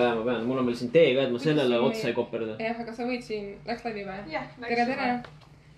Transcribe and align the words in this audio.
jaa, 0.00 0.14
ma 0.14 0.24
pean, 0.24 0.44
mul 0.46 0.58
on 0.58 0.66
veel 0.68 0.76
siin 0.78 0.90
tee 0.94 1.14
ka, 1.14 1.24
et 1.26 1.32
ma 1.32 1.40
sellele 1.42 1.78
Võtsin 1.78 1.98
otsa 1.98 2.10
ei 2.10 2.16
koperda. 2.16 2.56
jah, 2.62 2.78
aga 2.84 2.94
sa 2.96 3.06
võid 3.08 3.24
siin, 3.26 3.50
läks 3.68 3.84
läbi 3.86 4.04
või? 4.06 4.38
tere, 4.66 4.86
tere. 4.90 5.08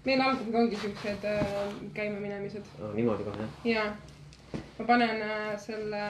meil 0.07 0.23
alguses 0.25 0.61
ongi 0.61 0.79
siuksed 0.83 1.27
äh, 1.31 1.67
käimaminemised 1.97 2.71
niimoodi 2.95 3.27
kohe 3.27 3.43
jah. 3.43 3.59
ja 3.69 4.63
ma 4.79 4.87
panen 4.89 5.25
äh, 5.27 5.51
selle 5.61 6.05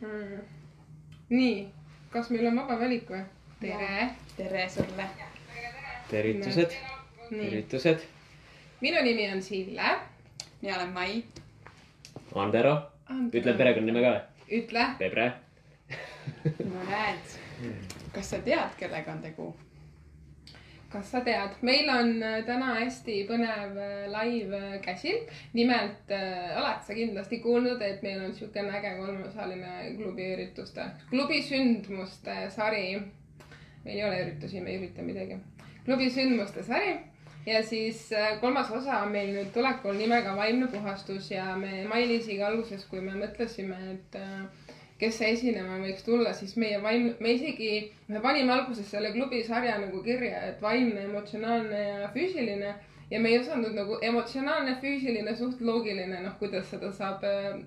hmm.. 0.00 0.42
nii, 1.32 1.62
kas 2.12 2.32
meil 2.34 2.50
on 2.50 2.60
vaba 2.62 2.80
valik 2.82 3.08
või? 3.14 3.22
tere. 3.62 4.10
tere 4.36 4.66
sulle. 4.68 5.08
tervitused, 6.10 6.76
tervitused. 7.30 8.04
minu 8.84 9.06
nimi 9.06 9.30
on 9.32 9.40
Sille. 9.42 9.94
mina 10.60 10.76
olen 10.76 10.92
Mai. 10.92 11.22
Andero, 12.34 12.76
ütle. 13.32 13.56
perekonnanime 13.56 14.04
ka. 14.04 14.14
ütle. 14.50 14.86
Pebre. 14.98 15.32
No 16.44 16.88
näed. 16.88 17.38
kas 18.12 18.30
sa 18.30 18.38
tead, 18.38 18.74
kellega 18.78 19.12
on 19.12 19.22
tegu? 19.22 19.54
kas 20.94 21.10
sa 21.10 21.20
tead, 21.26 21.56
meil 21.66 21.88
on 21.90 22.12
äh, 22.22 22.36
täna 22.46 22.76
hästi 22.78 23.16
põnev 23.26 23.78
äh, 23.82 24.04
live 24.12 24.60
äh, 24.60 24.76
käsil. 24.82 25.24
nimelt 25.52 26.12
äh, 26.14 26.52
oled 26.60 26.84
sa 26.86 26.94
kindlasti 26.94 27.40
kuulnud, 27.42 27.82
et 27.82 28.02
meil 28.06 28.22
on 28.22 28.34
siukene 28.34 28.76
äge 28.78 28.94
kolmeosaline 29.00 29.72
klubi 29.96 30.28
ürituste, 30.36 30.86
klubi 31.10 31.42
sündmuste 31.42 32.44
sari. 32.54 33.00
meil 33.84 33.98
ei 33.98 34.04
ole 34.04 34.22
üritusi, 34.26 34.60
me 34.60 34.70
ei 34.70 34.78
ürita 34.82 35.02
midagi. 35.02 35.40
klubi 35.84 36.10
sündmuste 36.10 36.62
sari 36.62 36.94
ja 37.46 37.62
siis 37.62 38.10
kolmas 38.40 38.70
osa 38.70 39.02
on 39.02 39.12
meil 39.12 39.34
nüüd 39.34 39.50
tulekul 39.52 39.98
nimega 39.98 40.36
Vaimne 40.36 40.68
puhastus 40.72 41.30
ja 41.30 41.56
me 41.56 41.84
Mailisiga 41.88 42.46
alguses, 42.48 42.86
kui 42.88 43.02
me 43.04 43.18
mõtlesime, 43.18 43.80
et 43.92 44.16
äh, 44.20 44.46
kes 45.04 45.20
see 45.20 45.30
esinema 45.36 45.76
võiks 45.82 46.04
tulla, 46.06 46.32
siis 46.36 46.56
meie 46.60 46.80
vaim, 46.82 47.10
me 47.20 47.36
isegi, 47.36 47.70
me 48.08 48.22
panime 48.24 48.54
alguses 48.54 48.88
selle 48.90 49.12
klubi 49.14 49.42
sarja 49.44 49.76
nagu 49.82 50.00
kirja, 50.04 50.40
et 50.50 50.60
vaimne, 50.64 51.06
emotsionaalne 51.10 51.84
ja 51.84 52.10
füüsiline. 52.14 52.74
ja 53.10 53.20
me 53.20 53.30
ei 53.30 53.38
osanud 53.38 53.74
nagu 53.76 53.98
emotsionaalne, 54.02 54.78
füüsiline, 54.80 55.36
suht 55.36 55.60
loogiline, 55.60 56.22
noh, 56.24 56.38
kuidas 56.40 56.70
seda 56.72 56.90
saab 56.92 57.24
äh, 57.28 57.58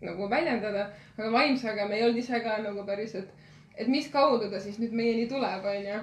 nagu 0.00 0.30
väljendada. 0.30 0.90
aga 1.18 1.32
vaimsega 1.32 1.88
me 1.88 1.98
ei 1.98 2.06
olnud 2.08 2.22
ise 2.24 2.40
ka 2.44 2.58
nagu 2.64 2.84
päris, 2.88 3.14
et, 3.14 3.32
et 3.76 3.88
mis 3.88 4.08
kaudu 4.12 4.50
ta 4.50 4.60
siis 4.60 4.78
nüüd 4.82 4.94
meieni 4.96 5.26
tuleb, 5.28 5.64
onju. 5.72 6.02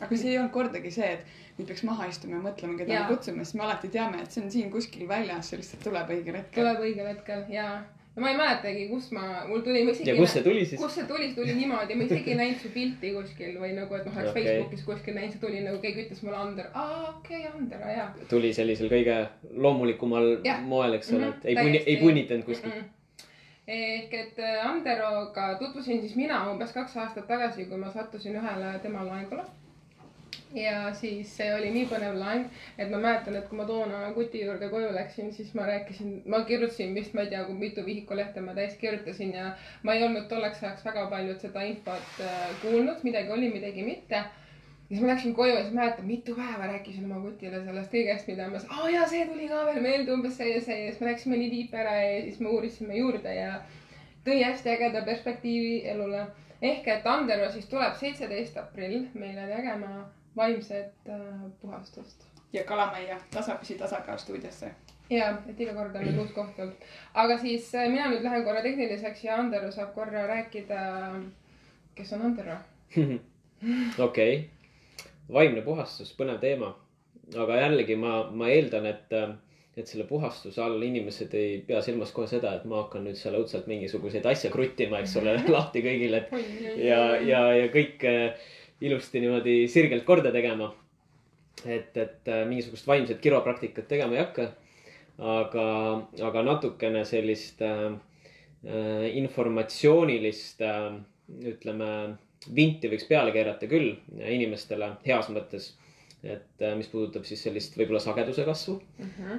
aga 0.00 0.16
see 0.16 0.32
ei 0.32 0.38
olnud 0.38 0.54
kordagi 0.54 0.90
see, 0.90 1.10
et 1.18 1.58
nüüd 1.58 1.68
peaks 1.68 1.84
maha 1.86 2.08
istuma 2.10 2.40
ja 2.40 2.46
mõtlema, 2.48 2.78
keda 2.80 3.02
me 3.02 3.10
kutsume, 3.12 3.44
sest 3.44 3.58
me 3.60 3.66
alati 3.68 3.92
teame, 3.92 4.22
et 4.24 4.32
see 4.32 4.42
on 4.42 4.50
siin 4.50 4.72
kuskil 4.72 5.06
väljas, 5.10 5.50
see 5.50 5.60
lihtsalt 5.60 5.84
tuleb 5.86 6.16
õigel 6.16 6.40
hetkel. 6.40 6.62
tuleb 6.62 6.82
õigel 6.88 7.12
hetkel 7.12 7.44
ja, 7.52 7.68
ja 8.16 8.22
ma 8.22 8.30
ei 8.30 8.36
mäletagi, 8.38 8.84
kus 8.88 9.08
ma, 9.14 9.22
mul 9.48 9.62
tuli, 9.66 9.82
ma 9.84 9.90
isegi. 9.90 10.10
ja 10.10 10.16
kust 10.16 10.36
see 10.36 10.42
tuli 10.46 10.64
siis? 10.64 10.80
kust 10.80 11.00
see 11.00 11.06
tuli, 11.08 11.28
see 11.30 11.38
tuli 11.40 11.54
niimoodi, 11.58 11.96
ma 11.98 12.06
isegi 12.06 12.30
ei 12.34 12.38
näinud 12.38 12.60
su 12.62 12.70
pilti 12.74 13.10
kuskil 13.16 13.56
või 13.58 13.72
nagu, 13.74 13.96
et 13.98 14.06
noh, 14.06 14.18
oleks 14.20 14.30
okay. 14.30 14.44
Facebookis 14.44 14.84
kuskil 14.86 15.16
näinud, 15.18 15.34
see 15.34 15.42
tuli 15.42 15.62
nagu 15.64 15.80
keegi 15.82 16.04
ütles 16.04 16.22
mulle 16.22 16.38
Ander, 16.42 16.68
aa 16.72 17.00
okei 17.10 17.40
okay,, 17.40 17.50
Ander, 17.58 17.82
jaa. 17.96 18.06
tuli 18.30 18.52
sellisel 18.54 18.92
kõige 18.92 19.18
loomulikumal 19.66 20.30
Jah. 20.46 20.62
moel, 20.62 21.00
eks 21.00 21.10
ole, 21.12 21.24
Mhm, 21.24 21.40
et 21.40 21.50
ei 21.50 21.56
punni, 21.58 21.82
ei 21.86 21.96
punnitanud 22.02 22.46
kuskilt. 22.46 22.84
ehk 23.66 24.14
et 24.14 24.38
äh, 24.38 24.70
Anderoga 24.70 25.50
tutvusin 25.58 26.00
siis 26.00 26.16
mina 26.16 26.44
umbes 26.52 26.72
kaks 26.72 26.96
aastat 26.96 27.26
tagasi, 27.26 27.64
kui 27.66 27.78
ma 27.80 27.90
sattusin 27.90 28.36
ühele 28.36 28.78
tema 28.82 29.06
laengule. 29.06 29.42
Ja 30.54 30.92
siis 30.94 31.32
see 31.36 31.48
oli 31.54 31.70
nii 31.74 31.88
põnev 31.90 32.14
laeng, 32.18 32.46
et 32.78 32.90
ma 32.90 33.00
mäletan, 33.02 33.36
et 33.38 33.48
kui 33.48 33.58
ma 33.58 33.66
toona 33.68 34.04
kuti 34.14 34.44
juurde 34.44 34.68
koju 34.70 34.92
läksin, 34.94 35.32
siis 35.34 35.50
ma 35.58 35.66
rääkisin, 35.66 36.22
ma 36.30 36.44
kirjutasin 36.48 36.94
vist, 36.94 37.14
ma 37.14 37.24
ei 37.24 37.32
tea, 37.32 37.42
kui 37.48 37.58
mitu 37.58 37.84
vihikulehte 37.86 38.44
ma 38.44 38.54
täis 38.54 38.78
kirjutasin 38.78 39.34
ja 39.34 39.50
ma 39.82 39.94
ei 39.94 40.06
olnud 40.06 40.28
tolleks 40.30 40.62
ajaks 40.62 40.86
väga 40.86 41.08
palju 41.10 41.36
seda 41.42 41.66
infot 41.66 42.22
äh, 42.22 42.48
kuulnud, 42.62 43.02
midagi 43.02 43.34
oli, 43.34 43.50
midagi 43.52 43.86
mitte 43.86 44.22
siis 44.88 45.00
ma 45.00 45.08
läksin 45.08 45.34
koju 45.34 45.54
ja 45.54 45.62
siis 45.62 45.74
mäletan, 45.74 46.06
mitu 46.06 46.34
päeva 46.36 46.66
rääkisin 46.70 47.04
oma 47.10 47.20
kutile 47.24 47.62
sellest 47.64 47.92
kõigest, 47.92 48.28
mida 48.30 48.48
ma, 48.52 48.60
aa 48.68 48.90
jaa, 48.92 49.06
see 49.10 49.26
tuli 49.26 49.48
ka 49.50 49.64
veel 49.68 49.80
meelde, 49.82 50.12
umbes 50.14 50.36
see 50.38 50.50
ja 50.52 50.60
see 50.62 50.80
ja 50.84 50.90
siis 50.90 51.00
me 51.00 51.10
läksime 51.10 51.38
nii 51.40 51.52
tiip 51.54 51.78
ära 51.82 51.94
ja 52.02 52.18
siis 52.26 52.40
me 52.40 52.52
uurisime 52.52 52.98
juurde 53.00 53.34
ja 53.34 53.54
tõi 54.26 54.42
hästi 54.44 54.74
ägeda 54.76 55.04
perspektiivi 55.06 55.78
elule. 55.94 56.26
ehk 56.62 56.86
et 56.88 57.06
Andero 57.06 57.50
siis 57.52 57.66
tuleb 57.68 57.96
seitseteist 58.00 58.56
aprill 58.56 59.08
meile 59.14 59.48
tegema 59.50 60.04
vaimset 60.36 60.94
äh, 61.08 61.18
puhastust. 61.60 62.24
ja 62.52 62.64
Kalamajja 62.64 63.16
tasapisi 63.30 63.74
tasakaal 63.74 64.18
stuudiosse. 64.18 64.70
ja, 65.10 65.36
et 65.48 65.60
iga 65.60 65.74
kord 65.74 65.96
on 65.96 66.18
uus 66.18 66.32
koht 66.32 66.58
olnud. 66.58 66.88
aga 67.14 67.38
siis 67.38 67.74
äh, 67.74 67.88
mina 67.88 68.08
nüüd 68.10 68.24
lähen 68.24 68.44
korra 68.44 68.62
tehniliseks 68.62 69.24
ja 69.24 69.36
Andero 69.36 69.70
saab 69.72 69.94
korra 69.94 70.26
rääkida, 70.26 70.80
kes 71.94 72.12
on 72.12 72.22
Andero. 72.30 72.56
okei, 74.08 74.50
vaimne 75.32 75.62
puhastus, 75.62 76.14
põnev 76.18 76.38
teema. 76.40 76.74
aga 77.36 77.60
jällegi 77.60 77.96
ma, 77.96 78.30
ma 78.30 78.48
eeldan, 78.52 78.86
et, 78.86 79.14
et 79.76 79.86
selle 79.88 80.04
puhastuse 80.08 80.62
all 80.62 80.82
inimesed 80.82 81.34
ei 81.34 81.60
pea 81.66 81.80
silmas 81.82 82.12
kohe 82.12 82.26
seda, 82.28 82.54
et 82.54 82.66
ma 82.68 82.82
hakkan 82.82 83.06
nüüd 83.06 83.16
seal 83.18 83.38
õudselt 83.38 83.66
mingisuguseid 83.70 84.26
asju 84.26 84.50
kruttima, 84.52 85.00
eks 85.00 85.16
ole, 85.22 85.38
lahti 85.56 85.82
kõigile, 85.84 86.24
et 86.24 86.84
ja, 86.84 87.00
ja, 87.20 87.46
ja 87.56 87.70
kõik 87.72 88.04
äh, 88.08 88.52
ilusti 88.84 89.22
niimoodi 89.22 89.56
sirgelt 89.70 90.04
korda 90.04 90.32
tegema. 90.32 90.72
et, 91.64 91.96
et 91.96 92.28
äh, 92.28 92.42
mingisugust 92.48 92.86
vaimset 92.86 93.20
kiropraktikat 93.22 93.88
tegema 93.88 94.16
ei 94.16 94.24
hakka. 94.24 94.50
aga, 95.18 95.66
aga 96.28 96.42
natukene 96.42 97.04
sellist 97.06 97.62
äh, 97.62 97.94
informatsioonilist 99.22 100.62
äh,, 100.64 100.96
ütleme, 101.52 101.88
vinti 102.54 102.90
võiks 102.92 103.06
peale 103.08 103.32
keerata 103.32 103.68
küll 103.70 103.94
inimestele 104.18 104.94
heas 105.06 105.30
mõttes. 105.32 105.72
et 106.24 106.62
äh, 106.64 106.74
mis 106.76 106.88
puudutab 106.88 107.24
siis 107.28 107.42
sellist 107.44 107.76
võib-olla 107.76 108.00
sageduse 108.00 108.44
kasvu 108.44 108.78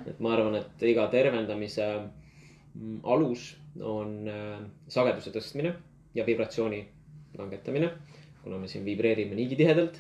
et 0.06 0.20
ma 0.22 0.36
arvan, 0.36 0.56
et 0.60 0.84
iga 0.86 1.08
tervendamise 1.10 1.86
mm, 1.98 3.00
alus 3.04 3.56
on 3.82 4.28
äh, 4.30 4.60
sageduse 4.88 5.34
tõstmine 5.34 5.74
ja 6.16 6.26
vibratsiooni 6.26 6.84
langetamine. 7.38 7.90
Kuna 8.46 8.62
me 8.62 8.70
siin 8.70 8.86
vibreerime 8.86 9.36
niigi 9.36 9.58
tihedalt, 9.60 9.98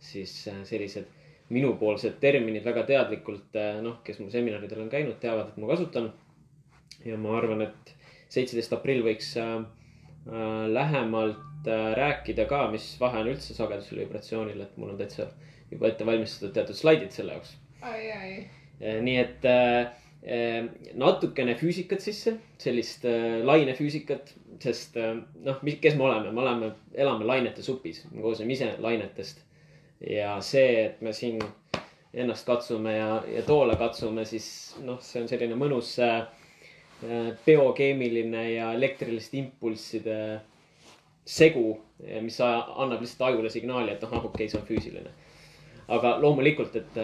siis 0.00 0.32
äh, 0.48 0.62
sellised 0.64 1.10
minupoolsed 1.50 2.20
terminid 2.22 2.62
väga 2.62 2.84
teadlikult, 2.86 3.56
noh, 3.82 3.96
kes 4.06 4.20
mul 4.22 4.30
seminaridel 4.30 4.84
on 4.84 4.90
käinud, 4.92 5.16
teavad, 5.18 5.48
et 5.50 5.56
ma 5.58 5.66
kasutan. 5.72 6.12
ja 7.02 7.16
ma 7.18 7.32
arvan, 7.38 7.64
et 7.64 7.94
seitseteist 8.30 8.74
aprill 8.76 9.02
võiks 9.04 9.32
äh, 9.40 9.56
äh, 9.58 10.66
lähemalt 10.70 11.68
äh, 11.68 11.90
rääkida 11.98 12.46
ka, 12.50 12.66
mis 12.72 12.92
vahe 13.00 13.24
on 13.24 13.32
üldse 13.32 13.56
sagedusel 13.56 14.04
vibratsioonil, 14.04 14.60
et 14.64 14.76
mul 14.78 14.94
on 14.94 15.00
täitsa 15.00 15.30
juba 15.70 15.90
ette 15.90 16.06
valmistatud 16.06 16.54
teatud 16.54 16.78
slaidid 16.78 17.14
selle 17.14 17.36
jaoks. 17.36 17.56
nii 18.80 19.16
et 19.20 19.44
äh, 19.48 19.90
natukene 21.00 21.54
füüsikat 21.56 22.02
sisse, 22.04 22.34
sellist 22.60 23.06
äh, 23.08 23.40
lainefüüsikat, 23.44 24.34
sest 24.60 24.98
äh, 25.00 25.14
noh, 25.46 25.62
kes 25.80 25.96
me 25.96 26.04
oleme, 26.04 26.32
me 26.32 26.42
oleme, 26.42 26.72
elame 26.94 27.24
lainete 27.24 27.64
supis, 27.64 28.02
me 28.12 28.20
koosneme 28.22 28.52
ise 28.52 28.74
lainetest. 28.78 29.46
ja 30.00 30.38
see, 30.40 30.84
et 30.84 31.00
me 31.04 31.12
siin 31.12 31.40
ennast 32.16 32.46
katsume 32.48 32.94
ja, 32.96 33.22
ja 33.28 33.42
toole 33.44 33.76
katsume, 33.80 34.24
siis 34.24 34.76
noh, 34.84 35.00
see 35.04 35.22
on 35.22 35.28
selline 35.28 35.56
mõnus 35.60 35.94
äh, 36.04 36.22
biokeemiline 37.46 38.44
ja 38.52 38.70
elektriliste 38.76 39.38
impulsside 39.40 40.16
segu, 41.24 41.78
mis 42.20 42.36
annab 42.44 43.00
lihtsalt 43.00 43.28
ajule 43.28 43.52
signaali, 43.52 43.92
et 43.94 44.02
noh, 44.04 44.16
okei 44.18 44.28
okay,, 44.28 44.48
see 44.52 44.60
on 44.60 44.66
füüsiline. 44.68 45.12
aga 45.88 46.18
loomulikult, 46.20 46.76
et 46.76 46.98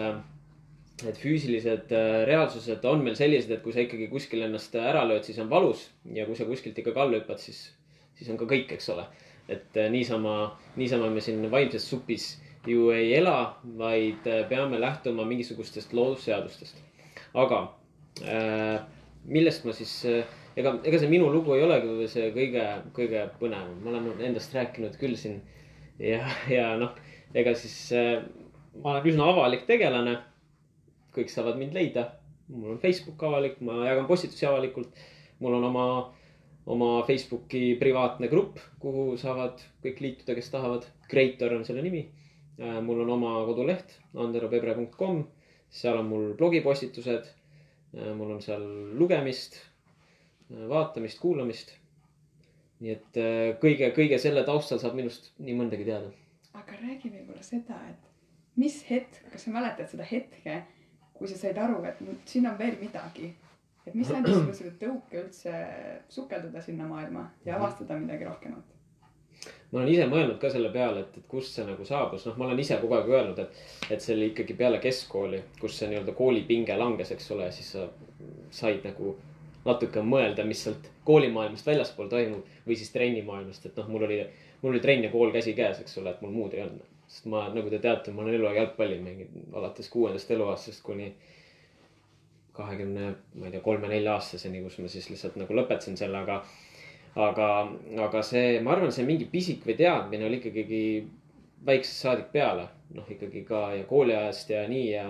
et 1.05 1.17
füüsilised 1.21 1.91
äh, 1.93 2.23
reaalsused 2.25 2.85
on 2.89 3.03
meil 3.05 3.17
sellised, 3.19 3.51
et 3.53 3.61
kui 3.61 3.73
sa 3.75 3.83
ikkagi 3.83 4.07
kuskil 4.09 4.41
ennast 4.47 4.73
ära 4.81 5.03
lööd, 5.05 5.27
siis 5.27 5.37
on 5.43 5.49
valus 5.51 5.83
ja 6.15 6.25
kui 6.25 6.37
sa 6.37 6.47
kuskilt 6.49 6.79
ikka 6.81 6.95
alla 6.97 7.19
hüppad, 7.19 7.41
siis, 7.41 7.67
siis 8.17 8.31
on 8.33 8.39
ka 8.39 8.47
kõik, 8.49 8.71
eks 8.73 8.89
ole. 8.95 9.05
et 9.47 9.77
äh, 9.77 9.91
niisama, 9.93 10.57
niisama 10.75 11.09
me 11.13 11.21
siin 11.23 11.45
vaimses 11.51 11.85
supis 11.87 12.33
ju 12.67 12.89
ei 12.91 13.13
ela, 13.15 13.57
vaid 13.77 14.25
äh, 14.27 14.41
peame 14.49 14.79
lähtuma 14.81 15.25
mingisugustest 15.25 15.93
loodusseadustest. 15.93 16.81
aga 17.33 17.61
äh, 18.25 18.81
millest 19.25 19.65
ma 19.65 19.75
siis 19.77 19.93
äh,, 20.05 20.25
ega, 20.57 20.73
ega 20.83 20.99
see 20.99 21.11
minu 21.11 21.29
lugu 21.31 21.53
ei 21.55 21.63
olegi 21.63 22.07
see 22.09 22.31
kõige, 22.35 22.65
kõige 22.95 23.27
põnevam, 23.39 23.77
ma 23.83 23.93
olen 23.93 24.25
endast 24.31 24.55
rääkinud 24.57 24.97
küll 24.97 25.15
siin 25.19 25.43
ja, 25.99 26.23
ja 26.49 26.73
noh, 26.79 26.97
ega 27.37 27.53
siis 27.55 27.77
äh, 27.93 28.23
ma 28.81 28.95
olen 28.95 29.11
üsna 29.13 29.29
avalik 29.29 29.67
tegelane 29.69 30.17
kõik 31.17 31.33
saavad 31.33 31.59
mind 31.59 31.73
leida. 31.77 32.11
mul 32.47 32.71
on 32.71 32.79
Facebook 32.79 33.23
avalik, 33.23 33.59
ma 33.61 33.81
jagan 33.89 34.07
postitusi 34.07 34.45
avalikult. 34.45 34.93
mul 35.39 35.53
on 35.53 35.63
oma, 35.63 35.87
oma 36.65 36.91
Facebooki 37.07 37.75
privaatne 37.79 38.27
grupp, 38.27 38.57
kuhu 38.79 39.17
saavad 39.17 39.61
kõik 39.83 40.01
liituda, 40.01 40.35
kes 40.35 40.49
tahavad. 40.49 40.85
Creator 41.09 41.53
on 41.53 41.65
selle 41.65 41.81
nimi. 41.81 42.07
mul 42.57 43.01
on 43.01 43.09
oma 43.09 43.45
koduleht 43.45 43.99
anderopebre.com, 44.15 45.25
seal 45.69 45.97
on 45.97 46.05
mul 46.05 46.33
blogipostitused. 46.37 47.33
mul 48.15 48.31
on 48.31 48.41
seal 48.41 48.63
lugemist, 48.97 49.59
vaatamist, 50.49 51.19
kuulamist. 51.19 51.75
nii 52.77 52.91
et 52.93 53.17
äh, 53.17 53.55
kõige, 53.57 53.87
kõige 53.95 54.19
selle 54.21 54.43
taustal 54.45 54.77
saab 54.77 54.93
minust 54.93 55.31
nii 55.41 55.55
mõndagi 55.57 55.85
teada. 55.87 56.11
aga 56.53 56.75
räägi 56.77 57.09
võib-olla 57.09 57.41
seda, 57.41 57.77
et 57.89 58.57
mis 58.61 58.75
hetk, 58.89 59.17
kas 59.31 59.47
sa 59.47 59.53
mäletad 59.53 59.89
seda 59.89 60.05
hetke, 60.05 60.59
kui 61.17 61.27
sa 61.27 61.37
said 61.37 61.57
aru, 61.57 61.83
et 61.85 62.01
siin 62.25 62.47
on 62.49 62.57
veel 62.59 62.79
midagi? 62.81 63.33
et 63.87 63.93
mis 63.95 64.09
andis 64.11 64.35
sulle 64.39 64.55
selle 64.55 64.73
tõuke 64.81 65.21
üldse 65.21 65.53
sukelduda 66.11 66.61
sinna 66.61 66.87
maailma 66.87 67.29
ja 67.45 67.55
avastada 67.55 67.99
midagi 67.99 68.27
rohkemat? 68.27 68.73
ma 69.71 69.79
olen 69.79 69.91
ise 69.91 70.07
mõelnud 70.11 70.39
ka 70.41 70.49
selle 70.51 70.71
peale, 70.73 71.05
et, 71.05 71.17
et 71.19 71.27
kust 71.31 71.55
see 71.55 71.65
nagu 71.67 71.85
saabus, 71.85 72.25
noh, 72.27 72.35
ma 72.39 72.47
olen 72.47 72.59
ise 72.63 72.77
kogu 72.81 72.97
aeg 72.97 73.09
öelnud, 73.11 73.39
et, 73.43 73.63
et 73.91 74.03
see 74.03 74.15
oli 74.15 74.31
ikkagi 74.31 74.55
peale 74.59 74.79
keskkooli, 74.83 75.41
kus 75.61 75.79
see 75.79 75.89
nii-öelda 75.91 76.15
koolipinge 76.17 76.77
langes, 76.79 77.11
eks 77.15 77.31
ole, 77.35 77.49
siis 77.55 77.73
sa 77.75 77.87
said 78.55 78.85
nagu 78.87 79.15
natuke 79.67 80.03
mõelda, 80.03 80.45
mis 80.47 80.61
sealt 80.63 80.87
koolimaailmast 81.07 81.67
väljaspool 81.67 82.07
toimub 82.11 82.47
või 82.67 82.77
siis 82.79 82.93
trennimaailmast, 82.95 83.67
et 83.67 83.79
noh, 83.79 83.89
mul 83.91 84.07
oli, 84.07 84.21
mul 84.61 84.75
oli 84.75 84.83
trenn 84.83 85.07
ja 85.07 85.11
kool 85.11 85.33
käsikäes, 85.35 85.81
eks 85.83 85.99
ole, 86.01 86.15
et 86.15 86.23
mul 86.23 86.35
muud 86.35 86.55
ei 86.55 86.63
olnud. 86.63 86.96
Sest 87.07 87.25
ma, 87.31 87.47
nagu 87.55 87.69
te 87.71 87.79
teate, 87.83 88.11
ma 88.11 88.21
olen 88.23 88.35
eluaeg 88.35 88.57
jalgpalli 88.61 88.99
mänginud 89.03 89.53
alates 89.55 89.89
kuuendast 89.89 90.31
eluaastast 90.31 90.83
kuni 90.83 91.11
kahekümne, 92.57 93.11
ma 93.37 93.45
ei 93.47 93.51
tea, 93.53 93.61
kolme-nelja 93.61 94.15
aastaseni, 94.17 94.63
kus 94.65 94.79
ma 94.81 94.89
siis 94.89 95.09
lihtsalt 95.11 95.35
nagu 95.37 95.53
lõpetasin 95.55 95.97
selle, 95.99 96.17
aga. 96.25 96.39
aga, 97.17 97.47
aga 98.07 98.21
see, 98.25 98.59
ma 98.65 98.73
arvan, 98.75 98.91
see 98.93 99.05
mingi 99.05 99.25
pisik 99.29 99.63
või 99.65 99.75
teadmine 99.77 100.25
oli 100.27 100.37
ikkagi 100.41 100.81
väiksest 101.65 102.03
saadik 102.05 102.27
peale, 102.33 102.67
noh 102.97 103.07
ikkagi 103.13 103.43
ka 103.47 103.61
ja 103.77 103.85
kooliajast 103.89 104.49
ja 104.53 104.65
nii 104.69 104.89
ja. 104.91 105.07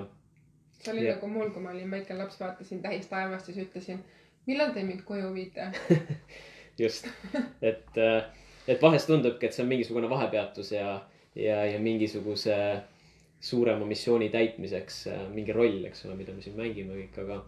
see 0.82 0.94
oli 0.94 1.06
Ja- 1.08 1.16
nagu 1.16 1.28
mul, 1.32 1.50
kui 1.56 1.64
ma 1.64 1.72
olin 1.74 1.92
väike 1.92 2.16
laps, 2.20 2.40
vaatasin 2.40 2.82
Tähis 2.84 3.08
taevast 3.12 3.46
siis 3.50 3.58
ütlesin, 3.66 4.00
millal 4.46 4.72
te 4.76 4.84
mind 4.84 5.04
koju 5.08 5.34
viite 5.34 5.72
just, 6.84 7.08
et, 7.62 8.00
et 8.68 8.82
vahest 8.82 9.08
tundubki, 9.08 9.48
et 9.48 9.54
see 9.56 9.64
on 9.64 9.72
mingisugune 9.72 10.10
vahepeatus 10.12 10.72
ja, 10.76 11.00
ja, 11.38 11.64
ja 11.66 11.80
mingisuguse 11.80 12.56
suurema 13.42 13.86
missiooni 13.86 14.30
täitmiseks 14.34 15.08
äh, 15.08 15.24
mingi 15.34 15.54
roll, 15.54 15.84
eks 15.86 16.06
ole, 16.06 16.16
mida 16.18 16.34
me 16.34 16.42
siin 16.42 16.58
mängime 16.58 16.98
kõik, 16.98 17.20
aga. 17.24 17.42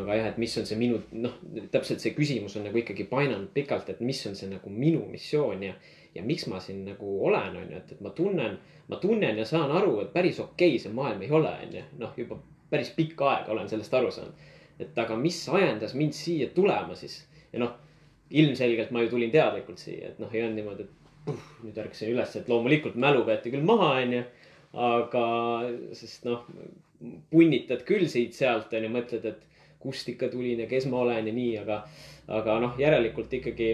aga 0.00 0.16
jah, 0.16 0.30
et 0.30 0.38
mis 0.40 0.54
on 0.58 0.66
see 0.66 0.78
minu, 0.80 1.02
noh, 1.20 1.34
täpselt 1.72 2.00
see 2.00 2.14
küsimus 2.16 2.56
on 2.56 2.64
nagu 2.64 2.80
ikkagi 2.80 3.04
painanud 3.10 3.50
pikalt, 3.54 3.90
et 3.92 4.00
mis 4.00 4.22
on 4.26 4.36
see 4.38 4.48
nagu 4.48 4.72
minu 4.72 5.04
missioon 5.10 5.62
ja. 5.66 5.74
ja 6.14 6.22
miks 6.24 6.46
ma 6.48 6.60
siin 6.64 6.84
nagu 6.86 7.18
olen, 7.26 7.60
on 7.60 7.68
ju, 7.68 7.82
et, 7.82 7.92
et 7.92 8.00
ma 8.00 8.14
tunnen, 8.16 8.56
ma 8.88 9.00
tunnen 9.02 9.38
ja 9.38 9.44
saan 9.48 9.74
aru, 9.74 9.98
et 10.00 10.12
päris 10.16 10.40
okei 10.40 10.76
okay 10.76 10.82
see 10.82 10.96
maailm 10.96 11.22
ei 11.26 11.30
ole, 11.30 11.52
on 11.66 11.78
ju, 11.78 11.86
noh, 12.00 12.16
juba 12.16 12.40
päris 12.70 12.90
pikka 12.96 13.28
aega 13.30 13.52
olen 13.52 13.68
sellest 13.68 13.94
aru 13.94 14.10
saanud. 14.10 14.50
et 14.80 14.96
aga 14.98 15.16
mis 15.16 15.36
ajendas 15.48 15.92
mind 15.94 16.16
siia 16.16 16.48
tulema 16.54 16.96
siis 16.98 17.20
ja 17.52 17.60
noh 17.62 17.76
ilmselgelt 18.34 18.90
ma 18.90 19.04
ju 19.04 19.12
tulin 19.12 19.30
teadlikult 19.30 19.78
siia, 19.78 20.10
et 20.10 20.18
noh, 20.18 20.32
ei 20.34 20.42
olnud 20.42 20.58
niimoodi, 20.58 20.86
et 20.88 21.13
nüüd 21.26 21.78
ärkasin 21.80 22.12
üles, 22.12 22.34
et 22.36 22.48
loomulikult 22.50 22.96
mälu 23.00 23.24
võeti 23.26 23.52
küll 23.54 23.64
maha, 23.66 23.94
onju. 24.02 24.22
aga, 24.84 25.24
sest 25.94 26.24
noh, 26.26 26.42
punnitad 27.30 27.84
küll 27.88 28.08
siit-sealt 28.10 28.72
onju, 28.74 28.90
mõtled, 28.92 29.28
et 29.30 29.44
kust 29.84 30.08
ikka 30.10 30.30
tulin 30.32 30.64
ja 30.64 30.66
kes 30.68 30.88
ma 30.90 31.02
olen 31.04 31.28
ja 31.28 31.34
nii, 31.36 31.52
aga, 31.60 31.82
aga 32.40 32.58
noh, 32.62 32.74
järelikult 32.80 33.32
ikkagi 33.40 33.68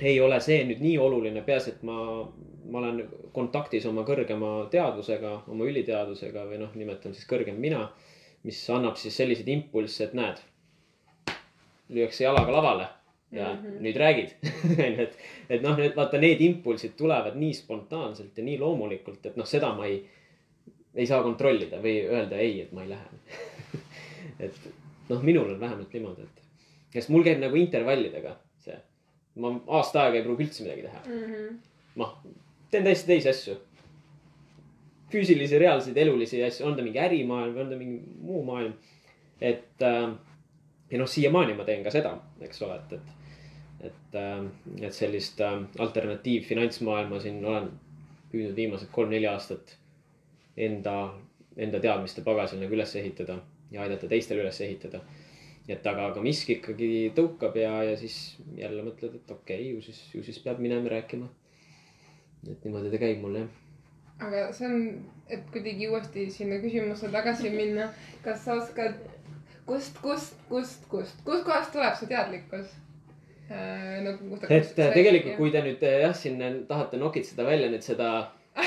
ei 0.00 0.20
ole 0.20 0.38
see 0.40 0.62
nüüd 0.68 0.80
nii 0.84 0.96
oluline, 1.00 1.42
peaasi, 1.44 1.74
et 1.74 1.84
ma, 1.88 1.98
ma 2.70 2.80
olen 2.80 3.02
kontaktis 3.36 3.86
oma 3.88 4.06
kõrgema 4.08 4.54
teadvusega, 4.72 5.34
oma 5.52 5.68
üliteadvusega 5.68 6.46
või 6.48 6.62
noh, 6.62 6.72
nimetan 6.78 7.16
siis 7.16 7.28
kõrgem 7.28 7.60
mina, 7.60 7.86
mis 8.46 8.62
annab 8.72 8.96
siis 9.00 9.16
selliseid 9.16 9.48
impulsse, 9.52 10.08
et 10.08 10.16
näed, 10.16 10.40
lüüakse 11.92 12.24
jalaga 12.24 12.54
lavale 12.54 12.88
ja 13.32 13.52
mm 13.52 13.58
-hmm. 13.58 13.80
nüüd 13.80 13.96
räägid 13.96 14.34
onju, 14.86 15.02
et, 15.02 15.18
et 15.48 15.62
noh, 15.62 15.76
need 15.76 15.96
vaata, 15.96 16.18
need 16.20 16.40
impulsid 16.40 16.92
tulevad 16.96 17.36
nii 17.36 17.54
spontaanselt 17.54 18.38
ja 18.38 18.44
nii 18.44 18.58
loomulikult, 18.58 19.26
et 19.26 19.36
noh, 19.36 19.46
seda 19.46 19.72
ma 19.74 19.86
ei, 19.86 20.02
ei 20.94 21.06
saa 21.06 21.22
kontrollida 21.22 21.80
või 21.82 21.96
öelda 22.04 22.36
ei, 22.36 22.60
et 22.60 22.72
ma 22.72 22.82
ei 22.82 22.88
lähe 22.88 23.06
et 24.46 24.60
noh, 25.08 25.22
minul 25.22 25.54
on 25.54 25.60
vähemalt 25.60 25.92
niimoodi, 25.92 26.22
et, 26.22 26.42
sest 26.92 27.08
mul 27.08 27.24
käib 27.24 27.40
nagu 27.40 27.56
intervallidega 27.56 28.36
see. 28.60 28.78
ma 29.34 29.52
aasta 29.66 30.02
aega 30.02 30.20
ei 30.20 30.24
pruugi 30.24 30.44
üldse 30.44 30.64
midagi 30.66 30.82
teha 30.82 31.02
mm. 31.06 31.22
-hmm. 31.32 31.60
ma 31.94 32.16
teen 32.70 32.84
täiesti 32.84 33.06
teisi 33.06 33.28
asju. 33.28 33.56
füüsilisi, 35.12 35.58
reaalseid, 35.58 35.96
elulisi 35.96 36.44
asju, 36.44 36.66
on 36.66 36.76
ta 36.76 36.82
mingi 36.82 36.98
ärimaailm 36.98 37.54
või 37.54 37.64
on 37.64 37.70
ta 37.70 37.76
mingi 37.76 38.02
muu 38.20 38.44
maailm. 38.44 38.72
et 39.40 39.82
äh, 39.82 40.12
ja 40.90 40.98
noh, 40.98 41.08
siiamaani 41.08 41.54
ma 41.54 41.64
teen 41.64 41.84
ka 41.84 41.90
seda, 41.90 42.16
eks 42.40 42.62
ole, 42.62 42.76
et, 42.76 42.92
et, 42.92 43.21
et 43.82 44.18
äh,, 44.18 44.44
et 44.80 44.94
sellist 44.94 45.40
äh, 45.40 45.58
alternatiivfinantsmaailma 45.78 47.20
siin 47.20 47.44
olen 47.44 47.70
püüdnud 48.32 48.56
viimased 48.56 48.90
kolm-neli 48.94 49.28
aastat 49.28 49.76
enda, 50.56 50.96
enda 51.56 51.80
teadmiste 51.80 52.24
pagasil 52.24 52.62
nagu 52.62 52.76
üles 52.76 52.94
ehitada 52.96 53.38
ja 53.72 53.84
aidata 53.84 54.08
teistel 54.08 54.40
üles 54.42 54.60
ehitada. 54.60 55.00
et 55.68 55.86
aga, 55.86 56.08
aga 56.10 56.22
miski 56.22 56.56
ikkagi 56.58 57.12
tõukab 57.16 57.56
ja, 57.56 57.70
ja 57.86 57.96
siis 57.96 58.36
jälle 58.58 58.82
mõtled, 58.82 59.14
et 59.14 59.30
okei 59.30 59.60
okay,, 59.60 59.68
ju 59.70 59.82
siis, 59.82 60.00
ju 60.14 60.22
siis 60.26 60.40
peab 60.42 60.58
minema 60.58 60.90
rääkima. 60.90 61.28
et 62.50 62.64
niimoodi 62.64 62.90
ta 62.90 63.02
käib 63.02 63.20
mul 63.22 63.38
jah. 63.40 63.48
aga 64.20 64.44
see 64.52 64.68
on, 64.68 64.86
et 65.28 65.44
kuidagi 65.54 65.88
uuesti 65.88 66.28
sinna 66.30 66.58
küsimusse 66.64 67.10
tagasi 67.14 67.50
minna, 67.50 67.90
kas 68.24 68.44
sa 68.44 68.58
oskad, 68.60 68.98
kust, 69.66 69.98
kust, 70.02 70.40
kust, 70.48 70.88
kust, 70.88 71.22
kustkohast 71.24 71.72
tuleb 71.76 71.98
see 72.00 72.10
teadlikkus? 72.10 72.74
Nagu 74.02 74.28
kust 74.30 74.42
ta- 74.46 74.54
et 74.56 74.64
sa- 74.70 74.90
tegelikult, 74.94 75.36
kui 75.36 75.50
te 75.54 75.62
nüüd 75.64 75.82
eh, 75.82 76.00
jah, 76.06 76.14
siin 76.16 76.38
tahate 76.68 76.96
nokitseda 77.00 77.44
välja 77.46 77.68
nüüd 77.72 77.82
seda 77.86 78.08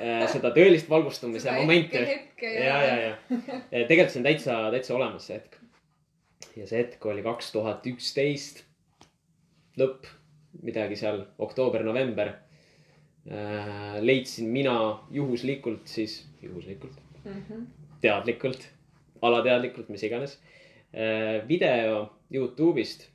äh, 0.00 0.26
seda 0.32 0.50
tõelist 0.56 0.88
valgustumise 0.92 1.46
Seda 1.48 1.58
momenti 1.60 1.96
ja- 1.96 2.18
ja, 2.42 2.78
ja, 2.84 3.16
ja 3.70 3.86
tegelikult 3.88 4.12
see 4.14 4.20
on 4.22 4.28
täitsa, 4.28 4.58
täitsa 4.74 4.94
olemas 4.96 5.26
see 5.28 5.36
hetk. 5.40 5.56
ja 6.56 6.66
see 6.66 6.78
hetk 6.82 7.04
oli 7.06 7.22
kaks 7.26 7.52
tuhat 7.52 7.84
üksteist 7.86 8.62
lõpp, 9.76 10.06
midagi 10.62 10.96
seal 10.96 11.24
oktoober-november. 11.38 12.30
leidsin 14.00 14.48
mina 14.54 14.98
juhuslikult 15.10 15.86
siis, 15.90 16.26
juhuslikult, 16.42 16.94
Mhm. 17.24 17.64
teadlikult, 18.00 18.68
alateadlikult, 19.22 19.88
mis 19.88 20.02
iganes. 20.02 20.38
video 21.48 22.12
Youtube'ist. 22.32 23.08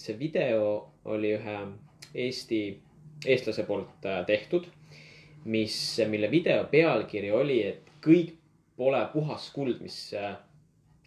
See 0.00 0.18
video 0.18 0.92
oli 1.04 1.34
ühe 1.36 1.56
Eesti, 2.14 2.60
eestlase 3.26 3.64
poolt 3.64 4.06
äh, 4.06 4.20
tehtud, 4.26 4.66
mis, 5.44 5.76
mille 6.10 6.30
video 6.30 6.64
pealkiri 6.70 7.30
oli, 7.32 7.60
et 7.66 7.92
kõik 8.04 8.34
pole 8.76 9.00
puhas 9.12 9.48
kuld, 9.54 9.80
mis 9.84 9.98
äh, 10.18 10.34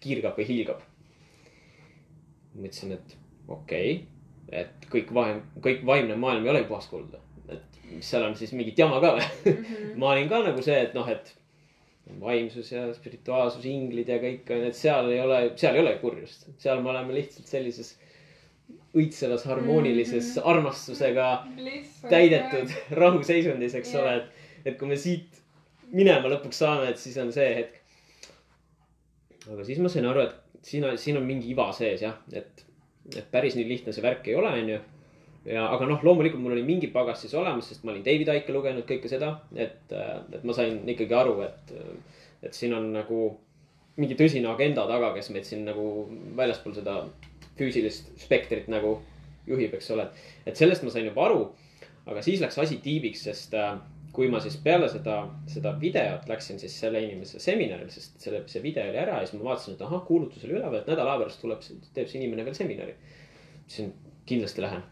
kiirgab 0.02 0.40
või 0.40 0.48
hiilgab. 0.50 0.82
mõtlesin, 2.56 2.96
et 2.96 3.16
okei 3.48 3.96
okay,, 3.96 4.62
et 4.64 4.90
kõik 4.92 5.14
vaim, 5.14 5.42
kõik 5.62 5.84
vaimne 5.86 6.16
maailm 6.16 6.46
ei 6.46 6.54
olegi 6.54 6.70
puhas 6.70 6.88
kuld. 6.88 7.18
et 7.50 7.82
mis 7.92 8.08
seal 8.10 8.24
on 8.26 8.36
siis 8.36 8.54
mingit 8.54 8.80
jama 8.80 9.02
ka 9.04 9.16
või? 9.18 9.56
ma 10.00 10.14
olin 10.14 10.30
ka 10.32 10.42
nagu 10.46 10.64
see, 10.64 10.78
et 10.88 10.96
noh, 10.98 11.10
et 11.12 11.36
vaimsus 12.22 12.72
ja 12.72 12.86
spirituaalsus, 12.94 13.66
inglid 13.66 14.10
ja 14.10 14.18
kõik 14.22 14.50
on, 14.54 14.66
et 14.70 14.78
seal 14.78 15.10
ei 15.12 15.22
ole, 15.22 15.40
seal 15.60 15.78
ei 15.78 15.82
ole 15.82 15.96
kurjust. 16.02 16.48
seal 16.62 16.82
me 16.82 16.94
oleme 16.94 17.18
lihtsalt 17.18 17.50
sellises 17.50 17.96
õitsevas 18.96 19.46
harmoonilises 19.50 20.36
mm 20.38 20.52
armastusega 20.52 21.28
Lihtsalt 21.58 22.12
täidetud 22.12 22.72
rahuseisundis, 23.02 23.76
eks 23.80 23.94
ole, 24.00 24.16
et, 24.22 24.48
et 24.72 24.78
kui 24.80 24.90
me 24.90 24.98
siit 25.00 25.42
minema 25.96 26.32
lõpuks 26.32 26.60
saame, 26.64 26.90
et 26.92 27.02
siis 27.02 27.18
on 27.22 27.32
see 27.36 27.48
hetk. 27.60 27.82
aga 29.52 29.68
siis 29.68 29.80
ma 29.84 29.92
sain 29.92 30.08
aru, 30.10 30.26
et 30.26 30.66
siin 30.66 30.86
on, 30.88 30.98
siin 30.98 31.20
on 31.20 31.26
mingi 31.28 31.52
iva 31.54 31.70
sees 31.76 32.02
jah, 32.02 32.18
et, 32.34 32.66
et 33.14 33.26
päris 33.32 33.58
nii 33.58 33.68
lihtne 33.70 33.94
see 33.94 34.04
värk 34.06 34.28
ei 34.30 34.38
ole, 34.40 34.52
onju. 34.62 34.80
ja, 35.52 35.68
aga 35.68 35.90
noh, 35.90 36.04
loomulikult 36.04 36.42
mul 36.42 36.56
oli 36.58 36.66
mingi 36.66 36.90
pagas 36.94 37.22
siis 37.26 37.36
olemas, 37.38 37.70
sest 37.70 37.86
ma 37.86 37.94
olin 37.94 38.06
David 38.06 38.34
Icke 38.34 38.56
lugenud 38.56 38.88
kõike 38.90 39.12
seda, 39.12 39.36
et, 39.54 39.94
et 39.94 40.44
ma 40.44 40.56
sain 40.58 40.82
ikkagi 40.96 41.18
aru, 41.18 41.38
et, 41.46 41.76
et 42.46 42.58
siin 42.58 42.74
on 42.78 42.90
nagu 42.96 43.22
mingi 44.02 44.18
tõsine 44.20 44.50
agenda 44.52 44.84
taga, 44.90 45.14
kes 45.16 45.30
meid 45.32 45.48
siin 45.48 45.64
nagu 45.68 45.86
väljaspool 46.36 46.76
seda 46.76 46.98
füüsilist 47.60 48.12
spektrit 48.20 48.70
nagu 48.72 48.98
juhib, 49.48 49.76
eks 49.78 49.92
ole. 49.96 50.08
et 50.46 50.58
sellest 50.58 50.84
ma 50.84 50.94
sain 50.94 51.08
juba 51.08 51.28
aru. 51.30 51.44
aga 52.06 52.22
siis 52.22 52.42
läks 52.42 52.58
asi 52.62 52.78
tiibiks, 52.84 53.24
sest 53.26 53.54
äh, 53.58 53.78
kui 54.16 54.30
ma 54.32 54.40
siis 54.44 54.56
peale 54.64 54.88
seda, 54.92 55.18
seda 55.52 55.74
videot 55.80 56.28
läksin 56.30 56.60
siis 56.62 56.76
selle 56.80 57.02
inimese 57.04 57.40
seminaril, 57.44 57.90
sest 57.92 58.20
selle, 58.24 58.44
see 58.52 58.64
video 58.64 58.86
oli 58.90 59.00
ära 59.02 59.20
ja 59.20 59.28
siis 59.28 59.40
ma 59.40 59.50
vaatasin, 59.50 59.76
et 59.76 59.84
ahah, 59.86 60.04
kuulutus 60.08 60.46
oli 60.46 60.56
üleval, 60.56 60.80
et 60.80 60.92
nädala 60.92 61.18
pärast 61.20 61.42
tuleb, 61.44 61.64
teeb 61.96 62.10
see 62.12 62.22
inimene 62.22 62.46
veel 62.48 62.58
seminari. 62.58 62.96
ütlesin, 63.66 63.92
kindlasti 64.30 64.64
lähen. 64.64 64.84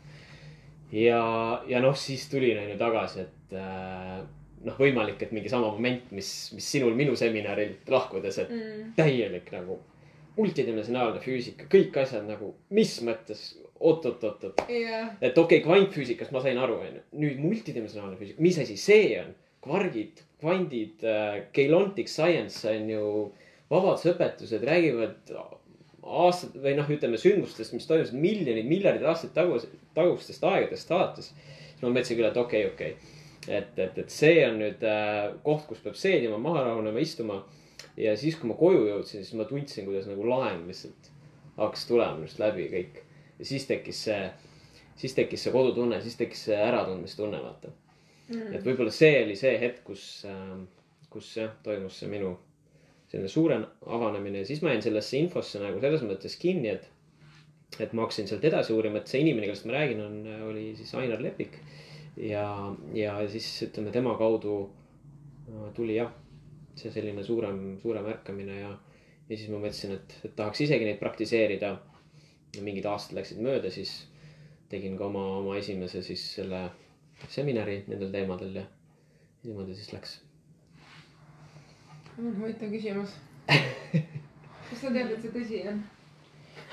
ja, 0.92 1.22
ja 1.70 1.82
noh, 1.84 1.96
siis 1.98 2.26
tulin 2.32 2.60
on 2.66 2.74
ju 2.74 2.80
tagasi, 2.82 3.28
et 3.28 3.56
äh, 3.62 4.20
noh, 4.68 4.78
võimalik, 4.80 5.22
et 5.24 5.32
mingi 5.36 5.52
sama 5.52 5.72
moment, 5.72 6.12
mis, 6.12 6.34
mis 6.58 6.70
sinul 6.76 6.98
minu 6.98 7.16
seminarilt 7.20 7.90
lahkudes, 7.90 8.42
et 8.44 8.52
mm.. 8.52 8.94
täielik 9.00 9.52
nagu 9.56 9.80
multidimensionaalne 10.38 11.22
füüsika, 11.24 11.68
kõik 11.72 11.98
asjad 12.02 12.26
nagu, 12.28 12.54
mis 12.74 12.96
mõttes 13.06 13.54
oot, 13.80 14.06
oot, 14.06 14.24
oot, 14.24 14.44
oot. 14.50 14.66
jah, 14.70 15.14
et 15.22 15.38
okei 15.38 15.62
okay,, 15.62 15.64
kvantfüüsikast 15.66 16.34
ma 16.34 16.42
sain 16.44 16.60
aru, 16.62 16.80
onju. 16.88 17.06
nüüd 17.22 17.42
multidimensionaalne 17.44 18.20
füüsika, 18.20 18.44
mis 18.44 18.60
asi 18.64 18.78
see 18.80 19.16
on? 19.22 19.34
kvargid, 19.64 20.20
kvandid, 20.42 21.04
Keylontic 21.56 22.10
Science 22.12 22.68
on 22.68 22.90
ju 22.92 23.04
vabadusõpetused, 23.72 24.64
räägivad 24.68 25.32
aastad 26.04 26.56
või 26.60 26.76
noh, 26.78 26.90
ütleme 26.92 27.20
sündmustest, 27.20 27.74
mis 27.76 27.88
toimusid 27.88 28.18
miljonid, 28.20 28.68
miljardid 28.68 29.06
aastaid 29.08 29.34
tagus, 29.36 29.66
tagustest 29.96 30.44
aegadest 30.48 30.92
alates. 30.92 31.32
siis 31.32 31.82
ma 31.82 31.94
mõtlesin 31.94 32.20
küll, 32.20 32.28
et 32.28 32.40
okei 32.40 32.66
okay,, 32.68 32.74
okei 32.74 32.92
okay.. 32.92 33.58
et, 33.60 33.80
et, 33.80 34.00
et 34.04 34.12
see 34.12 34.44
on 34.48 34.60
nüüd 34.60 34.84
äh, 34.88 35.32
koht, 35.46 35.66
kus 35.70 35.84
peab 35.84 35.96
seedima, 36.00 36.40
maha 36.42 36.68
rahunema, 36.68 37.00
istuma. 37.00 37.44
Ja 37.98 38.16
siis, 38.18 38.38
kui 38.40 38.50
ma 38.50 38.58
koju 38.60 38.88
jõudsin, 38.88 39.26
siis 39.26 39.38
ma 39.38 39.46
tundsin, 39.50 39.86
kuidas 39.90 40.08
nagu 40.10 40.26
laeng 40.28 40.68
lihtsalt 40.70 41.12
hakkas 41.58 41.86
tulema 41.90 42.18
minust 42.18 42.40
läbi 42.42 42.70
kõik. 42.72 43.04
ja 43.40 43.46
siis 43.46 43.68
tekkis 43.70 44.04
see, 44.08 44.22
siis 44.98 45.14
tekkis 45.14 45.44
see 45.46 45.54
kodutunne, 45.54 46.02
siis 46.02 46.18
tekkis 46.18 46.48
see 46.50 46.58
äratundmistunne, 46.58 47.42
vaata. 47.44 47.74
et 48.30 48.64
võib-olla 48.66 48.94
see 48.94 49.20
oli 49.26 49.36
see 49.38 49.54
hetk, 49.62 49.84
kus 49.86 50.26
äh,, 50.30 50.58
kus 51.14 51.36
jah, 51.38 51.54
toimus 51.64 52.00
see 52.02 52.10
minu 52.10 52.34
selline 53.12 53.30
suurem 53.30 53.66
avanemine 53.86 54.42
ja 54.42 54.50
siis 54.50 54.64
ma 54.66 54.72
jäin 54.74 54.82
sellesse 54.82 55.20
infosse 55.20 55.62
nagu 55.62 55.82
selles 55.82 56.02
mõttes 56.08 56.36
kinni, 56.42 56.74
et. 56.74 56.90
et 57.82 57.94
ma 57.94 58.08
hakkasin 58.08 58.30
sealt 58.30 58.46
edasi 58.46 58.74
uurima, 58.74 59.02
et 59.02 59.10
see 59.10 59.22
inimene, 59.22 59.50
kellest 59.50 59.68
ma 59.70 59.76
räägin, 59.78 60.02
on, 60.02 60.18
oli 60.50 60.72
siis 60.78 60.94
Ainar 60.98 61.22
Lepik. 61.22 61.60
ja, 62.18 62.48
ja 62.94 63.20
siis 63.30 63.48
ütleme 63.68 63.94
tema 63.94 64.18
kaudu 64.18 64.58
äh, 64.66 65.70
tuli 65.78 66.00
jah, 66.00 66.10
see 66.80 66.92
selline 66.92 67.24
suurem, 67.24 67.78
suurem 67.82 68.10
ärkamine 68.14 68.60
ja. 68.60 68.72
ja 69.30 69.38
siis 69.38 69.50
ma 69.50 69.62
mõtlesin, 69.62 69.96
et, 69.98 70.18
et 70.26 70.36
tahaks 70.36 70.66
isegi 70.66 70.88
neid 70.90 71.00
praktiseerida. 71.02 71.78
mingid 72.62 72.86
aastad 72.86 73.18
läksid 73.18 73.40
mööda, 73.42 73.72
siis 73.74 73.96
tegin 74.70 74.98
ka 74.98 75.08
oma, 75.08 75.24
oma 75.40 75.58
esimese 75.58 76.04
siis 76.06 76.26
selle 76.36 76.68
seminari 77.30 77.84
nendel 77.88 78.12
teemadel 78.14 78.62
ja 78.62 78.68
niimoodi 79.44 79.76
siis 79.76 79.94
läks 79.94 80.20
huvitav 82.18 82.70
küsimus. 82.70 83.16
kust 84.70 84.82
sa 84.82 84.92
tead, 84.94 85.12
et 85.14 85.24
see 85.24 85.32
tõsi 85.34 85.62
on? 85.70 85.82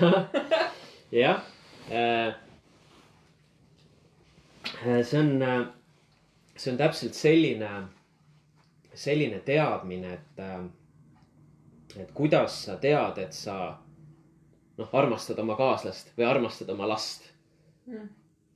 jah 1.22 1.42
äh,. 1.90 2.34
see 4.80 5.20
on, 5.20 5.32
see 6.56 6.72
on 6.72 6.78
täpselt 6.80 7.16
selline, 7.18 7.70
selline 8.94 9.40
teadmine, 9.46 10.12
et, 10.14 10.42
et 12.00 12.10
kuidas 12.14 12.64
sa 12.66 12.76
tead, 12.80 13.18
et 13.22 13.34
sa 13.34 13.56
noh, 14.78 14.90
armastad 14.92 15.38
oma 15.42 15.56
kaaslast 15.58 16.14
või 16.16 16.26
armastad 16.28 16.70
oma 16.74 16.88
last. 16.90 17.28
Mm. 17.90 18.08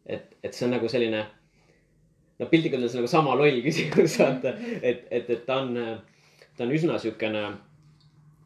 et, 0.07 0.35
et 0.45 0.55
see 0.55 0.67
on 0.67 0.75
nagu 0.77 0.87
selline 0.87 1.23
no 2.39 2.47
piltlikult 2.47 2.83
öeldes 2.83 2.95
nagu 2.95 3.09
sama 3.11 3.33
loll 3.39 3.63
küsimus, 3.65 4.19
vaata, 4.21 4.53
et, 4.83 5.07
et, 5.11 5.31
et 5.33 5.47
ta 5.47 5.57
on, 5.63 5.73
ta 6.55 6.67
on 6.67 6.75
üsna 6.77 6.99
siukene, 7.03 7.45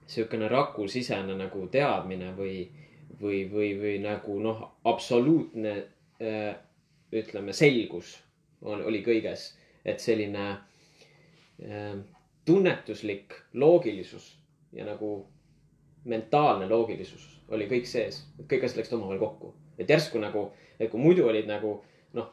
siukene 0.09 0.49
rakusisene 0.49 1.35
nagu 1.37 1.67
teadmine 1.73 2.31
või, 2.39 2.63
või, 3.21 3.43
või, 3.51 3.73
või 3.83 3.97
nagu 4.05 4.39
noh, 4.45 4.63
absoluutne 4.89 5.75
äh, 6.23 6.55
ütleme, 7.13 7.53
selgus 7.57 8.15
on, 8.63 8.81
oli 8.87 9.03
kõiges, 9.05 9.51
et 9.85 10.01
selline 10.01 10.47
äh, 10.53 10.65
tunnetuslik 12.49 13.35
loogilisus 13.55 14.39
ja 14.73 14.85
nagu 14.87 15.27
mentaalne 16.05 16.69
loogilisus 16.69 17.27
oli 17.49 17.67
kõik 17.69 17.89
sees, 17.89 18.23
kõik 18.49 18.65
asjad 18.65 18.83
läksid 18.83 18.97
omavahel 18.99 19.21
kokku, 19.23 19.53
et 19.81 19.91
järsku 19.91 20.21
nagu, 20.21 20.49
et 20.79 20.91
kui 20.93 21.01
muidu 21.01 21.27
olid 21.29 21.49
nagu 21.49 21.79
noh, 22.17 22.29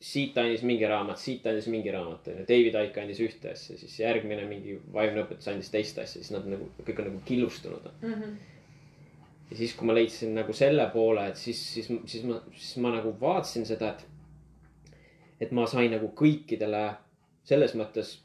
siit 0.00 0.36
andis 0.40 0.64
mingi 0.66 0.88
raamat, 0.88 1.20
siit 1.20 1.46
andis 1.48 1.68
mingi 1.72 1.92
raamat, 1.92 2.28
onju. 2.32 2.44
David 2.48 2.76
Icke 2.82 3.02
andis 3.02 3.20
ühte 3.24 3.52
asja, 3.52 3.78
siis 3.80 3.96
järgmine 4.00 4.44
mingi 4.48 4.78
vaimne 4.92 5.24
õpetus 5.24 5.48
andis 5.52 5.72
teist 5.72 6.00
asja, 6.00 6.20
siis 6.20 6.32
nad 6.34 6.48
nagu 6.48 6.68
kõik 6.82 7.00
on 7.00 7.10
nagu 7.10 7.24
killustunud. 7.28 7.88
Mhm. 8.02 8.36
ja 9.50 9.56
siis, 9.56 9.76
kui 9.78 9.86
ma 9.86 9.94
leidsin 9.94 10.34
nagu 10.34 10.52
selle 10.56 10.88
poole, 10.92 11.28
et 11.30 11.36
siis, 11.38 11.60
siis, 11.74 11.88
siis 12.10 12.24
ma, 12.26 12.40
siis 12.52 12.76
ma 12.82 12.90
nagu 12.96 13.14
vaatasin 13.20 13.66
seda, 13.68 13.92
et. 13.94 14.06
et 15.40 15.52
ma 15.52 15.66
sain 15.68 15.90
nagu 15.92 16.08
kõikidele 16.16 16.96
selles 17.44 17.76
mõttes 17.76 18.16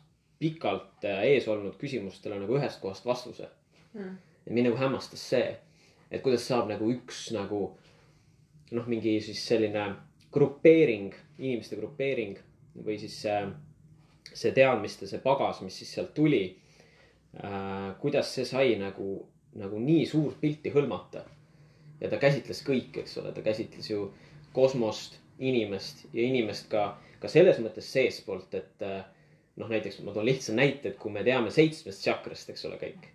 pikalt 0.41 1.05
äh, 1.05 1.23
ees 1.33 1.47
olnud 1.51 1.77
küsimustele 1.81 2.39
nagu 2.41 2.57
ühest 2.57 2.81
kohast 2.81 3.05
vastuse. 3.05 3.49
Mm. 3.93 4.15
ja 4.45 4.53
mind 4.55 4.69
nagu 4.69 4.77
hämmastas 4.79 5.23
see, 5.33 5.49
et 6.11 6.21
kuidas 6.23 6.45
saab 6.47 6.69
nagu 6.71 6.87
üks 6.93 7.25
nagu 7.35 7.65
noh, 8.71 8.85
mingi 8.87 9.17
siis 9.21 9.41
selline 9.43 9.83
grupeering, 10.31 11.11
inimeste 11.39 11.75
grupeering 11.75 12.39
või 12.85 12.95
siis 13.01 13.17
see, 13.25 13.41
see 14.31 14.53
teadmiste, 14.55 15.09
see 15.11 15.19
pagas, 15.23 15.59
mis 15.65 15.75
siis 15.81 15.91
sealt 15.97 16.13
tuli 16.15 16.45
äh,. 16.47 17.91
kuidas 17.99 18.31
see 18.35 18.47
sai 18.47 18.77
nagu, 18.79 19.11
nagu 19.59 19.79
nii 19.79 20.05
suurt 20.07 20.39
pilti 20.41 20.71
hõlmata. 20.71 21.25
ja 22.01 22.09
ta 22.09 22.17
käsitles 22.17 22.63
kõike, 22.65 23.03
eks 23.03 23.17
ole, 23.21 23.35
ta 23.35 23.43
käsitles 23.45 23.91
ju 23.91 24.07
kosmost, 24.55 25.19
inimest 25.39 26.05
ja 26.13 26.23
inimest 26.23 26.69
ka, 26.71 26.95
ka 27.19 27.29
selles 27.29 27.59
mõttes 27.59 27.91
seestpoolt, 27.91 28.55
et 28.55 28.85
äh, 28.87 29.03
noh, 29.59 29.69
näiteks 29.69 29.99
ma 30.05 30.13
toon 30.15 30.25
lihtsa 30.25 30.55
näite, 30.55 30.91
et 30.91 30.99
kui 31.01 31.11
me 31.11 31.23
teame 31.27 31.51
seitsmest 31.53 32.03
tšakrast, 32.05 32.53
eks 32.53 32.67
ole, 32.69 32.77
kõik. 32.81 33.09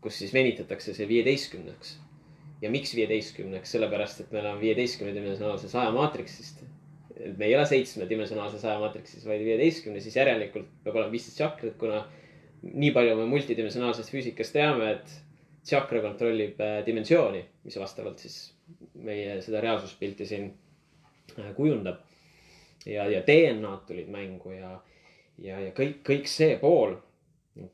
kus 0.00 0.20
siis 0.20 0.30
venitatakse 0.32 0.94
see 0.94 1.08
viieteistkümneks. 1.10 1.96
ja 2.62 2.70
miks 2.70 2.94
viieteistkümneks, 2.94 3.70
sellepärast 3.70 4.20
et 4.20 4.32
meil 4.32 4.46
on 4.46 4.60
viieteistkümnedimensionaalse 4.60 5.68
saja 5.68 5.90
maatriksist. 5.90 6.62
et 7.16 7.38
me 7.38 7.46
ei 7.46 7.56
ole 7.56 7.66
seitsmedimensionaalse 7.66 8.58
saja 8.58 8.78
maatriksis, 8.78 9.26
vaid 9.26 9.44
viieteistkümne, 9.44 10.00
siis 10.00 10.16
järelikult 10.16 10.68
peab 10.84 10.96
olema 10.96 11.12
viisteist 11.12 11.40
tšakrat, 11.40 11.78
kuna 11.78 12.04
nii 12.62 12.90
palju 12.94 13.16
me 13.16 13.26
multidimensionaalsest 13.30 14.10
füüsikast 14.10 14.54
teame, 14.54 14.92
et 14.92 15.16
tšakra 15.68 16.00
kontrollib 16.02 16.60
äh, 16.60 16.78
dimensiooni, 16.86 17.42
mis 17.64 17.76
vastavalt 17.78 18.22
siis 18.22 18.38
meie 18.94 19.38
seda 19.44 19.60
reaalsuspilti 19.64 20.26
siin 20.26 20.52
äh, 21.38 21.50
kujundab. 21.56 22.04
ja, 22.86 23.04
ja 23.10 23.20
DNA-d 23.26 23.86
tulid 23.86 24.08
mängu 24.08 24.52
ja, 24.54 24.78
ja, 25.42 25.60
ja 25.62 25.70
kõik, 25.76 26.02
kõik 26.06 26.30
see 26.30 26.56
pool. 26.60 26.96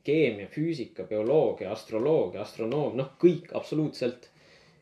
keemia, 0.03 0.47
füüsika, 0.49 1.03
bioloogia, 1.05 1.69
astroloogia, 1.71 2.41
astronoom, 2.41 2.95
noh, 2.97 3.11
kõik 3.21 3.51
absoluutselt. 3.53 4.31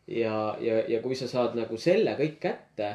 ja, 0.07 0.57
ja, 0.59 0.83
ja 0.87 1.01
kui 1.01 1.15
sa 1.15 1.27
saad 1.27 1.55
nagu 1.55 1.77
selle 1.77 2.15
kõik 2.19 2.39
kätte 2.39 2.89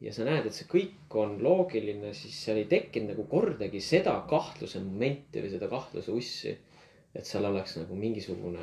ja 0.00 0.12
sa 0.14 0.24
näed, 0.26 0.46
et 0.46 0.56
see 0.56 0.66
kõik 0.70 1.16
on 1.18 1.38
loogiline, 1.42 2.12
siis 2.14 2.36
seal 2.44 2.60
ei 2.62 2.68
tekkinud 2.70 3.12
nagu 3.14 3.26
kordagi 3.30 3.80
seda 3.84 4.14
kahtluse 4.30 4.82
momenti 4.82 5.42
või 5.42 5.50
seda 5.54 5.68
kahtluse 5.70 6.12
ussi. 6.12 6.58
et 7.14 7.26
seal 7.26 7.44
oleks 7.44 7.74
nagu 7.76 7.94
mingisugune 7.98 8.62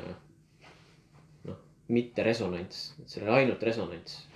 noh, 1.44 1.58
mitte 1.88 2.24
resonants, 2.24 2.94
et 3.00 3.08
seal 3.12 3.28
oli 3.28 3.42
ainult 3.42 3.62
resonants 3.62 4.27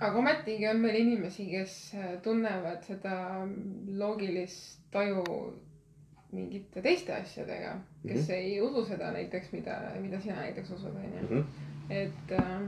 aga 0.00 0.18
ometigi 0.18 0.66
on 0.68 0.80
meil 0.80 0.96
inimesi, 0.96 1.46
kes 1.50 1.74
äh, 1.94 2.12
tunnevad 2.24 2.84
seda 2.88 3.46
loogilist 4.00 4.80
taju 4.92 5.24
mingite 6.32 6.82
teiste 6.82 7.12
asjadega, 7.14 7.74
kes 8.02 8.14
mm 8.14 8.20
Mhm. 8.20 8.20
-hmm. 8.20 8.34
ei 8.34 8.60
usu 8.60 8.84
seda 8.84 9.10
näiteks, 9.12 9.52
mida, 9.52 9.80
mida 10.00 10.20
sina 10.20 10.36
näiteks 10.36 10.70
usud, 10.70 10.94
onju. 10.94 11.26
-hmm. 11.28 11.44
et 11.90 12.32
äh, 12.32 12.62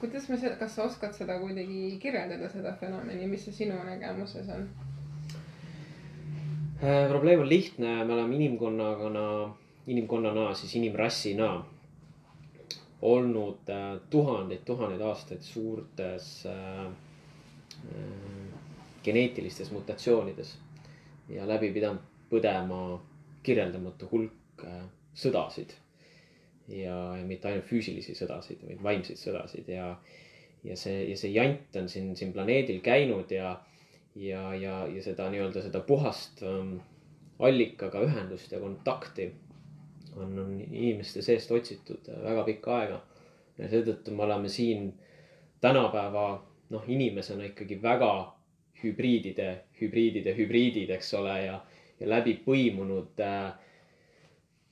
kuidas 0.00 0.28
me 0.28 0.36
seda, 0.36 0.56
kas 0.56 0.74
sa 0.74 0.82
oskad 0.82 1.12
seda 1.14 1.38
kuidagi 1.40 1.98
kirjeldada, 2.02 2.48
seda 2.48 2.72
fenomeni, 2.80 3.26
mis 3.26 3.44
see 3.44 3.54
sinu 3.54 3.74
nägemuses 3.84 4.48
on? 4.48 4.68
Äh, 6.82 7.08
probleem 7.08 7.40
on 7.40 7.48
lihtne, 7.48 8.04
me 8.04 8.12
oleme 8.14 8.34
inimkonnana, 8.34 9.54
inimkonnana 9.86 10.54
siis 10.54 10.76
inimrassina 10.76 11.64
olnud 13.02 13.70
äh, 13.70 13.96
tuhandeid, 14.10 14.64
tuhandeid 14.64 15.00
aastaid 15.00 15.42
suurtes 15.42 16.46
äh, 16.46 16.86
äh, 16.86 18.52
geneetilistes 19.02 19.72
mutatsioonides 19.74 20.56
ja 21.28 21.46
läbi 21.48 21.72
pidanud 21.74 22.02
põdema 22.30 23.00
kirjeldamatu 23.42 24.08
hulk 24.12 24.64
äh, 24.64 24.84
sõdasid. 25.14 25.74
ja, 26.68 26.94
ja 27.18 27.24
mitte 27.26 27.48
ainult 27.50 27.66
füüsilisi 27.66 28.14
sõdasid, 28.16 28.62
vaid 28.64 28.82
vaimseid 28.82 29.18
sõdasid 29.18 29.68
ja, 29.68 29.96
ja 30.64 30.76
see, 30.78 31.02
ja 31.10 31.16
see 31.18 31.32
jant 31.34 31.76
on 31.76 31.88
siin, 31.90 32.14
siin 32.16 32.32
planeedil 32.32 32.80
käinud 32.80 33.30
ja 33.34 33.56
ja, 34.14 34.54
ja, 34.54 34.86
ja 34.86 35.02
seda 35.02 35.28
nii-öelda 35.32 35.62
seda 35.64 35.80
puhast 35.88 36.42
ähm, 36.46 36.76
allikaga 37.42 38.02
ühendust 38.04 38.52
ja 38.52 38.60
kontakti 38.60 39.32
on, 40.16 40.38
on 40.38 40.52
inimeste 40.60 41.22
seest 41.22 41.50
otsitud 41.50 42.08
väga 42.24 42.44
pikka 42.44 42.76
aega. 42.76 43.00
ja 43.58 43.68
seetõttu 43.68 44.14
me 44.16 44.24
oleme 44.24 44.48
siin 44.48 44.92
tänapäeva 45.60 46.26
noh, 46.70 46.88
inimesena 46.88 47.44
ikkagi 47.44 47.78
väga 47.82 48.12
hübriidide, 48.82 49.48
hübriidide, 49.80 50.34
hübriidid, 50.36 50.90
eks 50.90 51.12
ole, 51.14 51.34
ja, 51.44 51.58
ja 52.00 52.08
läbi 52.08 52.34
põimunud 52.46 53.20
äh, 53.22 53.52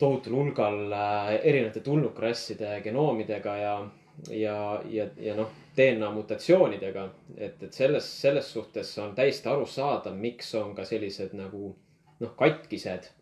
tohutul 0.00 0.38
hulgal 0.40 0.92
äh, 0.92 1.35
erinevate 1.44 1.85
tulnukrasside 1.87 2.80
genoomidega 2.85 3.56
ja, 3.56 3.75
ja, 4.32 4.56
ja, 4.90 5.06
ja 5.20 5.37
noh, 5.38 5.52
DNA 5.76 6.11
mutatsioonidega, 6.16 7.06
et, 7.37 7.62
et 7.62 7.73
selles, 7.73 8.09
selles 8.20 8.50
suhtes 8.52 8.90
on 8.99 9.14
täiesti 9.14 9.49
arusaadav, 9.49 10.16
miks 10.18 10.54
on 10.59 10.75
ka 10.75 10.85
sellised 10.88 11.37
nagu 11.38 11.75
noh, 12.20 12.35
katkised 12.37 13.12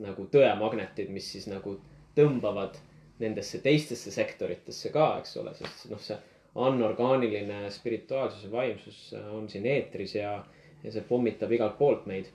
nagu 0.00 0.26
tõemagnetid, 0.32 1.10
mis 1.12 1.32
siis 1.32 1.46
nagu 1.50 1.76
tõmbavad 2.16 2.78
nendesse 3.22 3.60
teistesse 3.62 4.10
sektoritesse 4.10 4.90
ka, 4.94 5.16
eks 5.20 5.36
ole, 5.40 5.54
sest 5.58 5.88
noh, 5.90 6.00
see 6.02 6.16
anorgaaniline 6.54 7.70
spirituaalsus 7.70 8.44
ja 8.44 8.52
vaimsus 8.52 9.14
on 9.32 9.48
siin 9.48 9.66
eetris 9.66 10.14
ja, 10.14 10.44
ja 10.84 10.92
see 10.92 11.04
pommitab 11.08 11.52
igalt 11.52 11.78
poolt 11.78 12.06
meid. 12.06 12.28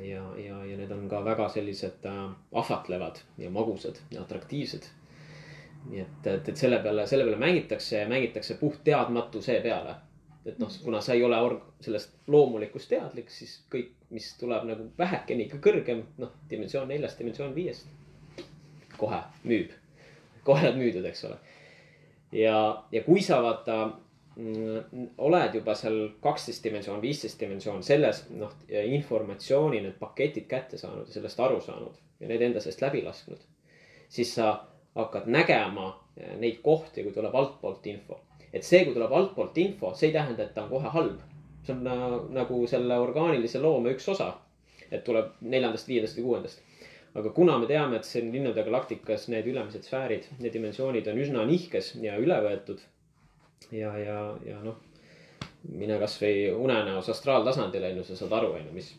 ja, 0.00 0.22
ja, 0.40 0.64
ja 0.64 0.76
need 0.76 0.90
on 0.90 1.08
ka 1.08 1.20
väga 1.24 1.48
sellised 1.52 2.06
äh, 2.08 2.20
ahvatlevad 2.52 3.20
ja 3.38 3.50
magusad 3.50 4.00
ja 4.10 4.22
atraktiivsed. 4.22 4.88
nii 5.90 6.00
et, 6.00 6.26
et, 6.26 6.48
et 6.48 6.56
selle 6.56 6.78
peale, 6.80 7.06
selle 7.06 7.24
peale 7.24 7.36
mängitakse 7.36 7.98
ja 7.98 8.08
mängitakse 8.08 8.54
puht 8.60 8.80
teadmatuse 8.84 9.60
peale. 9.60 9.94
Et 10.46 10.58
noh, 10.60 10.70
kuna 10.84 11.00
sa 11.00 11.14
ei 11.16 11.22
ole 11.24 11.38
org-, 11.40 11.64
sellest 11.80 12.16
loomulikust 12.28 12.88
teadlik, 12.90 13.30
siis 13.32 13.56
kõik, 13.72 13.94
mis 14.14 14.28
tuleb 14.38 14.66
nagu 14.68 14.90
vähekene 14.98 15.46
ikka 15.46 15.58
kõrgem, 15.64 16.04
noh, 16.20 16.34
dimensioon 16.50 16.88
neljast, 16.88 17.18
dimensioon 17.18 17.54
viiest. 17.54 17.88
kohe 18.96 19.18
müüb, 19.42 19.72
kohe 20.44 20.62
oled 20.62 20.76
müüdud, 20.78 21.04
eks 21.08 21.24
ole 21.26 21.38
ja, 22.34 22.84
ja 22.92 23.02
kui 23.02 23.22
sa 23.22 23.42
vaata 23.42 23.78
mm, 24.36 25.06
oled 25.18 25.54
juba 25.54 25.74
seal 25.78 25.98
kaksteist 26.22 26.64
dimensioon, 26.64 27.02
viisteist 27.02 27.40
dimensioon 27.40 27.82
selles 27.86 28.24
noh 28.34 28.52
informatsiooni, 28.68 29.82
need 29.84 29.98
paketid 30.00 30.48
kätte 30.50 30.78
saanud 30.80 31.08
ja 31.08 31.18
sellest 31.18 31.40
aru 31.40 31.60
saanud 31.64 32.00
ja 32.20 32.30
need 32.30 32.42
enda 32.42 32.62
seest 32.62 32.82
läbi 32.82 33.02
lasknud. 33.04 33.40
siis 34.08 34.34
sa 34.34 34.54
hakkad 34.94 35.26
nägema 35.26 35.88
eh, 36.16 36.36
neid 36.38 36.60
kohti, 36.62 37.02
kui 37.02 37.12
tuleb 37.12 37.34
altpoolt 37.34 37.86
info. 37.86 38.20
Et 38.54 38.62
see, 38.62 38.84
kui 38.86 38.94
tuleb 38.94 39.12
altpoolt 39.12 39.58
info, 39.58 39.90
see 39.98 40.12
ei 40.12 40.14
tähenda, 40.14 40.46
et 40.46 40.54
ta 40.54 40.64
on 40.64 40.70
kohe 40.70 40.92
halb. 40.96 41.20
see 41.64 41.74
on 41.74 42.30
nagu 42.36 42.66
selle 42.68 42.98
orgaanilise 43.00 43.60
loome 43.60 43.94
üks 43.96 44.08
osa. 44.12 44.34
et 44.90 45.04
tuleb 45.04 45.32
neljandast, 45.40 45.88
viiendast 45.88 46.18
või 46.18 46.28
kuuendast 46.28 46.62
aga 47.14 47.30
kuna 47.30 47.58
me 47.58 47.66
teame, 47.70 47.96
et 47.96 48.08
siin 48.08 48.32
linnude 48.34 48.64
galaktikas 48.66 49.28
need 49.30 49.46
ülemised 49.46 49.86
sfäärid, 49.86 50.26
need 50.40 50.54
dimensioonid 50.54 51.06
on 51.10 51.20
üsna 51.22 51.44
nihkes 51.46 51.94
ja 52.02 52.16
üle 52.18 52.40
võetud. 52.42 52.82
ja, 53.70 53.94
ja, 53.98 54.18
ja 54.44 54.58
noh, 54.64 54.80
mine 55.70 55.98
kasvõi 56.02 56.50
unenäos 56.52 57.08
astraaltasandile 57.14 57.92
on 57.92 58.00
ju, 58.02 58.06
sa 58.08 58.18
saad 58.18 58.34
aru, 58.40 58.52
on 58.58 58.66
ju, 58.66 58.72
mis 58.74 58.90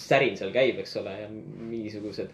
särin 0.00 0.38
seal 0.38 0.54
käib, 0.54 0.78
eks 0.80 0.96
ole, 1.02 1.14
ja 1.24 1.26
mingisugused, 1.28 2.30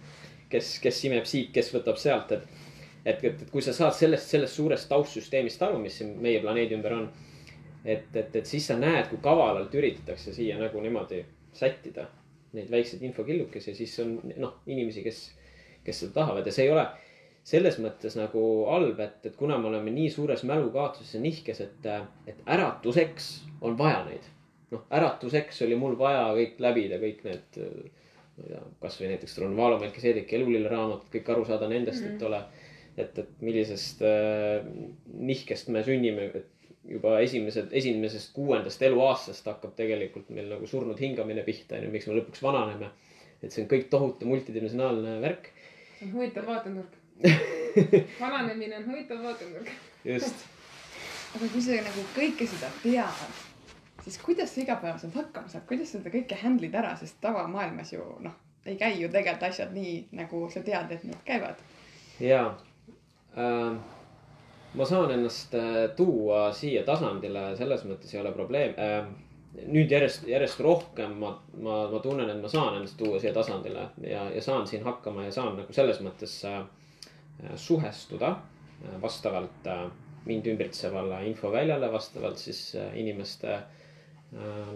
kes, 0.52 0.76
kes 0.84 1.04
imeb 1.08 1.26
siit, 1.26 1.50
kes 1.54 1.72
võtab 1.74 1.98
sealt, 2.00 2.36
et. 2.36 2.59
Et, 3.04 3.24
et, 3.24 3.42
et 3.42 3.50
kui 3.50 3.62
sa 3.62 3.72
saad 3.76 3.94
sellest, 3.96 4.28
sellest 4.28 4.56
suurest 4.56 4.88
taustsüsteemist 4.88 5.62
aru, 5.62 5.78
mis 5.82 5.98
siin 6.00 6.16
meie 6.22 6.40
planeedi 6.40 6.76
ümber 6.78 6.96
on. 6.98 7.10
et, 7.84 8.08
et, 8.14 8.34
et 8.36 8.46
siis 8.46 8.66
sa 8.66 8.76
näed, 8.76 9.08
kui 9.08 9.18
kavalalt 9.22 9.74
üritatakse 9.74 10.32
siia 10.36 10.58
nagu 10.60 10.80
niimoodi 10.80 11.24
sättida 11.56 12.08
neid 12.52 12.70
väikseid 12.70 13.02
infokillukesi, 13.06 13.74
siis 13.74 13.94
on 14.02 14.18
noh, 14.36 14.58
inimesi, 14.66 15.04
kes, 15.06 15.20
kes 15.84 16.02
seda 16.02 16.12
tahavad 16.20 16.46
ja 16.46 16.52
see 16.52 16.66
ei 16.66 16.74
ole 16.74 16.84
selles 17.50 17.78
mõttes 17.80 18.16
nagu 18.18 18.42
halb, 18.68 18.98
et, 19.00 19.22
et 19.26 19.36
kuna 19.38 19.56
me 19.58 19.70
oleme 19.70 19.92
nii 19.94 20.10
suures 20.12 20.42
mälukaotuses 20.48 21.14
ja 21.16 21.22
nihkes, 21.22 21.62
et, 21.64 21.88
et 22.28 22.42
äratuseks 22.46 23.30
on 23.66 23.78
vaja 23.78 24.02
neid. 24.08 24.26
noh, 24.70 24.84
äratuseks 24.98 25.62
oli 25.66 25.78
mul 25.78 25.96
vaja 25.98 26.28
kõik 26.36 26.60
läbida, 26.62 27.00
kõik 27.02 27.24
need, 27.26 27.60
ma 28.36 28.44
ei 28.44 28.52
tea, 28.52 28.64
kasvõi 28.82 29.08
näiteks 29.14 29.38
Ronvalo 29.42 29.80
Melkiseedeki 29.80 30.36
elulille 30.36 30.70
raamatud, 30.70 31.08
kõik 31.14 31.32
aru 31.32 31.46
saada 31.48 31.68
nendest 31.68 32.04
mm, 32.04 32.10
-hmm. 32.10 32.16
et 32.16 32.28
ole. 32.28 32.42
Et, 32.96 33.18
et 33.18 33.44
millisest 33.44 34.02
äh, 34.02 34.64
nihkest 35.14 35.68
me 35.74 35.82
sünnime, 35.86 36.30
et 36.34 36.60
juba 36.90 37.18
esimesed, 37.20 37.72
esimesest 37.76 38.32
kuuendast 38.34 38.82
eluaastast 38.82 39.46
hakkab 39.46 39.74
tegelikult 39.78 40.30
meil 40.34 40.48
nagu 40.50 40.66
surnud 40.66 40.98
hingamine 41.00 41.44
pihta, 41.46 41.78
onju, 41.78 41.90
miks 41.92 42.08
me 42.08 42.16
lõpuks 42.18 42.42
vananeme. 42.44 42.90
et 43.40 43.52
see 43.52 43.62
on 43.62 43.68
kõik 43.70 43.86
tohutu 43.92 44.26
multidimensionaalne 44.28 45.20
värk. 45.22 45.52
on 46.02 46.12
huvitav 46.16 46.48
vaatenurk 46.48 46.96
vananemine 48.20 48.76
on 48.76 48.86
huvitav 48.86 49.22
vaatenurk. 49.22 49.70
just. 50.04 50.46
aga 51.36 51.48
kui 51.52 51.62
sa 51.62 51.78
nagu 51.84 52.04
kõike 52.16 52.48
seda 52.48 52.72
tead, 52.82 53.42
siis 54.04 54.18
kuidas 54.24 54.54
sa 54.54 54.64
igapäevaselt 54.64 55.14
hakkama 55.14 55.52
saad, 55.52 55.66
kuidas 55.68 55.92
sa 55.92 56.00
seda 56.00 56.12
kõike 56.16 56.40
handle'id 56.42 56.74
ära, 56.74 56.96
sest 56.96 57.20
tavamaailmas 57.20 57.92
ju 57.92 58.08
noh, 58.24 58.34
ei 58.66 58.80
käi 58.80 58.96
ju 58.98 59.12
tegelikult 59.12 59.46
asjad 59.50 59.76
nii, 59.76 59.94
nagu 60.16 60.42
sa 60.50 60.64
tead, 60.64 60.96
et 60.96 61.06
need 61.06 61.22
käivad. 61.28 61.60
jaa 62.20 62.56
ma 64.74 64.84
saan 64.84 65.10
ennast 65.10 65.54
äh, 65.54 65.88
tuua 65.96 66.50
siia 66.54 66.84
tasandile, 66.86 67.50
selles 67.58 67.84
mõttes 67.88 68.12
ei 68.14 68.20
ole 68.22 68.32
probleem. 68.34 68.76
Ähm, 68.78 69.14
nüüd 69.66 69.90
järjest, 69.90 70.28
järjest 70.30 70.60
rohkem 70.62 71.16
ma, 71.18 71.32
ma, 71.58 71.80
ma 71.90 72.02
tunnen, 72.02 72.28
et 72.30 72.38
ma 72.38 72.50
saan 72.50 72.76
ennast 72.78 72.98
tuua 73.00 73.18
siia 73.22 73.32
tasandile 73.34 73.88
ja, 74.06 74.28
ja 74.30 74.42
saan 74.44 74.68
siin 74.70 74.86
hakkama 74.86 75.26
ja 75.26 75.34
saan 75.34 75.56
nagu 75.58 75.74
selles 75.74 75.98
mõttes 76.06 76.36
äh, 76.46 76.62
suhestuda 77.58 78.36
äh, 78.36 78.94
vastavalt 79.02 79.68
mind 80.28 80.46
ümbritsevale 80.52 81.24
infoväljale, 81.30 81.88
vastavalt 81.92 82.38
siis 82.38 82.74
inimeste 82.94 83.54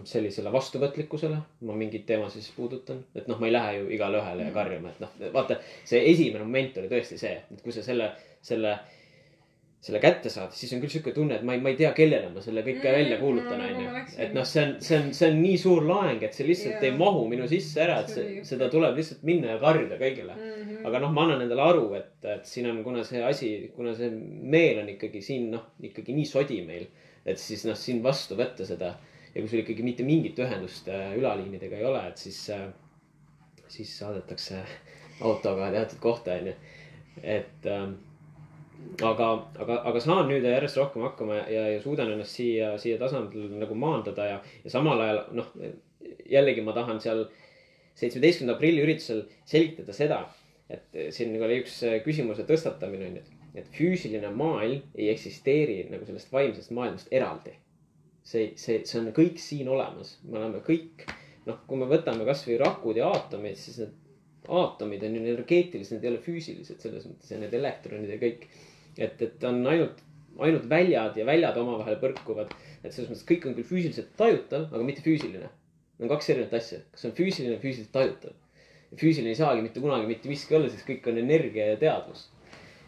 sellisele 0.09 0.51
vastuvõtlikkusele. 0.51 1.37
ma 1.69 1.75
mingeid 1.79 2.03
teemasid 2.09 2.43
siis 2.43 2.55
puudutan, 2.57 3.05
et 3.15 3.29
noh, 3.31 3.39
ma 3.39 3.47
ei 3.47 3.53
lähe 3.53 3.75
ju 3.77 3.85
igale 3.95 4.19
ühele 4.19 4.49
karjuma, 4.51 4.91
et 4.91 5.03
noh, 5.05 5.13
vaata 5.37 5.61
see 5.85 6.01
esimene 6.11 6.43
moment 6.43 6.81
oli 6.81 6.91
tõesti 6.91 7.21
see, 7.21 7.37
et 7.53 7.63
kui 7.63 7.77
sa 7.77 7.85
selle, 7.87 8.09
selle 8.45 8.77
selle 9.85 10.01
kätte 10.01 10.31
saad, 10.33 10.55
siis 10.57 10.71
on 10.73 10.81
küll 10.81 10.93
sihuke 10.95 11.13
tunne, 11.13 11.37
et 11.37 11.43
ma 11.45 11.53
ei, 11.53 11.61
ma 11.61 11.69
ei 11.69 11.77
tea, 11.77 11.91
kellele 11.97 12.31
ma 12.33 12.41
selle 12.41 12.63
kõike 12.65 12.87
mm, 12.87 12.95
välja 12.97 13.17
kuulutan, 13.21 13.61
onju. 13.67 14.05
et 14.25 14.31
noh, 14.33 14.47
see 14.49 14.63
on, 14.65 14.71
see 14.81 14.97
on, 14.97 15.11
see 15.13 15.27
on 15.29 15.41
nii 15.43 15.59
suur 15.61 15.85
laeng, 15.85 16.23
et 16.25 16.37
see 16.37 16.47
lihtsalt 16.49 16.79
yeah. 16.79 16.87
ei 16.89 16.95
mahu 16.97 17.27
minu 17.29 17.45
sisse 17.51 17.83
ära, 17.85 17.99
et 18.01 18.15
see, 18.15 18.39
seda 18.49 18.71
tuleb 18.73 18.97
lihtsalt 18.97 19.27
minna 19.29 19.51
ja 19.53 19.59
karjuda 19.61 19.99
kõigile 20.01 20.37
mm. 20.39 20.47
-hmm. 20.55 20.79
aga 20.89 21.01
noh, 21.05 21.13
ma 21.13 21.27
annan 21.27 21.45
endale 21.45 21.67
aru, 21.67 21.83
et, 21.99 22.15
et 22.33 22.49
siin 22.49 22.71
on, 22.71 22.79
kuna 22.87 23.05
see 23.05 23.21
asi, 23.29 23.51
kuna 23.77 23.93
see 23.99 24.09
meel 24.55 24.81
on 24.87 24.89
ikkagi 24.95 25.21
siin 25.27 25.51
noh, 25.53 25.67
ikkagi 25.91 26.17
nii 26.17 26.31
sodi 26.33 26.63
meil. 26.65 26.89
et 27.27 27.41
siis 27.41 27.67
noh, 27.69 27.77
siin 27.77 28.01
vastu 28.05 28.41
võtta 28.41 28.65
seda 28.65 28.95
ja 29.35 29.37
kui 29.37 29.53
sul 29.53 29.61
ikkagi 29.61 29.85
mitte 29.85 30.09
mingit 30.09 30.41
ühendust 30.41 30.89
äh, 30.89 31.13
ülaliinidega 31.19 31.77
ei 31.77 31.85
ole, 31.85 32.07
et 32.09 32.25
siis 32.25 32.41
äh,, 32.57 32.65
siis 33.69 33.93
saadetakse 33.99 34.65
autoga 35.21 35.69
teatud 35.77 36.01
kohta, 36.01 36.41
onju. 36.41 36.57
et 37.21 37.69
äh, 37.69 37.87
aga, 39.03 39.29
aga, 39.59 39.79
aga 39.91 40.03
saan 40.03 40.29
nüüd 40.31 40.45
järjest 40.47 40.79
rohkem 40.79 41.05
hakkama 41.07 41.41
ja, 41.51 41.65
ja 41.75 41.81
suudan 41.83 42.13
ennast 42.15 42.39
siia, 42.39 42.75
siia 42.81 42.99
tasandil 43.01 43.49
nagu 43.61 43.77
maandada 43.79 44.29
ja, 44.29 44.39
ja 44.65 44.73
samal 44.73 45.01
ajal 45.03 45.23
noh, 45.41 45.51
jällegi 46.31 46.65
ma 46.65 46.75
tahan 46.77 47.01
seal 47.03 47.25
seitsmeteistkümnenda 47.99 48.57
aprilli 48.57 48.83
üritusel 48.85 49.25
selgitada 49.47 49.95
seda, 49.97 50.21
et 50.71 50.97
siin 51.15 51.35
oli 51.43 51.61
üks 51.63 51.81
küsimuse 52.05 52.47
tõstatamine 52.49 53.11
on 53.11 53.19
ju, 53.21 53.25
et 53.55 53.69
füüsiline 53.75 54.31
maailm 54.35 54.83
ei 54.97 55.11
eksisteeri 55.13 55.85
nagu 55.91 56.07
sellest 56.09 56.33
vaimsest 56.33 56.73
maailmast 56.75 57.13
eraldi. 57.15 57.55
see, 58.25 58.55
see, 58.57 58.81
see 58.89 58.97
on 59.03 59.11
kõik 59.13 59.37
siin 59.37 59.69
olemas, 59.69 60.15
me 60.25 60.39
oleme 60.41 60.63
kõik, 60.65 61.03
noh, 61.45 61.59
kui 61.69 61.77
me 61.77 61.85
võtame 61.91 62.25
kasvõi 62.25 62.57
rakud 62.63 62.97
ja 62.97 63.11
aatomid, 63.13 63.59
siis 63.61 63.83
need 63.83 63.93
aatomid 64.49 65.03
on 65.07 65.17
ju 65.17 65.25
energeetilised, 65.25 65.97
need 65.97 66.07
ei 66.07 66.13
ole 66.13 66.23
füüsilised 66.25 66.81
selles 66.85 67.07
mõttes 67.09 67.33
ja 67.33 67.41
need 67.41 67.55
elektronid 67.57 68.13
ja 68.13 68.21
kõik 68.21 68.49
et, 68.99 69.23
et 69.23 69.45
on 69.45 69.67
ainult, 69.67 70.01
ainult 70.39 70.69
väljad 70.71 71.19
ja 71.19 71.27
väljad 71.27 71.59
omavahel 71.59 71.99
põrkuvad. 72.03 72.55
et 72.85 72.93
selles 72.93 73.11
mõttes 73.11 73.27
kõik 73.29 73.47
on 73.49 73.57
küll 73.57 73.69
füüsiliselt 73.69 74.13
tajutav, 74.19 74.69
aga 74.73 74.85
mitte 74.85 75.03
füüsiline. 75.05 75.49
Need 75.95 76.05
on 76.05 76.11
kaks 76.11 76.31
erinevat 76.31 76.57
asja, 76.59 76.81
kas 76.93 77.07
on 77.09 77.15
füüsiline, 77.17 77.59
füüsiliselt 77.63 77.93
tajutav. 77.93 78.35
füüsiline 79.01 79.33
ei 79.33 79.41
saagi 79.41 79.63
mitte 79.63 79.81
kunagi 79.81 80.07
mitte 80.07 80.29
miski 80.29 80.55
olla, 80.55 80.69
sest 80.71 80.87
kõik 80.89 81.07
on 81.11 81.19
energia 81.19 81.73
ja 81.73 81.77
teadvus. 81.81 82.29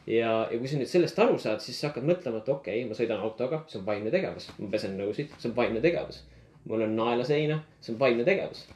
ja, 0.07 0.33
ja 0.53 0.59
kui 0.59 0.69
sa 0.69 0.79
nüüd 0.79 0.90
sellest 0.90 1.19
aru 1.19 1.38
saad, 1.38 1.61
siis 1.61 1.81
sa 1.81 1.88
hakkad 1.90 2.07
mõtlema, 2.07 2.42
et 2.42 2.49
okei 2.49 2.83
okay,, 2.83 2.88
ma 2.88 2.95
sõidan 2.99 3.23
autoga, 3.23 3.64
see 3.69 3.81
on 3.81 3.87
vaimne 3.87 4.11
tegevus. 4.11 4.51
ma 4.59 4.71
pesen 4.71 4.99
nõusid, 4.99 5.33
see 5.38 5.51
on 5.51 5.57
vaimne 5.57 5.81
tegevus. 5.81 6.23
mul 6.64 6.83
on 6.83 6.97
naela 6.97 7.25
seina, 7.25 7.62
see 7.81 7.95
on 7.95 7.99
vaimne 8.01 8.25
tegevus. 8.25 8.66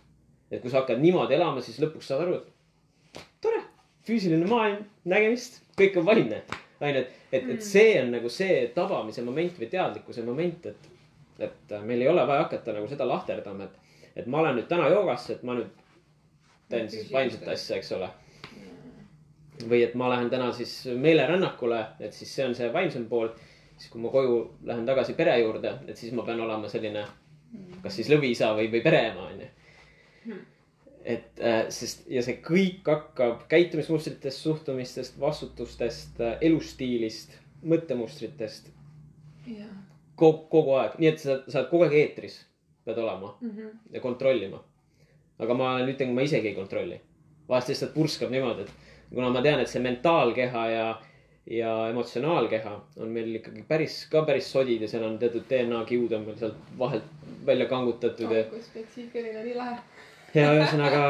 et 0.50 0.62
kui 0.62 0.70
sa 0.70 0.82
hakkad 0.82 1.02
niimoodi 1.02 1.36
elama, 1.36 1.60
siis 1.60 1.78
lõpuks 1.82 2.10
saad 2.10 2.24
aru, 2.24 2.40
et 2.40 2.59
füüsiline 4.10 4.50
maailm, 4.50 4.82
nägemist, 5.08 5.62
kõik 5.78 5.96
on 6.02 6.10
vaimne 6.10 6.42
on 6.80 6.88
ju, 6.88 6.96
et, 6.96 7.12
et, 7.32 7.42
et 7.42 7.48
mm. 7.48 7.60
see 7.60 8.00
on 8.02 8.10
nagu 8.14 8.30
see 8.32 8.62
tabamise 8.74 9.22
moment 9.24 9.58
või 9.60 9.68
teadlikkuse 9.72 10.24
moment, 10.24 10.70
et, 10.70 10.88
et 11.46 11.76
meil 11.84 12.04
ei 12.04 12.08
ole 12.08 12.24
vaja 12.28 12.46
hakata 12.46 12.74
nagu 12.76 12.88
seda 12.88 13.06
lahterdama, 13.08 13.68
et, 13.68 14.08
et 14.22 14.26
ma 14.30 14.40
olen 14.40 14.58
nüüd 14.58 14.68
täna 14.70 14.88
joogasse, 14.92 15.36
et 15.36 15.46
ma 15.46 15.58
nüüd 15.58 15.70
teen 16.70 16.90
siis 16.90 17.10
vaimset 17.12 17.48
asja, 17.50 17.78
eks 17.80 17.92
ole. 17.98 18.10
või 19.68 19.82
et 19.84 19.94
ma 19.94 20.08
lähen 20.08 20.30
täna 20.32 20.52
siis 20.56 20.72
meelerännakule, 20.96 21.80
et 22.00 22.16
siis 22.16 22.30
see 22.34 22.46
on 22.48 22.54
see 22.56 22.70
vaimsem 22.72 23.08
pool. 23.08 23.28
siis 23.76 23.90
kui 23.92 24.00
ma 24.00 24.10
koju 24.12 24.38
lähen 24.64 24.86
tagasi 24.86 25.14
pere 25.16 25.38
juurde, 25.40 25.74
et 25.88 25.96
siis 25.96 26.12
ma 26.12 26.22
pean 26.22 26.40
olema 26.40 26.68
selline, 26.68 27.04
kas 27.82 27.96
siis 27.96 28.08
lõviisa 28.08 28.54
või, 28.56 28.70
või 28.72 28.82
pereema, 28.84 29.28
on 29.28 29.44
ju 29.44 29.50
hmm 30.24 30.59
et 31.04 31.40
äh, 31.40 31.62
sest 31.72 32.04
ja 32.12 32.22
see 32.22 32.36
kõik 32.44 32.84
hakkab 32.86 33.46
käitumismustritest, 33.48 34.42
suhtumistest, 34.44 35.20
vastutustest, 35.20 36.20
äh, 36.20 36.36
elustiilist 36.40 37.38
mõttemustritest 37.64 38.68
kogu, 40.16 40.44
kogu 40.52 40.74
aeg, 40.80 40.98
nii 41.00 41.08
et 41.08 41.18
sa, 41.22 41.38
sa 41.48 41.62
oled 41.62 41.70
kogu 41.70 41.86
aeg 41.86 41.94
eetris, 42.02 42.40
pead 42.84 42.98
olema 42.98 43.34
Mhm. 43.40 43.68
ja 43.92 44.00
kontrollima. 44.00 44.60
aga 45.40 45.54
ma 45.56 45.78
nüüd 45.80 45.94
ütlen, 45.96 46.12
ma 46.14 46.20
isegi 46.22 46.48
ei 46.48 46.54
kontrolli. 46.54 47.00
vahest 47.48 47.68
lihtsalt 47.68 47.94
purskab 47.94 48.30
niimoodi, 48.30 48.62
et 48.62 48.70
kuna 49.14 49.30
ma 49.30 49.40
tean, 49.42 49.60
et 49.60 49.68
see 49.68 49.80
mentaalkeha 49.82 50.66
ja, 50.70 51.00
ja 51.50 51.88
emotsionaalkeha 51.88 52.74
on 53.00 53.08
meil 53.08 53.34
ikkagi 53.34 53.64
päris, 53.68 54.06
ka 54.12 54.22
päris 54.24 54.52
sodid 54.52 54.82
ja 54.82 54.88
seal 54.88 55.02
on 55.04 55.18
teatud 55.18 55.48
DNA 55.48 55.80
kiud 55.84 56.12
on 56.12 56.22
meil 56.28 56.36
sealt 56.38 56.54
vahelt 56.78 57.02
välja 57.46 57.66
kangutatud 57.66 58.30
ja, 58.30 58.44
kui 58.44 58.60
spetsiifiline, 58.62 59.42
nii 59.44 59.54
lahe. 59.56 59.78
Ja 60.34 60.50
ühesõnaga. 60.56 61.04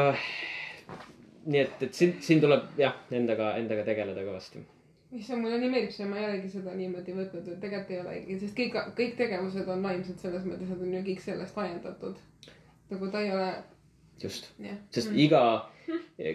nii 1.45 1.61
et, 1.63 1.81
et 1.81 1.97
siin, 1.97 2.13
siin 2.21 2.41
tuleb 2.41 2.77
jah, 2.77 2.95
endaga, 3.17 3.55
endaga 3.57 3.85
tegeleda 3.87 4.25
kõvasti. 4.25 4.61
issand, 5.17 5.41
mulle 5.43 5.59
nii 5.61 5.71
meeldib 5.73 5.95
see, 5.95 6.09
ma 6.09 6.19
ei 6.19 6.27
olegi 6.29 6.51
seda 6.55 6.75
niimoodi 6.77 7.15
võtnud, 7.17 7.47
et 7.47 7.61
tegelikult 7.63 7.95
ei 7.95 8.01
olegi, 8.03 8.39
sest 8.43 8.57
kõik, 8.57 8.77
kõik 8.97 9.15
tegevused 9.19 9.71
on 9.73 9.83
vaimsed 9.83 10.19
selles 10.21 10.45
mõttes, 10.47 10.69
et 10.71 10.83
on 10.85 10.93
ju 10.97 11.05
kõik 11.09 11.23
sellest 11.23 11.57
ajendatud. 11.57 12.21
nagu 12.91 13.11
ta 13.11 13.23
ei 13.23 13.31
ole, 13.31 13.49
just, 14.21 14.51
sest 14.91 15.09
mm. 15.09 15.19
iga, 15.25 15.43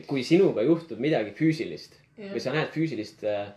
kui 0.09 0.25
sinuga 0.27 0.65
juhtub 0.67 1.01
midagi 1.03 1.33
füüsilist 1.37 1.97
Jah. 2.17 2.33
või 2.33 2.43
sa 2.43 2.53
näed 2.55 2.73
füüsilist 2.73 3.25
äh, 3.29 3.51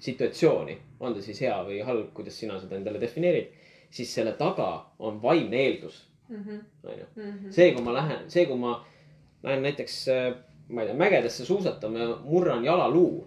situatsiooni, 0.00 0.78
on 1.00 1.14
ta 1.14 1.22
siis 1.22 1.40
hea 1.44 1.56
või 1.66 1.80
halb, 1.84 2.12
kuidas 2.16 2.38
sina 2.40 2.58
seda 2.60 2.78
endale 2.78 3.00
defineerid, 3.02 3.50
siis 3.90 4.12
selle 4.14 4.34
taga 4.38 4.70
on 4.98 5.20
vaimne 5.22 5.58
eeldus. 5.64 6.04
onju. 6.30 7.06
see, 7.50 7.72
kui 7.74 7.84
ma 7.84 7.94
lähen, 7.96 8.28
see, 8.30 8.46
kui 8.46 8.58
ma 8.58 8.76
lähen 9.42 9.62
näiteks, 9.62 9.98
ma 10.68 10.82
ei 10.82 10.90
tea, 10.90 10.98
mägedesse 10.98 11.46
suusatama 11.48 11.98
ja 11.98 12.16
murran 12.24 12.64
jalaluu, 12.64 13.26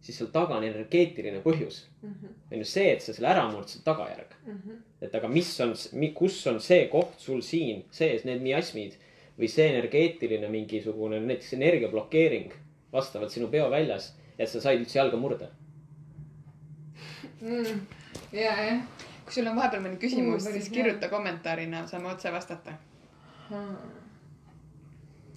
siis 0.00 0.18
seal 0.18 0.30
taga 0.32 0.56
on 0.56 0.64
energeetiline 0.64 1.42
põhjus. 1.44 1.84
Mhm. 2.02 2.32
on 2.52 2.58
ju 2.58 2.64
see, 2.64 2.92
et 2.92 3.02
sa 3.02 3.12
selle 3.12 3.28
ära 3.28 3.44
murdsid, 3.52 3.84
tagajärg. 3.84 4.34
et 5.00 5.14
aga 5.14 5.28
mis 5.28 5.60
on, 5.60 5.74
kus 6.14 6.46
on 6.46 6.60
see 6.60 6.88
koht 6.88 7.18
sul 7.18 7.42
siin 7.42 7.84
sees, 7.90 8.24
need 8.24 8.42
miasmid 8.42 8.96
või 9.38 9.48
see 9.48 9.68
energeetiline 9.68 10.48
mingisugune 10.48 11.20
näiteks 11.20 11.52
energia 11.56 11.88
blokeering 11.88 12.52
vastavalt 12.92 13.30
sinu 13.30 13.48
peoväljas, 13.48 14.12
et 14.38 14.48
sa 14.48 14.60
said 14.60 14.80
üldse 14.80 14.98
jalga 14.98 15.16
murda. 15.16 15.50
Mm. 17.40 17.86
ja, 18.32 18.52
jah. 18.64 18.82
Kui 19.30 19.38
sul 19.38 19.46
on 19.46 19.56
vahepeal 19.56 19.82
mõni 19.84 19.98
küsimus 20.02 20.42
Mm,, 20.42 20.52
siis 20.56 20.68
hea. 20.70 20.74
kirjuta 20.74 21.08
kommentaarina, 21.08 21.84
saame 21.86 22.08
otse 22.10 22.32
vastata. 22.34 22.72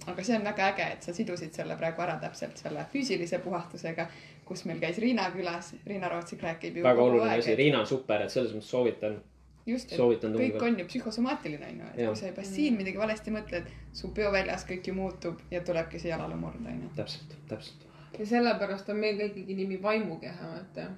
aga 0.06 0.22
see 0.22 0.36
on 0.36 0.44
väga 0.44 0.66
äge, 0.72 0.86
et 0.96 1.02
sa 1.06 1.12
sidusid 1.16 1.54
selle 1.56 1.76
praegu 1.80 2.02
ära 2.04 2.16
täpselt 2.20 2.58
selle 2.60 2.82
füüsilise 2.92 3.38
puhastusega, 3.44 4.06
kus 4.44 4.64
meil 4.68 4.80
käis 4.82 4.98
Riina 5.00 5.30
külas. 5.32 5.70
Riina 5.86 6.10
Rootsik 6.12 6.42
räägib 6.44 6.76
ju 6.76 6.82
väga 6.84 7.02
oluline 7.06 7.38
asi, 7.38 7.54
Riina 7.56 7.80
on 7.80 7.86
super, 7.86 8.22
et 8.26 8.34
selles 8.34 8.52
mõttes 8.52 8.68
soovitan. 8.74 9.16
just, 9.66 9.92
et 9.92 9.96
soovitan 9.96 10.34
kõik 10.34 10.52
tungivalt. 10.52 10.62
on 10.62 10.78
ju 10.78 10.84
psühhosomaatiline 10.90 11.70
on 11.70 11.78
ju, 11.80 11.86
et 11.94 11.98
Jah. 12.02 12.08
kui 12.12 12.16
sa 12.20 12.26
juba 12.26 12.42
siin 12.44 12.76
midagi 12.76 12.98
valesti 12.98 13.30
mõtled, 13.30 13.70
su 13.92 14.10
peoväljas 14.18 14.66
kõik 14.68 14.86
ju 14.90 14.94
muutub 14.94 15.40
ja 15.50 15.60
tulebki 15.64 15.98
see 15.98 16.10
jalalumurd 16.10 16.66
on 16.66 16.82
ju. 16.82 16.90
täpselt, 16.96 17.36
täpselt. 17.48 17.86
ja 18.18 18.26
sellepärast 18.26 18.88
on 18.88 18.96
meil 18.96 19.16
ka 19.18 19.24
ikkagi 19.24 19.54
nimi 19.54 19.82
vaimukeha, 19.82 20.50
vaata. 20.52 20.90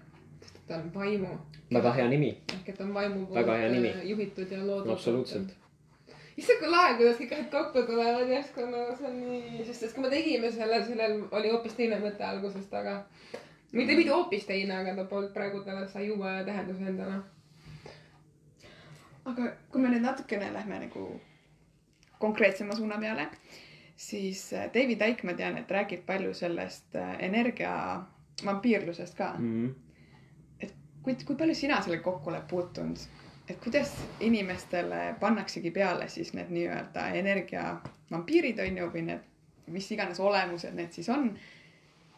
Sest 0.67 0.71
et 0.71 0.75
ta 0.75 0.83
on 0.83 0.95
vaimu 0.95 1.29
väga 1.73 1.93
hea 1.93 2.09
nimi, 2.09 2.33
ehk 2.55 2.69
et 2.69 2.81
on 2.81 2.95
vaimu 2.95 3.27
nimi. 3.71 3.89
äh, 3.89 4.07
juhitud 4.07 4.51
ja 4.51 4.67
loodud. 4.67 4.93
absoluutselt. 4.93 5.55
issand, 6.37 6.59
kui 6.59 6.71
lahe, 6.71 6.97
kuidas 6.97 7.21
kõik 7.21 7.33
asjad 7.33 7.51
kokku 7.51 7.83
tulevad 7.87 8.29
järsku, 8.29 8.67
no 8.71 8.97
see 8.97 9.07
on 9.07 9.21
nii, 9.21 9.65
sest 9.65 9.83
et 9.83 9.95
kui 9.95 10.03
me 10.03 10.11
tegime 10.11 10.51
selle, 10.51 10.83
sellel 10.85 11.23
oli 11.31 11.51
hoopis 11.51 11.79
teine 11.79 12.01
mõte 12.03 12.27
algusest, 12.27 12.75
aga 12.75 12.97
mitte, 13.73 13.95
mitte 13.95 14.11
hoopis 14.11 14.47
teine, 14.47 14.75
aga 14.81 14.97
ta 14.97 15.05
polnud 15.05 15.33
praegu 15.33 15.63
talle 15.65 15.87
sai 15.89 16.11
uue 16.11 16.35
tähenduse 16.45 16.91
endale. 16.91 17.23
aga 19.25 19.55
kui 19.71 19.81
me 19.81 19.95
nüüd 19.95 20.03
natukene 20.03 20.53
lähme 20.53 20.83
nagu 20.87 21.07
konkreetsema 22.19 22.75
suuna 22.75 22.99
peale, 22.99 23.29
siis 23.97 24.53
äh, 24.53 24.69
David 24.75 25.03
Icke, 25.09 25.27
ma 25.27 25.35
tean, 25.39 25.59
et 25.59 25.71
räägib 25.71 26.07
palju 26.07 26.35
sellest 26.35 26.95
äh, 26.97 27.17
energia 27.25 28.05
vampiirlusest 28.45 29.17
ka. 29.17 29.35
Mhm. 29.39 29.86
kui, 31.07 31.15
kui 31.25 31.39
palju 31.39 31.55
sina 31.55 31.79
sellega 31.83 32.03
kokku 32.03 32.33
oled 32.33 32.43
puutunud, 32.51 32.99
et 33.47 33.59
kuidas 33.63 33.93
inimestele 34.27 35.15
pannaksegi 35.21 35.71
peale 35.71 36.09
siis 36.11 36.33
need 36.35 36.51
nii-öelda 36.51 37.07
energiavampiirid 37.23 38.59
on 38.67 38.81
ju, 38.83 38.89
või 38.91 39.07
need 39.07 39.33
mis 39.71 39.91
iganes 39.95 40.21
olemused 40.21 40.75
need 40.75 40.93
siis 40.93 41.09
on. 41.09 41.31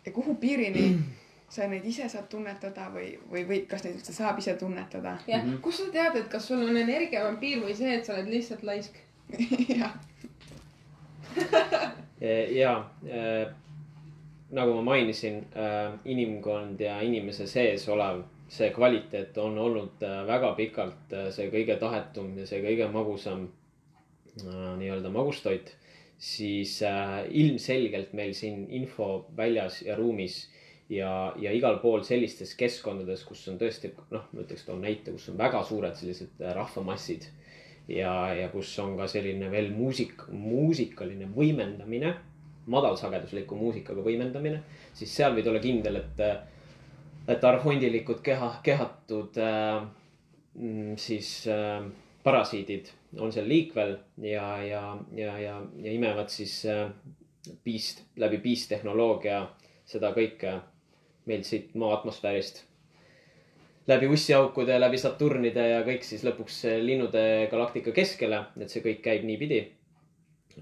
ja 0.07 0.12
kuhu 0.12 0.35
piirini 0.40 0.87
sa 1.55 1.68
neid 1.68 1.85
ise 1.85 2.09
saad 2.09 2.29
tunnetada 2.33 2.88
või, 2.94 3.12
või, 3.31 3.44
või 3.48 3.61
kas 3.68 3.85
neid 3.85 4.01
üldse 4.01 4.12
saab 4.16 4.40
ise 4.40 4.57
tunnetada? 4.57 5.18
jah 5.27 5.44
Mhm. 5.44 5.61
kust 5.64 5.85
sa 5.85 5.92
tead, 5.92 6.16
et 6.16 6.29
kas 6.33 6.48
sul 6.48 6.64
on 6.64 6.77
energiavampiir 6.77 7.61
või 7.64 7.77
see, 7.77 7.94
et 7.98 8.05
sa 8.09 8.16
oled 8.16 8.33
lihtsalt 8.33 8.62
laisk? 8.62 8.96
jah, 9.81 9.92
ja 12.57 12.72
äh, 13.05 13.53
nagu 14.51 14.74
ma 14.74 14.83
mainisin 14.83 15.44
äh,, 15.53 15.92
inimkond 16.05 16.81
ja 16.81 17.01
inimese 17.05 17.46
sees 17.46 17.88
olev 17.88 18.22
see 18.48 18.70
kvaliteet 18.72 19.37
on 19.38 19.58
olnud 19.58 20.02
äh, 20.02 20.22
väga 20.26 20.54
pikalt 20.56 21.12
äh, 21.12 21.28
see 21.34 21.50
kõige 21.52 21.76
tahetum 21.80 22.32
ja 22.38 22.46
see 22.48 22.62
kõige 22.64 22.88
magusam 22.92 23.44
äh, 24.40 24.70
nii-öelda 24.80 25.12
magustoit, 25.12 25.74
siis 26.18 26.80
ilmselgelt 26.82 28.14
meil 28.18 28.32
siin 28.34 28.64
info 28.74 29.28
väljas 29.37 29.82
ja 29.87 29.94
ruumis 29.94 30.48
ja, 30.90 31.32
ja 31.38 31.52
igal 31.54 31.78
pool 31.78 32.02
sellistes 32.02 32.56
keskkondades, 32.58 33.22
kus 33.28 33.44
on 33.52 33.61
tõesti 33.61 33.92
noh, 34.11 34.24
ma 34.32 34.42
ütleks, 34.42 34.64
toon 34.66 34.82
näite, 34.82 35.14
kus 35.14 35.28
on 35.30 35.38
väga 35.38 35.62
suured 35.68 35.94
sellised 35.94 36.42
rahvamassid 36.56 37.28
ja, 37.92 38.12
ja 38.34 38.48
kus 38.50 38.72
on 38.82 38.96
ka 38.98 39.06
selline 39.11 39.52
veel 39.52 39.70
muusik, 39.76 40.24
muusikaline 40.32 41.28
võimendamine, 41.37 42.16
madalsagedusliku 42.68 43.56
muusikaga 43.56 44.02
võimendamine, 44.02 44.64
siis 44.96 45.14
seal 45.14 45.37
võid 45.37 45.46
olla 45.52 45.62
kindel, 45.62 46.02
et, 46.02 46.24
et 47.28 47.44
arhondilikud 47.44 48.22
keha, 48.24 48.50
kehatud 48.64 49.36
äh, 49.42 49.82
mm, 50.54 50.96
siis 50.96 51.32
äh, 51.52 51.82
parasiidid 52.24 52.90
on 53.20 53.32
seal 53.32 53.48
liikvel 53.48 53.96
ja, 54.24 54.46
ja, 54.64 54.82
ja, 55.16 55.36
ja, 55.38 55.58
ja 55.84 55.92
imevad 55.92 56.32
siis 56.32 56.60
äh, 56.68 56.88
piist, 57.64 58.04
läbi 58.16 58.40
piistehnoloogia 58.44 59.44
seda 59.88 60.12
kõike 60.16 60.58
meilt 61.28 61.48
siit 61.48 61.74
maa 61.76 61.94
atmosfäärist 61.98 62.64
läbi 63.88 64.08
ussiaukude, 64.12 64.76
läbi 64.80 64.98
Saturnide 65.00 65.64
ja 65.70 65.80
kõik 65.86 66.04
siis 66.04 66.24
lõpuks 66.26 66.60
linnude 66.84 67.48
galaktika 67.50 67.94
keskele, 67.96 68.42
et 68.60 68.72
see 68.72 68.84
kõik 68.84 69.00
käib 69.04 69.24
niipidi. 69.24 69.62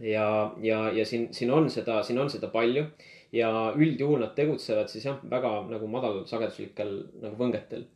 ja, 0.01 0.55
ja, 0.63 0.81
ja 0.93 1.07
siin, 1.07 1.29
siin 1.35 1.51
on 1.51 1.71
seda, 1.71 2.03
siin 2.03 2.19
on 2.19 2.31
seda 2.31 2.49
palju 2.53 2.87
ja 3.33 3.51
üldjuhul 3.77 4.23
nad 4.23 4.35
tegutsevad 4.37 4.89
siis 4.89 5.05
jah, 5.05 5.21
väga 5.31 5.53
nagu 5.71 5.89
madalsageduslikel 5.91 6.97
nagu 7.23 7.37
võngetel. 7.39 7.87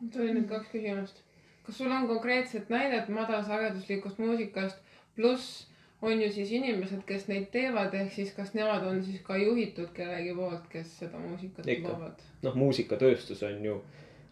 mul 0.00 0.22
oli 0.22 0.36
nüüd 0.38 0.48
kaks 0.50 0.70
küsimust. 0.74 1.22
kas 1.66 1.78
sul 1.78 1.92
on 1.92 2.08
konkreetset 2.08 2.70
näidet 2.70 3.08
madalsageduslikust 3.08 4.18
muusikast, 4.18 4.78
pluss 5.16 5.66
on 6.02 6.22
ju 6.22 6.32
siis 6.32 6.52
inimesed, 6.56 7.02
kes 7.06 7.28
neid 7.28 7.50
teevad, 7.52 7.94
ehk 7.94 8.12
siis 8.12 8.32
kas 8.36 8.54
nemad 8.56 8.86
on 8.88 9.02
siis 9.04 9.20
ka 9.24 9.36
juhitud 9.36 9.92
kellegi 9.96 10.34
poolt, 10.34 10.68
kes 10.72 10.98
seda 11.02 11.20
muusikat 11.20 11.66
loovad? 11.84 12.22
noh, 12.42 12.54
muusikatööstus 12.56 13.42
on 13.46 13.64
ju 13.64 13.80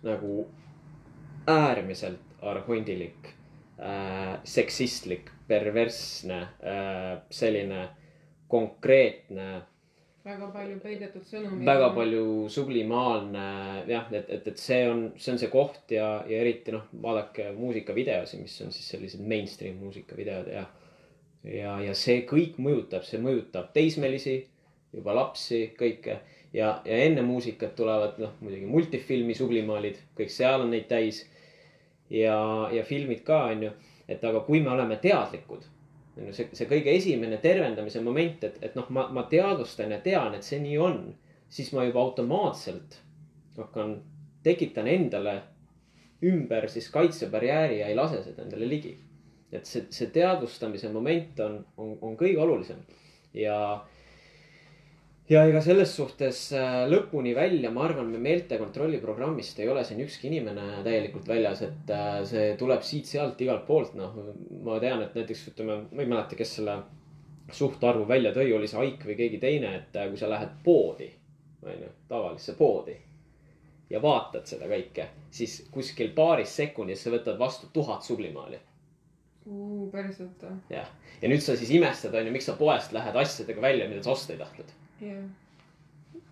nagu 0.02 0.46
äärmiselt 1.48 2.42
arhondilik 2.42 3.32
äh,, 3.80 4.38
seksistlik, 4.44 5.30
perversne 5.48 6.42
äh,, 6.60 7.10
selline 7.30 7.88
konkreetne, 8.48 9.48
väga 10.28 10.48
palju 10.52 10.78
peidetud 10.82 11.24
sõnumeid. 11.26 11.64
väga. 11.66 11.88
palju 11.96 12.24
sublimaalne 12.52 13.44
jah, 13.88 14.08
et, 14.12 14.28
et, 14.28 14.48
et 14.52 14.60
see 14.60 14.82
on, 14.90 15.04
see 15.16 15.32
on 15.34 15.40
see 15.40 15.50
koht 15.52 15.94
ja, 15.94 16.08
ja 16.28 16.42
eriti 16.42 16.74
noh, 16.74 16.88
vaadake 17.02 17.50
muusikavideosi, 17.56 18.40
mis 18.42 18.58
on 18.64 18.74
siis 18.74 18.90
sellised 18.94 19.24
mainstream 19.24 19.78
muusikavideod 19.82 20.50
ja. 20.52 20.66
ja, 21.44 21.78
ja 21.86 21.96
see 21.96 22.22
kõik 22.28 22.58
mõjutab, 22.62 23.06
see 23.08 23.20
mõjutab 23.22 23.72
teismelisi, 23.76 24.40
juba 24.94 25.14
lapsi, 25.16 25.68
kõike 25.78 26.20
ja, 26.52 26.78
ja 26.84 27.02
enne 27.06 27.24
muusikat 27.26 27.76
tulevad 27.78 28.20
noh, 28.22 28.36
muidugi 28.42 28.68
multifilmi 28.68 29.36
sublimaalid, 29.38 30.00
kõik 30.18 30.32
seal 30.32 30.64
on 30.64 30.74
neid 30.74 30.88
täis. 30.90 31.24
ja, 32.10 32.38
ja 32.72 32.84
filmid 32.88 33.24
ka 33.24 33.44
on 33.52 33.68
ju, 33.68 33.76
et 34.08 34.24
aga 34.24 34.40
kui 34.46 34.60
me 34.64 34.70
oleme 34.72 34.96
teadlikud 35.02 35.66
on 36.18 36.26
ju 36.26 36.34
see, 36.34 36.48
see 36.56 36.68
kõige 36.68 36.92
esimene 36.96 37.38
tervendamise 37.42 38.02
moment, 38.02 38.44
et, 38.48 38.58
et 38.64 38.76
noh, 38.78 38.88
ma, 38.94 39.06
ma 39.14 39.24
teadvustan 39.30 39.94
ja 39.94 40.00
tean, 40.04 40.34
et 40.34 40.46
see 40.46 40.60
nii 40.62 40.78
on, 40.82 41.02
siis 41.52 41.70
ma 41.74 41.86
juba 41.86 42.02
automaatselt 42.02 42.98
hakkan, 43.58 43.98
tekitan 44.46 44.88
endale 44.90 45.40
ümber 46.24 46.68
siis 46.70 46.88
kaitsebarjääri 46.94 47.80
ja 47.80 47.90
ei 47.90 47.96
lase 47.98 48.22
seda 48.24 48.44
endale 48.44 48.68
ligi. 48.68 48.96
et 49.52 49.66
see, 49.66 49.86
see 49.94 50.10
teadvustamise 50.12 50.90
moment 50.92 51.38
on, 51.40 51.54
on, 51.80 51.94
on 52.04 52.16
kõige 52.20 52.40
olulisem 52.42 52.82
ja, 53.34 53.84
ja 55.28 55.42
ega 55.48 55.60
selles 55.64 55.92
suhtes 55.96 56.40
äh, 56.56 56.84
lõpuni 56.88 57.34
välja, 57.36 57.70
ma 57.74 57.84
arvan, 57.88 58.08
me 58.12 58.20
meeltekontrolli 58.22 59.00
programmist 59.02 59.58
ei 59.60 59.68
ole 59.68 59.82
siin 59.84 60.00
ükski 60.04 60.30
inimene 60.30 60.80
täielikult 60.86 61.28
väljas, 61.28 61.62
et 61.66 61.92
äh, 61.92 62.20
see 62.28 62.52
tuleb 62.60 62.84
siit-sealt 62.86 63.40
igalt 63.44 63.66
poolt, 63.68 63.96
noh. 63.98 64.14
ma 64.64 64.78
tean, 64.82 65.04
et 65.04 65.18
näiteks 65.18 65.50
ütleme, 65.52 65.82
ma 65.90 66.04
ei 66.04 66.08
mäleta, 66.08 66.38
kes 66.38 66.54
selle 66.60 66.78
suhtarvu 67.52 68.06
välja 68.08 68.32
tõi, 68.36 68.48
oli 68.56 68.68
see 68.68 68.80
Aik 68.80 69.04
või 69.08 69.18
keegi 69.20 69.42
teine, 69.42 69.74
et 69.82 70.00
äh, 70.00 70.08
kui 70.08 70.20
sa 70.20 70.30
lähed 70.32 70.56
poodi, 70.64 71.10
onju, 71.64 71.92
tavalisse 72.08 72.56
poodi. 72.56 72.96
ja 73.90 74.00
vaatad 74.04 74.48
seda 74.48 74.66
kõike, 74.68 75.06
siis 75.32 75.62
kuskil 75.72 76.10
paaris 76.16 76.56
sekundis 76.56 77.04
sa 77.04 77.12
võtad 77.12 77.38
vastu 77.40 77.70
tuhat 77.72 78.04
sublimaali 78.04 78.58
päriselt 79.92 80.42
või? 80.44 80.58
jah, 80.68 80.90
ja 81.22 81.28
nüüd 81.28 81.40
sa 81.40 81.54
siis 81.56 81.70
imestad, 81.72 82.12
onju, 82.16 82.32
miks 82.32 82.48
sa 82.48 82.56
poest 82.56 82.92
lähed 82.92 83.16
asjadega 83.16 83.64
välja, 83.64 83.88
mida 83.88 84.04
sa 84.04 84.12
osta 84.12 84.34
ei 84.34 84.40
tahtnud 84.40 84.76
jah. 85.00 85.24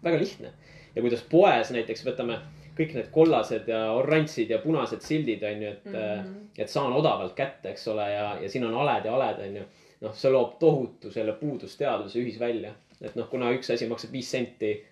väga 0.05 0.19
lihtne 0.19 0.53
ja 0.97 1.03
kuidas 1.05 1.25
poes 1.31 1.71
näiteks 1.75 2.05
võtame 2.07 2.41
kõik 2.77 2.93
need 2.97 3.09
kollased 3.13 3.69
ja 3.71 3.81
oranžid 3.97 4.51
ja 4.53 4.59
punased 4.61 5.05
sildid 5.05 5.45
on 5.49 5.63
ju, 5.63 5.71
et 5.71 5.85
mm, 5.85 5.95
-hmm. 5.95 6.35
et 6.59 6.69
saan 6.69 6.93
odavalt 6.93 7.35
kätte, 7.35 7.71
eks 7.71 7.89
ole, 7.89 8.11
ja, 8.11 8.27
ja 8.41 8.51
siin 8.51 8.65
on 8.65 8.75
aled 8.75 9.05
ja 9.05 9.15
aled 9.15 9.41
on 9.49 9.57
ju. 9.57 9.63
noh, 10.01 10.13
see 10.15 10.31
loob 10.31 10.59
tohutu 10.61 11.11
selle 11.11 11.33
puudusteaduse 11.33 12.19
ühisvälja, 12.21 12.75
et 13.01 13.15
noh, 13.17 13.29
kuna 13.31 13.49
üks 13.57 13.71
asi 13.73 13.87
maksab 13.89 14.13
viis 14.13 14.31
senti 14.31 14.85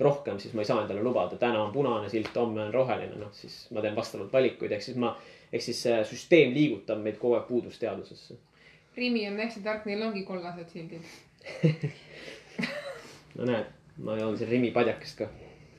rohkem, 0.00 0.38
siis 0.38 0.54
ma 0.54 0.62
ei 0.64 0.64
saa 0.64 0.80
endale 0.82 1.02
lubada, 1.02 1.36
täna 1.36 1.60
on 1.62 1.72
punane 1.72 2.08
silt, 2.08 2.32
homme 2.36 2.62
on 2.62 2.72
roheline, 2.74 3.16
noh 3.20 3.32
siis 3.32 3.66
ma 3.70 3.84
teen 3.84 3.96
vastavalt 3.96 4.32
valikuid, 4.32 4.72
ehk 4.72 4.82
siis 4.82 4.96
ma, 4.96 5.12
ehk 5.52 5.62
siis 5.62 5.82
see 5.82 6.04
süsteem 6.04 6.54
liigutab 6.54 7.04
meid 7.04 7.18
kogu 7.20 7.36
aeg 7.36 7.46
puudusteadusesse. 7.48 8.38
Rimi 8.96 9.28
on 9.28 9.36
hästi 9.36 9.60
tark, 9.60 9.84
neil 9.86 10.02
ongi 10.02 10.24
kollased 10.24 10.72
sildid 10.72 11.04
no 13.38 13.48
näed, 13.48 13.72
ma 14.04 14.18
joon 14.18 14.38
siin 14.38 14.50
Rimi 14.50 14.72
padjakest 14.74 15.22
ka. 15.22 15.28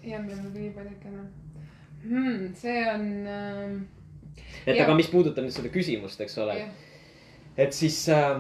jah, 0.04 0.22
meil 0.24 0.38
on 0.38 0.52
Rimi 0.56 0.72
padjakene 0.76 1.26
hmm,. 2.04 2.54
see 2.60 2.86
on 2.94 3.10
äh.... 3.28 3.76
et 4.66 4.76
ja. 4.76 4.86
aga 4.86 4.96
mis 5.00 5.12
puudutab 5.12 5.46
nüüd 5.46 5.56
seda 5.56 5.72
küsimust, 5.74 6.22
eks 6.24 6.40
ole. 6.44 6.58
et 7.58 7.76
siis 7.76 8.02
äh, 8.16 8.40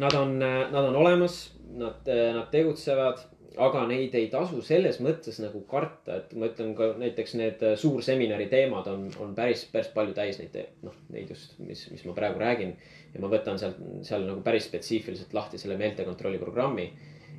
nad 0.00 0.18
on, 0.18 0.38
äh, 0.42 0.64
nad 0.72 0.82
on 0.84 0.96
olemas, 1.02 1.46
nad, 1.74 2.02
äh, 2.08 2.30
nad 2.36 2.50
tegutsevad 2.54 3.26
aga 3.54 3.84
neid 3.86 4.14
ei 4.18 4.26
tasu 4.32 4.60
selles 4.66 4.98
mõttes 5.02 5.38
nagu 5.42 5.60
karta, 5.70 6.18
et 6.18 6.32
ma 6.38 6.48
ütlen 6.50 6.72
ka 6.78 6.90
näiteks 6.98 7.36
need 7.38 7.62
äh, 7.62 7.76
suurseminari 7.78 8.48
teemad 8.50 8.88
on, 8.90 9.06
on 9.22 9.34
päris, 9.36 9.64
päris 9.70 9.90
palju 9.94 10.14
täis 10.16 10.40
neid, 10.40 10.56
noh, 10.82 10.94
neid 11.14 11.30
just, 11.30 11.54
mis, 11.62 11.84
mis 11.92 12.02
ma 12.08 12.16
praegu 12.16 12.42
räägin. 12.42 12.74
ja 13.14 13.22
ma 13.22 13.30
võtan 13.30 13.60
sealt, 13.60 13.78
seal 14.06 14.26
nagu 14.26 14.42
päris 14.42 14.66
spetsiifiliselt 14.66 15.34
lahti 15.36 15.60
selle 15.60 15.78
meeltekontrolli 15.78 16.40
programmi 16.42 16.88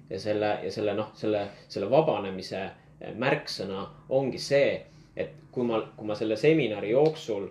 ja 0.09 0.19
selle 0.19 0.59
ja 0.63 0.71
selle 0.71 0.93
noh, 0.93 1.11
selle, 1.17 1.47
selle 1.67 1.89
vabanemise 1.89 2.61
eh, 2.61 3.13
märksõna 3.15 3.85
ongi 4.09 4.39
see, 4.39 4.81
et 5.15 5.37
kui 5.51 5.65
ma, 5.65 5.81
kui 5.95 6.07
ma 6.07 6.15
selle 6.15 6.37
seminari 6.37 6.91
jooksul 6.91 7.47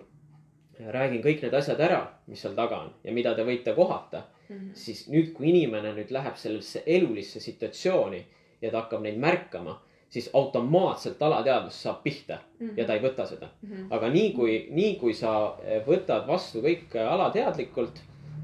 räägin 0.79 1.23
kõik 1.23 1.43
need 1.43 1.53
asjad 1.55 1.79
ära, 1.79 2.01
mis 2.27 2.41
seal 2.43 2.55
taga 2.55 2.81
on 2.85 2.93
ja 3.03 3.13
mida 3.15 3.33
te 3.35 3.45
võite 3.47 3.73
kohata 3.75 4.21
mm, 4.21 4.55
-hmm. 4.55 4.71
siis 4.73 5.07
nüüd, 5.07 5.33
kui 5.33 5.49
inimene 5.49 5.93
nüüd 5.95 6.11
läheb 6.11 6.35
sellesse 6.35 6.83
elulisse 6.85 7.39
situatsiooni 7.39 8.25
ja 8.61 8.71
ta 8.71 8.81
hakkab 8.81 9.01
neid 9.01 9.17
märkama, 9.19 9.79
siis 10.09 10.29
automaatselt 10.33 11.21
alateadvus 11.21 11.81
saab 11.83 12.03
pihta 12.03 12.39
mm 12.59 12.67
-hmm. 12.69 12.77
ja 12.77 12.85
ta 12.85 12.93
ei 12.93 13.01
võta 13.01 13.25
seda 13.27 13.49
mm. 13.61 13.71
-hmm. 13.71 13.87
aga 13.89 14.09
nii 14.09 14.31
kui, 14.33 14.67
nii 14.69 14.95
kui 14.95 15.13
sa 15.13 15.55
eh, 15.63 15.81
võtad 15.87 16.27
vastu 16.27 16.61
kõik 16.61 16.95
alateadlikult 17.09 18.01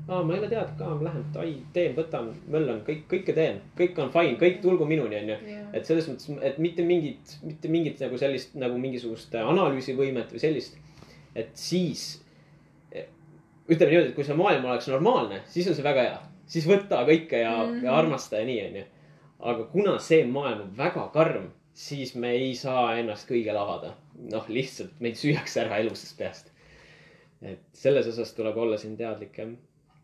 aa, 0.08 0.24
ma 0.24 0.34
ei 0.34 0.40
ole 0.40 0.50
teadnud 0.50 0.78
ka, 0.80 0.88
ma 0.96 1.06
lähen, 1.08 1.26
ai, 1.42 1.52
teen, 1.76 1.94
võtan, 1.98 2.32
möllan, 2.52 2.82
kõik, 2.88 3.04
kõike 3.12 3.36
teen, 3.38 3.62
kõik 3.78 4.00
on 4.02 4.10
fine, 4.14 4.38
kõik 4.42 4.60
tulgu 4.64 4.88
minuni, 4.90 5.20
onju. 5.22 5.38
et 5.78 5.88
selles 5.88 6.10
mõttes, 6.10 6.32
et 6.48 6.58
mitte 6.64 6.86
mingit, 6.88 7.36
mitte 7.46 7.72
mingit 7.72 8.02
nagu 8.04 8.20
sellist 8.22 8.58
nagu 8.60 8.80
mingisugust 8.82 9.36
analüüsivõimet 9.42 10.34
või 10.34 10.44
sellist. 10.44 10.78
et 11.36 11.54
siis, 11.58 12.24
ütleme 12.92 13.92
niimoodi, 13.92 14.10
et 14.10 14.18
kui 14.18 14.28
see 14.28 14.38
maailm 14.38 14.68
oleks 14.68 14.90
normaalne, 14.92 15.42
siis 15.54 15.70
on 15.72 15.78
see 15.78 15.86
väga 15.86 16.08
hea. 16.10 16.20
siis 16.52 16.68
võta 16.68 17.06
kõike 17.08 17.40
ja 17.46 17.56
mm, 17.56 17.72
-hmm. 17.72 17.86
ja 17.86 17.96
armasta 17.96 18.42
ja 18.42 18.46
nii, 18.46 18.62
onju. 18.68 18.86
aga 19.40 19.64
kuna 19.72 19.98
see 20.00 20.26
maailm 20.26 20.62
on 20.62 20.78
väga 20.78 21.10
karm, 21.14 21.52
siis 21.74 22.16
me 22.16 22.32
ei 22.32 22.56
saa 22.56 22.98
ennast 22.98 23.30
kõigele 23.30 23.58
avada. 23.58 23.96
noh, 24.32 24.46
lihtsalt 24.48 25.00
meid 25.00 25.16
süüakse 25.16 25.62
ära 25.62 25.78
elusast 25.78 26.18
peast. 26.18 26.52
et 27.42 27.60
selles 27.74 28.08
osas 28.08 28.34
tuleb 28.34 28.58
olla 28.58 28.78
siin 28.78 28.98
teadlik 28.98 29.38
jah 29.38 29.50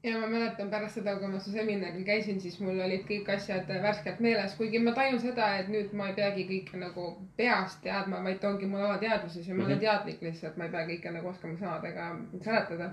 ja 0.07 0.19
ma 0.19 0.27
mäletan 0.27 0.69
pärast 0.71 0.97
seda, 0.99 1.15
kui 1.19 1.27
ma 1.31 1.39
su 1.43 1.51
seminaril 1.51 2.03
käisin, 2.07 2.39
siis 2.41 2.57
mul 2.63 2.79
olid 2.85 3.03
kõik 3.09 3.29
asjad 3.33 3.69
värskelt 3.83 4.19
meeles, 4.23 4.53
kuigi 4.59 4.79
ma 4.83 4.93
tajun 4.95 5.19
seda, 5.21 5.47
et 5.61 5.71
nüüd 5.71 5.93
ma 5.97 6.09
ei 6.11 6.15
peagi 6.17 6.45
kõike 6.49 6.79
nagu 6.81 7.07
peast 7.39 7.81
teadma, 7.83 8.21
vaid 8.25 8.39
ta 8.41 8.51
ongi 8.51 8.69
mul 8.69 8.83
alateadvuses 8.85 9.47
ja 9.47 9.55
ma 9.55 9.65
olen 9.65 9.77
mhm. 9.77 9.83
teadlik 9.85 10.23
lihtsalt, 10.27 10.57
ma 10.57 10.67
ei 10.67 10.73
pea 10.75 10.85
kõike 10.91 11.13
nagu 11.17 11.31
oskama 11.31 11.59
sõnadega 11.59 12.09
seletada. 12.45 12.91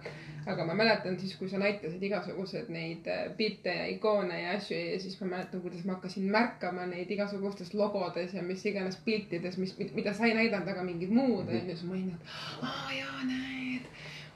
aga 0.53 0.64
ma 0.68 0.74
mäletan 0.77 1.18
siis, 1.20 1.37
kui 1.40 1.48
sa 1.48 1.59
näitasid 1.62 2.03
igasuguseid 2.05 2.68
neid 2.72 3.07
äh, 3.09 3.22
pilte 3.37 3.72
ja 3.72 3.87
ikoone 3.94 4.42
ja 4.42 4.57
asju 4.59 4.77
ja 4.77 4.98
siis 5.00 5.16
ma 5.20 5.31
mäletan, 5.37 5.62
kuidas 5.64 5.85
ma 5.85 5.96
hakkasin 5.96 6.27
märkama 6.31 6.87
neid 6.90 7.11
igasugustes 7.11 7.74
logodes 7.74 8.35
ja 8.35 8.42
mis 8.42 8.66
iganes 8.66 8.98
piltides, 9.07 9.57
mis, 9.59 9.77
mida 9.94 10.12
sa 10.12 10.29
ei 10.29 10.35
näidanud, 10.37 10.68
aga 10.68 10.85
mingid 10.85 11.14
muud 11.14 11.48
onju, 11.48 11.64
siis 11.70 11.87
ma 11.88 11.96
olin, 11.96 12.12
et 12.12 12.68
aa 12.68 12.98
jaa, 12.98 13.22
näed 13.31 13.88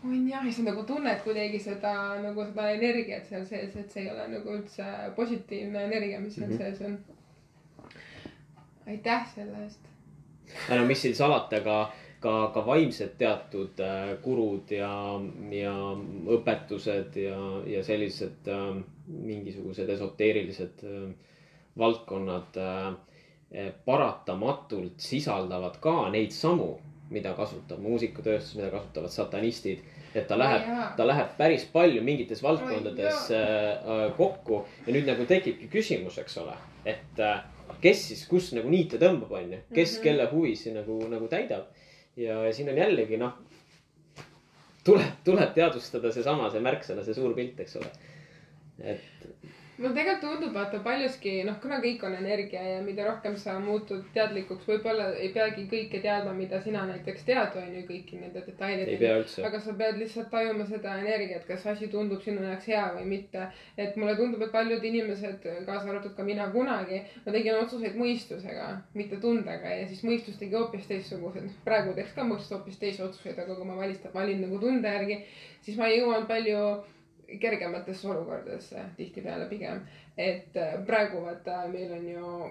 on 0.04 0.28
jah, 0.28 0.46
ja 0.46 0.52
sa 0.52 0.62
nagu 0.62 0.82
tunned 0.86 1.22
kuidagi 1.24 1.58
seda 1.62 1.92
nagu 2.22 2.44
seda 2.46 2.70
energiat 2.70 3.26
seal 3.28 3.46
sees, 3.46 3.76
et 3.76 3.90
see 3.90 4.04
ei 4.04 4.10
ole 4.12 4.26
nagu 4.34 4.56
üldse 4.58 4.86
positiivne 5.16 5.84
energia, 5.88 6.20
mis 6.20 6.34
seal 6.34 6.50
mm 6.50 6.58
-hmm. 6.58 6.76
sees 6.76 6.82
on. 6.82 6.98
aitäh 8.86 9.34
selle 9.34 9.64
eest. 9.64 9.80
no 10.70 10.84
mis 10.86 11.02
siin 11.02 11.14
salata, 11.14 11.60
ka, 11.60 11.92
ka, 12.20 12.50
ka 12.54 12.66
vaimsed 12.66 13.16
teatud 13.18 13.80
äh, 13.80 14.18
gurud 14.22 14.70
ja, 14.70 15.20
ja 15.50 15.74
õpetused 16.36 17.16
ja, 17.16 17.40
ja 17.66 17.84
sellised 17.84 18.48
äh, 18.48 18.84
mingisugused 19.06 19.88
esoteerilised 19.88 20.84
äh, 20.84 21.14
valdkonnad 21.78 22.56
äh, 22.56 22.94
paratamatult 23.84 25.00
sisaldavad 25.00 25.80
ka 25.80 26.10
neid 26.10 26.30
samu 26.30 26.78
mida 27.10 27.32
kasutab 27.36 27.80
muusikatööstus, 27.80 28.56
mida 28.58 28.70
kasutavad 28.72 29.12
satanistid. 29.12 29.84
et 30.14 30.26
ta 30.26 30.38
läheb 30.38 30.64
oh,, 30.72 30.84
ta 30.96 31.06
läheb 31.06 31.36
päris 31.36 31.64
palju 31.72 32.02
mingites 32.02 32.42
valdkondades 32.42 33.28
oh, 33.30 34.08
kokku 34.16 34.64
ja 34.86 34.92
nüüd 34.92 35.06
nagu 35.08 35.26
tekibki 35.28 35.68
küsimus, 35.72 36.18
eks 36.18 36.38
ole, 36.42 36.56
et 36.84 37.20
äh, 37.20 37.42
kes 37.82 38.08
siis 38.10 38.24
kus 38.28 38.52
nagu 38.56 38.70
niite 38.72 38.98
tõmbab, 39.00 39.32
on 39.36 39.52
ju, 39.52 39.60
kes 39.74 39.92
mm 39.92 39.98
-hmm. 39.98 40.02
kelle 40.02 40.28
huvisid 40.32 40.74
nagu, 40.74 40.98
nagu 41.08 41.28
täidab. 41.28 41.64
ja 42.16 42.52
siin 42.52 42.68
on 42.68 42.76
jällegi 42.76 43.16
noh, 43.16 43.32
tuleb, 44.84 45.12
tuleb 45.24 45.54
teadvustada 45.54 46.12
seesama, 46.12 46.50
see 46.50 46.60
märksõna, 46.60 47.04
see 47.04 47.14
suur 47.14 47.34
pilt, 47.34 47.60
eks 47.60 47.76
ole. 47.76 47.90
Et 48.82 49.28
mulle 49.78 49.94
tegelikult 49.94 50.22
tundub, 50.24 50.54
vaata 50.54 50.80
paljuski 50.82 51.32
noh, 51.46 51.58
kuna 51.62 51.78
kõik 51.82 52.02
on 52.06 52.14
energia 52.18 52.62
ja 52.64 52.78
mida 52.82 53.04
rohkem 53.06 53.36
sa 53.38 53.54
muutud 53.62 54.08
teadlikuks, 54.14 54.66
võib-olla 54.66 55.12
ei 55.22 55.28
peagi 55.34 55.68
kõike 55.70 56.00
teadma, 56.02 56.32
mida 56.34 56.58
sina 56.64 56.82
näiteks 56.88 57.26
tead, 57.28 57.54
on 57.60 57.76
ju, 57.76 57.84
kõiki 57.86 58.18
nende 58.18 58.42
detailidega. 58.46 59.20
aga 59.46 59.60
sa 59.62 59.74
pead 59.78 60.00
lihtsalt 60.02 60.30
tajuma 60.34 60.66
seda 60.66 60.96
energiat, 61.04 61.46
kas 61.46 61.66
asi 61.74 61.90
tundub 61.92 62.24
sinu 62.24 62.42
jaoks 62.42 62.66
hea 62.72 62.84
või 62.96 63.06
mitte. 63.12 63.46
et 63.78 63.96
mulle 63.96 64.16
tundub, 64.18 64.42
et 64.42 64.52
paljud 64.52 64.84
inimesed, 64.90 65.46
kaasa 65.66 65.86
arvatud 65.86 66.16
ka 66.16 66.26
mina 66.26 66.50
kunagi, 66.50 67.02
ma 67.26 67.38
tegin 67.38 67.62
otsuseid 67.62 67.94
mõistusega, 68.02 68.68
mitte 68.98 69.22
tundega 69.22 69.78
ja 69.78 69.86
siis 69.86 70.02
mõistus 70.02 70.42
tegi 70.42 70.58
hoopis 70.58 70.90
teistsuguseid. 70.90 71.54
praegu 71.64 71.94
teeks 71.94 72.18
ka 72.18 72.26
mõistus 72.26 72.50
hoopis 72.56 72.82
teisi 72.82 73.02
otsuseid, 73.06 73.38
aga 73.38 73.54
kui 73.54 73.70
ma 73.70 73.78
valist-, 73.78 74.10
valin 74.14 74.42
nagu 74.42 74.58
tunde 74.58 74.88
järgi, 74.98 75.22
siis 75.62 75.78
ma 75.78 75.86
jõuan 75.86 76.26
palju 76.26 76.58
kergematesse 77.40 78.08
olukordadesse 78.08 78.84
tihtipeale 78.96 79.46
pigem. 79.48 79.80
et 80.16 80.56
äh, 80.56 80.86
praegu 80.86 81.22
vaata, 81.24 81.68
meil 81.68 81.92
on 81.92 82.08
ju 82.08 82.50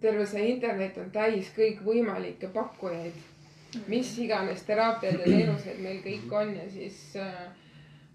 terve 0.00 0.26
see 0.26 0.48
internet 0.50 0.98
on 0.98 1.10
täis 1.10 1.52
kõikvõimalikke 1.56 2.48
pakkujaid. 2.52 3.12
mis 3.88 4.18
iganes 4.18 4.62
teraapiaid 4.64 5.18
ja 5.20 5.24
teenuseid 5.24 5.80
meil 5.84 6.00
kõik 6.04 6.32
on 6.32 6.54
ja 6.56 6.70
siis 6.70 7.16
äh, 7.16 7.46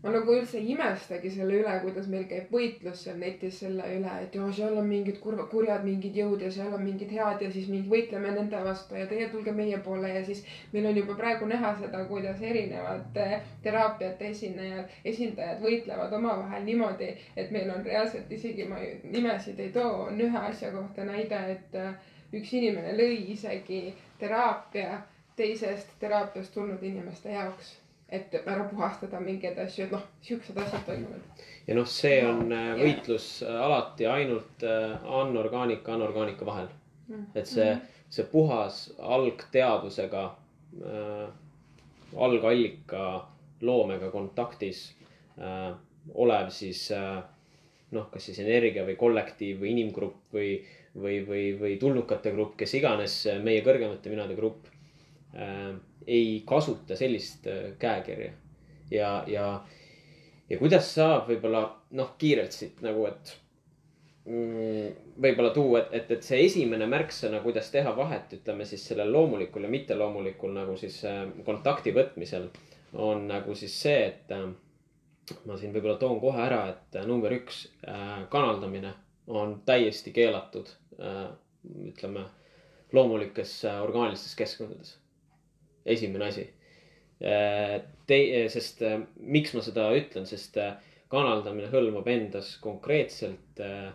ma 0.04 0.10
nagu 0.10 0.34
üldse 0.34 0.58
ei 0.58 0.72
imestagi 0.74 1.30
selle 1.30 1.60
üle, 1.60 1.74
kuidas 1.84 2.08
meil 2.10 2.24
käib 2.30 2.50
võitlus 2.54 3.04
seal 3.06 3.20
netis 3.22 3.60
selle 3.62 3.86
üle, 3.98 4.14
et 4.24 4.36
joo, 4.38 4.48
seal 4.58 4.78
on 4.82 4.88
mingid 4.90 5.20
kurva, 5.22 5.46
kurjad 5.52 5.84
mingid 5.86 6.16
jõud 6.18 6.42
ja 6.42 6.50
seal 6.56 6.74
on 6.74 6.82
mingid 6.86 7.12
head 7.14 7.44
ja 7.46 7.50
siis 7.54 7.68
mingi 7.70 7.92
võitleme 7.92 8.32
nende 8.34 8.62
vastu 8.66 8.98
ja 8.98 9.06
teie 9.12 9.28
tulge 9.30 9.54
meie 9.58 9.78
poole 9.86 10.10
ja 10.10 10.24
siis 10.26 10.42
meil 10.74 10.88
on 10.90 10.98
juba 10.98 11.18
praegu 11.20 11.50
näha 11.52 11.76
seda, 11.84 12.02
kuidas 12.10 12.42
erinevad 12.42 13.20
eh, 13.26 13.36
teraapiate 13.68 14.32
esinejad, 14.34 14.98
esindajad 15.14 15.62
võitlevad 15.62 16.18
omavahel 16.18 16.66
niimoodi, 16.66 17.12
et 17.38 17.54
meil 17.54 17.70
on 17.76 17.86
reaalselt 17.86 18.32
isegi, 18.34 18.66
ma 18.72 18.82
nimesid 19.04 19.62
ei 19.62 19.70
too, 19.76 20.08
on 20.08 20.26
ühe 20.30 20.46
asja 20.50 20.74
kohta 20.74 21.06
näide, 21.06 21.44
et 21.58 21.78
eh, 21.78 21.94
üks 22.42 22.58
inimene 22.58 22.98
lõi 22.98 23.22
isegi 23.36 23.84
teraapia 24.18 25.04
teisest 25.38 25.94
teraapiast 26.02 26.54
tulnud 26.58 26.82
inimeste 26.84 27.38
jaoks 27.38 27.76
et 28.12 28.34
ära 28.42 28.66
puhastada 28.68 29.20
mingeid 29.24 29.60
asju, 29.64 29.86
et 29.86 29.94
noh, 29.96 30.04
siuksed 30.26 30.58
asjad 30.60 30.84
toimuvad. 30.86 31.44
ja 31.68 31.76
noh, 31.78 31.88
see 31.88 32.18
on 32.28 32.52
äh, 32.52 32.66
Jaa. 32.68 32.78
võitlus 32.82 33.28
äh, 33.46 33.60
alati 33.66 34.08
ainult 34.12 34.66
äh, 34.68 34.96
anorgaanika, 35.22 35.96
anorgaanika 35.96 36.46
vahel. 36.46 36.68
et 37.36 37.48
see, 37.48 37.70
see 38.12 38.28
puhas 38.32 38.86
algteadvusega 39.00 40.26
äh,, 40.28 41.30
algallika 42.16 43.06
loomega 43.62 44.12
kontaktis 44.12 44.86
äh, 45.40 45.72
olev 46.14 46.52
siis 46.56 46.86
äh, 46.96 47.22
noh, 47.92 48.08
kas 48.12 48.30
siis 48.30 48.40
energia 48.44 48.86
või 48.88 48.96
kollektiiv 49.00 49.60
või 49.64 49.74
inimgrupp 49.76 50.36
või, 50.36 50.54
või, 50.96 51.20
või, 51.28 51.46
või 51.60 51.78
tulnukate 51.80 52.32
grupp, 52.36 52.56
kes 52.60 52.76
iganes 52.80 53.18
äh, 53.32 53.40
meie 53.44 53.64
kõrgemate 53.66 54.12
minade 54.12 54.36
grupp 54.40 54.68
äh, 54.68 54.71
ei 56.08 56.44
kasuta 56.46 56.96
sellist 56.96 57.48
äh, 57.48 57.72
käekirja 57.80 58.32
ja, 58.92 59.12
ja, 59.28 59.46
ja 60.50 60.58
kuidas 60.60 60.90
saab 60.96 61.30
võib-olla 61.32 61.64
noh, 61.98 62.16
kiirelt 62.20 62.56
siit 62.56 62.82
nagu, 62.86 63.06
et 63.08 63.36
mm, 64.26 65.14
võib-olla 65.22 65.54
tuua, 65.56 65.84
et, 65.84 65.94
et, 66.02 66.12
et 66.18 66.26
see 66.26 66.42
esimene 66.46 66.88
märksõna, 66.92 67.42
kuidas 67.46 67.72
teha 67.74 67.94
vahet, 67.98 68.34
ütleme 68.40 68.68
siis 68.68 68.84
sellel 68.88 69.14
loomulikul 69.14 69.68
ja 69.68 69.72
mitteloomulikul 69.72 70.54
nagu 70.58 70.76
siis 70.80 71.00
äh, 71.08 71.24
kontakti 71.46 71.96
võtmisel 71.96 72.50
on 72.94 73.28
nagu 73.30 73.56
siis 73.56 73.78
see, 73.86 74.04
et 74.10 74.36
äh, 74.36 74.50
ma 75.46 75.58
siin 75.58 75.74
võib-olla 75.76 76.00
toon 76.02 76.20
kohe 76.24 76.44
ära, 76.44 76.66
et 76.74 77.00
äh, 77.00 77.08
number 77.08 77.34
üks 77.36 77.66
äh,, 77.88 78.26
kanaldamine 78.34 78.94
on 79.32 79.60
täiesti 79.66 80.12
keelatud 80.16 80.74
äh,, 81.00 81.30
ütleme 81.88 82.26
loomulikes 82.92 83.62
äh, 83.66 83.80
orgaanilistes 83.84 84.36
keskkondades. 84.36 84.98
Esimene 85.86 86.26
asi. 86.26 86.48
Te-, 88.08 88.48
sest 88.50 88.82
äh, 88.82 89.00
miks 89.22 89.54
ma 89.54 89.62
seda 89.62 89.92
ütlen, 89.96 90.26
sest 90.26 90.58
äh, 90.58 90.74
kanaldamine 91.12 91.70
hõlmab 91.72 92.08
endas 92.12 92.54
konkreetselt 92.64 93.60
äh, 93.60 93.92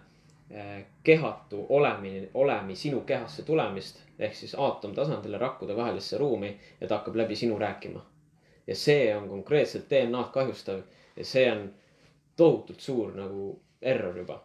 äh, 0.53 0.83
kehatu 1.05 1.65
olemine, 1.79 2.29
olemi 2.35 2.77
sinu 2.77 3.03
kehasse 3.09 3.45
tulemist 3.47 4.03
ehk 4.19 4.35
siis 4.37 4.55
aatomtasandile 4.55 5.41
rakkude 5.41 5.77
vahelisse 5.77 6.19
ruumi 6.21 6.53
ja 6.81 6.89
ta 6.89 7.01
hakkab 7.01 7.17
läbi 7.17 7.37
sinu 7.37 7.59
rääkima. 7.59 8.05
ja 8.67 8.75
see 8.75 9.17
on 9.17 9.29
konkreetselt 9.29 9.91
DNA-d 9.91 10.33
kahjustav 10.33 10.81
ja 11.17 11.25
see 11.25 11.51
on 11.53 11.69
tohutult 12.37 12.81
suur 12.81 13.13
nagu 13.15 13.61
error 13.83 14.19
juba. 14.19 14.43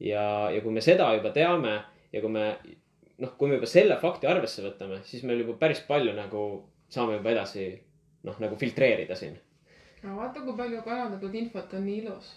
ja, 0.00 0.50
ja 0.50 0.60
kui 0.60 0.72
me 0.72 0.80
seda 0.80 1.14
juba 1.14 1.30
teame 1.30 1.82
ja 2.12 2.20
kui 2.20 2.30
me 2.30 2.58
noh, 3.20 3.36
kui 3.38 3.48
me 3.48 3.58
juba 3.58 3.68
selle 3.68 3.96
fakti 4.00 4.28
arvesse 4.30 4.64
võtame, 4.64 5.00
siis 5.06 5.24
meil 5.28 5.42
juba 5.44 5.56
päris 5.60 5.82
palju 5.86 6.14
nagu 6.16 6.44
saame 6.90 7.18
juba 7.18 7.32
edasi 7.34 7.68
noh, 8.26 8.36
nagu 8.42 8.58
filtreerida 8.60 9.16
siin. 9.16 9.36
No 10.02 10.16
vaata, 10.16 10.42
kui 10.44 10.56
palju 10.56 10.80
kaevandatud 10.86 11.34
infot 11.36 11.76
on 11.76 11.86
nii 11.86 12.02
ilus. 12.04 12.34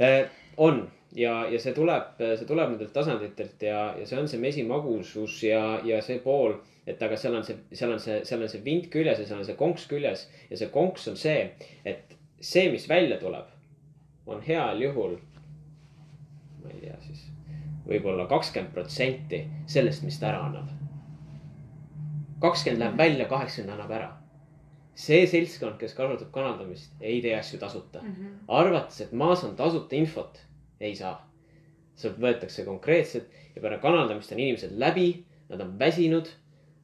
Eh, 0.00 0.24
on. 0.56 0.86
Ja, 1.18 1.40
ja 1.50 1.58
see 1.58 1.72
tuleb, 1.74 2.20
see 2.22 2.46
tuleb 2.46 2.68
nendelt 2.70 2.92
tasanditelt 2.94 3.64
ja, 3.66 3.80
ja 3.98 4.04
see 4.06 4.20
on 4.20 4.28
see 4.30 4.38
mesimagusus 4.38 5.40
ja, 5.42 5.80
ja 5.82 5.96
see 6.06 6.20
pool, 6.22 6.54
et 6.86 7.02
aga 7.02 7.18
seal 7.18 7.34
on 7.34 7.42
see, 7.42 7.56
seal 7.74 7.96
on 7.96 7.98
see, 7.98 8.20
seal 8.28 8.44
on 8.46 8.52
see 8.52 8.62
vint 8.62 8.86
küljes 8.92 9.18
ja 9.18 9.26
seal 9.26 9.40
on 9.42 9.48
see 9.48 9.58
konks 9.58 9.88
küljes. 9.90 10.28
Ja 10.52 10.60
see 10.60 10.70
konks 10.70 11.10
on 11.10 11.18
see, 11.18 11.48
et 11.82 12.14
see, 12.38 12.68
mis 12.70 12.86
välja 12.86 13.18
tuleb, 13.18 13.50
on 14.30 14.46
heal 14.46 14.86
juhul, 14.86 15.18
ma 16.62 16.70
ei 16.70 16.84
tea 16.86 17.02
siis 17.08 17.29
võib-olla 17.86 18.26
kakskümmend 18.30 18.72
protsenti 18.74 19.44
sellest, 19.70 20.04
mis 20.04 20.18
ta 20.20 20.30
ära 20.32 20.44
annab. 20.48 20.68
kakskümmend 22.40 22.80
läheb 22.80 22.98
välja, 22.98 23.28
kaheksakümmend 23.28 23.74
annab 23.78 23.90
ära. 23.98 24.10
see 24.94 25.26
seltskond, 25.26 25.78
kes 25.78 25.94
kasutab 25.94 26.30
kanaldamist, 26.32 26.92
ei 27.00 27.22
tee 27.22 27.34
asju 27.38 27.58
tasuta 27.58 28.02
arvates, 28.48 29.00
et 29.00 29.12
ma 29.12 29.34
saan 29.36 29.56
tasuta 29.56 29.96
infot, 29.96 30.40
ei 30.80 30.94
saa. 30.94 31.26
sealt 31.96 32.18
võetakse 32.20 32.64
konkreetselt 32.64 33.28
ja 33.54 33.62
peale 33.62 33.78
kanaldamist 33.78 34.32
on 34.32 34.38
inimesed 34.40 34.76
läbi, 34.78 35.24
nad 35.48 35.60
on 35.60 35.78
väsinud. 35.78 36.28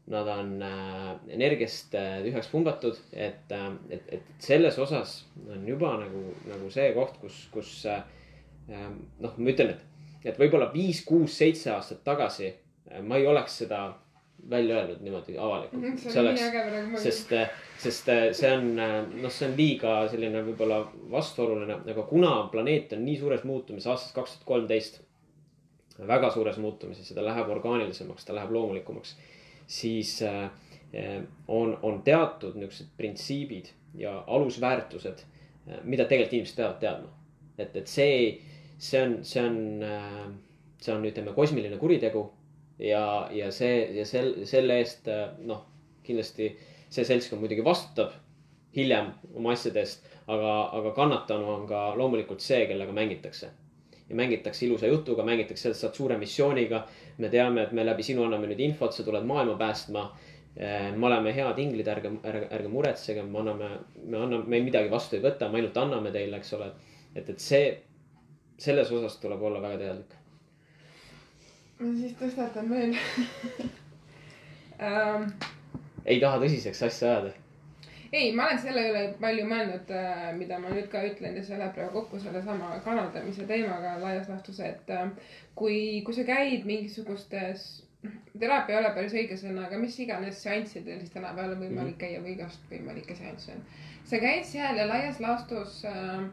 Nad 0.06 0.28
on 0.30 0.62
äh, 0.62 1.16
energiast 1.35 1.94
äh, 1.98 2.20
tühjaks 2.22 2.46
pumbatud, 2.52 2.98
et 3.11 3.50
äh,, 3.50 3.64
et, 3.90 4.04
et 4.14 4.28
selles 4.38 4.76
osas 4.78 5.16
on 5.50 5.64
juba 5.66 5.96
nagu, 5.98 6.20
nagu 6.46 6.68
see 6.70 6.92
koht, 6.94 7.16
kus, 7.18 7.40
kus 7.50 7.72
äh, 7.90 8.04
äh, 8.70 8.85
noh, 9.18 9.35
ma 9.35 9.50
ütlen, 9.50 9.72
et, 9.74 9.82
et 10.27 10.39
võib-olla 10.41 10.69
viis, 10.73 11.05
kuus, 11.07 11.39
seitse 11.39 11.71
aastat 11.75 12.03
tagasi 12.05 12.51
äh, 12.51 13.03
ma 13.03 13.21
ei 13.21 13.27
oleks 13.31 13.62
seda 13.62 13.87
välja 14.51 14.77
öelnud 14.77 15.01
niimoodi 15.01 15.39
avalikult. 15.39 15.99
see 15.99 16.23
nii 16.23 16.43
äge 16.49 16.62
praegu. 16.69 17.01
sest, 17.01 17.33
sest 17.83 18.09
äh, 18.12 18.27
see 18.37 18.53
on, 18.53 18.69
noh, 18.77 19.33
see 19.33 19.49
on 19.49 19.57
liiga 19.59 19.97
selline 20.11 20.43
võib-olla 20.47 20.83
vastuoluline, 21.11 21.81
aga 21.93 22.05
kuna 22.11 22.35
planeet 22.53 22.95
on 22.97 23.05
nii 23.07 23.19
suures 23.21 23.45
muutumises 23.49 23.91
aastast 23.91 24.15
kaks 24.15 24.37
tuhat 24.37 24.49
kolmteist. 24.53 25.01
väga 26.07 26.31
suures 26.31 26.59
muutumises 26.61 27.11
ja 27.11 27.17
ta 27.17 27.25
läheb 27.25 27.49
orgaanilisemaks, 27.51 28.25
ta 28.25 28.35
läheb 28.37 28.51
loomulikumaks, 28.53 29.17
siis 29.67 30.19
äh, 30.23 30.45
äh, 30.95 31.23
on, 31.49 31.79
on 31.83 32.03
teatud 32.03 32.59
niuksed 32.61 32.93
printsiibid 32.97 33.73
ja 33.97 34.25
alusväärtused, 34.27 35.25
mida 35.83 36.05
tegelikult 36.05 36.33
inimesed 36.33 36.57
peavad 36.57 36.79
teadma. 36.81 37.09
et, 37.59 37.77
et 37.77 37.87
see, 37.89 38.41
see 38.79 39.03
on, 39.03 39.19
see 39.25 39.43
on, 39.43 39.57
see 40.83 40.95
on, 40.95 41.05
ütleme, 41.09 41.33
kosmiline 41.35 41.79
kuritegu 41.81 42.27
ja, 42.79 43.29
ja 43.33 43.51
see 43.53 43.87
ja 43.97 44.05
sel, 44.09 44.35
selle 44.49 44.81
eest 44.83 45.09
äh, 45.09 45.31
noh, 45.49 45.65
kindlasti 46.07 46.51
see 46.93 47.05
seltskond 47.05 47.43
muidugi 47.43 47.65
vastutab 47.65 48.15
hiljem 48.77 49.12
oma 49.35 49.55
asjade 49.57 49.81
eest, 49.81 50.05
aga, 50.29 50.53
aga 50.79 50.93
kannatanu 50.97 51.49
on 51.53 51.65
ka 51.71 51.87
loomulikult 51.97 52.45
see, 52.45 52.67
kellega 52.69 52.93
mängitakse. 52.93 53.51
ja 54.09 54.15
mängitakse 54.15 54.67
ilusa 54.67 54.87
jutuga, 54.87 55.25
mängitakse 55.27 55.62
sellest, 55.62 55.81
sa 55.81 55.87
oled 55.89 55.97
suure 55.97 56.19
missiooniga. 56.19 56.87
me 57.19 57.29
teame, 57.29 57.62
et 57.62 57.73
me 57.73 57.85
läbi 57.85 58.03
sinu 58.03 58.25
anname 58.25 58.47
nüüd 58.47 58.61
infot, 58.61 58.93
sa 58.93 59.03
tuled 59.03 59.25
maailma 59.25 59.57
päästma. 59.59 60.11
me 60.97 61.07
oleme 61.07 61.33
head 61.33 61.59
inglid, 61.59 61.89
ärge, 61.89 62.12
ärge, 62.25 62.47
ärge 62.59 62.69
muretsege, 62.69 63.23
me 63.23 63.39
anname, 63.39 63.71
me 64.05 64.19
anname, 64.19 64.45
me 64.47 64.61
midagi 64.61 64.91
vastu 64.93 65.17
ei 65.17 65.23
võta, 65.25 65.49
me 65.51 65.59
ainult 65.59 65.77
anname 65.77 66.12
teile, 66.12 66.37
eks 66.37 66.53
ole. 66.53 66.71
et, 67.15 67.29
et 67.29 67.41
see, 67.41 67.65
selles 68.59 68.92
osas 68.92 69.16
tuleb 69.21 69.42
olla 69.42 69.62
väga 69.62 69.79
teadlik. 69.79 70.14
ma 71.79 71.92
siis 71.97 72.14
tõstatan 72.21 72.71
veel 72.71 72.95
um. 74.81 75.27
ei 76.07 76.21
taha 76.23 76.38
tõsiseks 76.42 76.85
asja 76.87 77.11
ajada. 77.11 77.33
ei, 78.12 78.31
ma 78.33 78.47
olen 78.47 78.61
selle 78.62 78.85
üle 78.90 79.03
palju 79.21 79.47
mõelnud, 79.51 79.90
mida 80.38 80.61
ma 80.62 80.71
nüüd 80.73 80.87
ka 80.92 81.03
ütlen 81.09 81.37
ja 81.37 81.42
see 81.45 81.59
läheb 81.59 81.75
praegu 81.77 81.99
kokku 82.01 82.21
sellesama 82.23 82.77
kanaldamise 82.85 83.49
teemaga 83.51 83.97
laias 84.01 84.31
laastus, 84.31 84.61
et 84.64 84.95
äh, 84.95 85.11
kui, 85.59 85.81
kui 86.07 86.16
sa 86.16 86.25
käid 86.29 86.64
mingisugustes, 86.69 87.66
teraapia 88.38 88.77
ei 88.77 88.81
ole 88.81 88.95
päris 88.97 89.16
õige 89.16 89.37
sõna, 89.40 89.66
aga 89.66 89.81
mis 89.83 89.99
iganes 90.01 90.40
seanssidel, 90.47 91.03
siis 91.03 91.12
tänapäeval 91.12 91.57
on 91.57 91.64
võimalik 91.66 91.99
käia 92.01 92.23
või 92.23 92.37
igast 92.38 92.64
võimalikke 92.71 93.19
seansse 93.19 93.57
on. 93.59 93.62
sa 94.07 94.23
käid 94.23 94.47
seal 94.49 94.81
ja 94.81 94.88
laias 94.88 95.21
laastus 95.21 95.83
äh, 95.90 96.25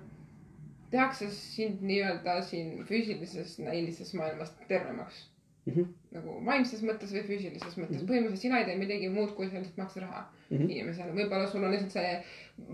tehakse 0.94 1.30
sind 1.34 1.82
nii-öelda 1.90 2.42
siin 2.46 2.84
füüsilises 2.90 3.58
näilises 3.60 4.14
maailmas 4.14 4.52
tervemaks 4.68 5.30
Mhm. 5.66 5.84
nagu 6.12 6.34
vaimses 6.46 6.82
mõttes 6.84 7.14
või 7.16 7.22
füüsilises 7.28 7.78
mõttes. 7.80 8.02
põhimõtteliselt 8.08 8.42
sina 8.42 8.58
ei 8.60 8.66
tee 8.68 8.76
midagi 8.78 9.10
muud, 9.10 9.32
kui 9.38 9.48
sa 9.50 9.58
lihtsalt 9.62 9.78
maksa 9.80 10.02
raha 10.04 10.22
mm 10.22 10.43
Mhm. 10.54 10.64
-hmm. 10.64 10.72
inimesele. 10.72 11.12
võib-olla 11.18 11.48
sul 11.48 11.64
on 11.64 11.72
lihtsalt 11.72 11.92
see 11.92 12.24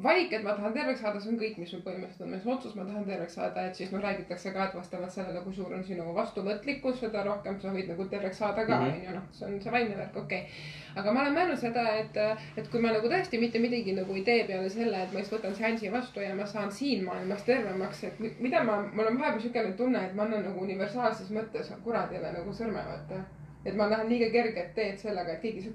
valik, 0.04 0.34
et 0.34 0.44
ma 0.44 0.54
tahan 0.54 0.74
terveks 0.74 1.00
saada, 1.02 1.20
see 1.24 1.30
on 1.32 1.38
kõik, 1.40 1.58
mis 1.58 1.70
sul 1.72 1.80
põhimõtteliselt 1.86 2.22
on, 2.26 2.40
see 2.42 2.52
otsus, 2.54 2.76
ma 2.76 2.84
tahan 2.86 3.06
terveks 3.06 3.34
saada, 3.36 3.62
et 3.68 3.76
siis 3.76 3.92
noh, 3.92 4.02
räägitakse 4.04 4.52
ka, 4.52 4.66
et 4.66 4.76
vastavalt 4.76 5.12
sellele, 5.12 5.40
kui 5.46 5.54
suur 5.54 5.74
on 5.74 5.84
sinu 5.84 6.14
vastuvõtlikkus, 6.16 7.00
seda 7.00 7.24
rohkem 7.24 7.60
sa 7.62 7.72
võid 7.72 7.88
nagu 7.88 8.06
terveks 8.06 8.38
saada 8.38 8.66
ka, 8.66 8.76
Mhm. 8.80 8.88
on 8.90 9.02
ju, 9.06 9.14
noh, 9.16 9.24
see 9.32 9.48
on 9.48 9.62
see 9.62 9.72
vaimne 9.72 9.98
värk, 9.98 10.18
okei 10.18 10.40
okay.. 10.42 10.52
aga 10.96 11.12
ma 11.14 11.22
olen 11.22 11.34
mõelnud 11.38 11.58
seda, 11.64 11.88
et, 11.96 12.18
et 12.58 12.68
kui 12.70 12.82
ma 12.82 12.92
nagu 12.92 13.08
tõesti 13.08 13.40
mitte 13.40 13.60
midagi 13.60 13.94
nagu 13.96 14.16
ei 14.16 14.24
tee 14.24 14.44
peale 14.48 14.70
selle, 14.70 15.04
et 15.04 15.14
ma 15.14 15.20
lihtsalt 15.20 15.42
võtan 15.42 15.56
seansi 15.56 15.92
vastu 15.92 16.20
ja 16.20 16.36
ma 16.36 16.46
saan 16.46 16.72
siin 16.72 17.06
maailmas 17.06 17.44
tervemaks, 17.44 18.04
et 18.04 18.20
mi- 18.20 18.36
mida 18.40 18.64
ma, 18.64 18.82
mul 18.94 19.08
on 19.08 19.20
vahepeal 19.20 19.42
siukene 19.42 19.72
tunne, 19.74 20.06
et 20.06 20.14
ma 20.16 20.24
annan 20.24 20.44
nagu 20.44 20.60
universaalses 20.60 21.32
mõttes 21.32 21.72
kuradile 21.84 22.32
nagu 22.32 22.52
sõrme, 22.52 22.84
vaata. 22.86 23.24
et 23.66 23.76
ma 23.76 23.90
lähen 23.90 24.10
liiga 24.10 24.30
kerget 24.32 24.74
teed 24.76 24.98
sellega, 24.98 25.32
et 25.32 25.42
keegi 25.42 25.74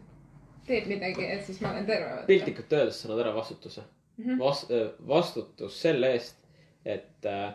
teeb 0.67 0.89
midagi, 0.91 1.27
et 1.27 1.45
siis 1.47 1.61
ma 1.61 1.73
olen 1.75 1.87
terve. 1.87 2.25
piltlikult 2.27 2.73
öeldes 2.73 3.01
sa 3.01 3.09
annad 3.09 3.27
ära 3.27 3.35
vastutuse 3.37 3.83
mm. 3.83 4.25
-hmm. 4.25 4.39
Vast-, 4.39 4.73
vastutus 5.09 5.81
selle 5.83 6.13
eest, 6.13 6.37
et 6.85 7.27
äh, 7.27 7.53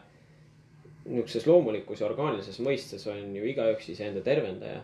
niisuguses 1.05 1.47
loomulikus 1.47 2.01
ja 2.01 2.07
orgaanilises 2.07 2.59
mõistes 2.59 3.05
on 3.09 3.35
ju 3.35 3.45
igaüks 3.49 3.89
iseenda 3.89 4.21
tervendaja. 4.21 4.81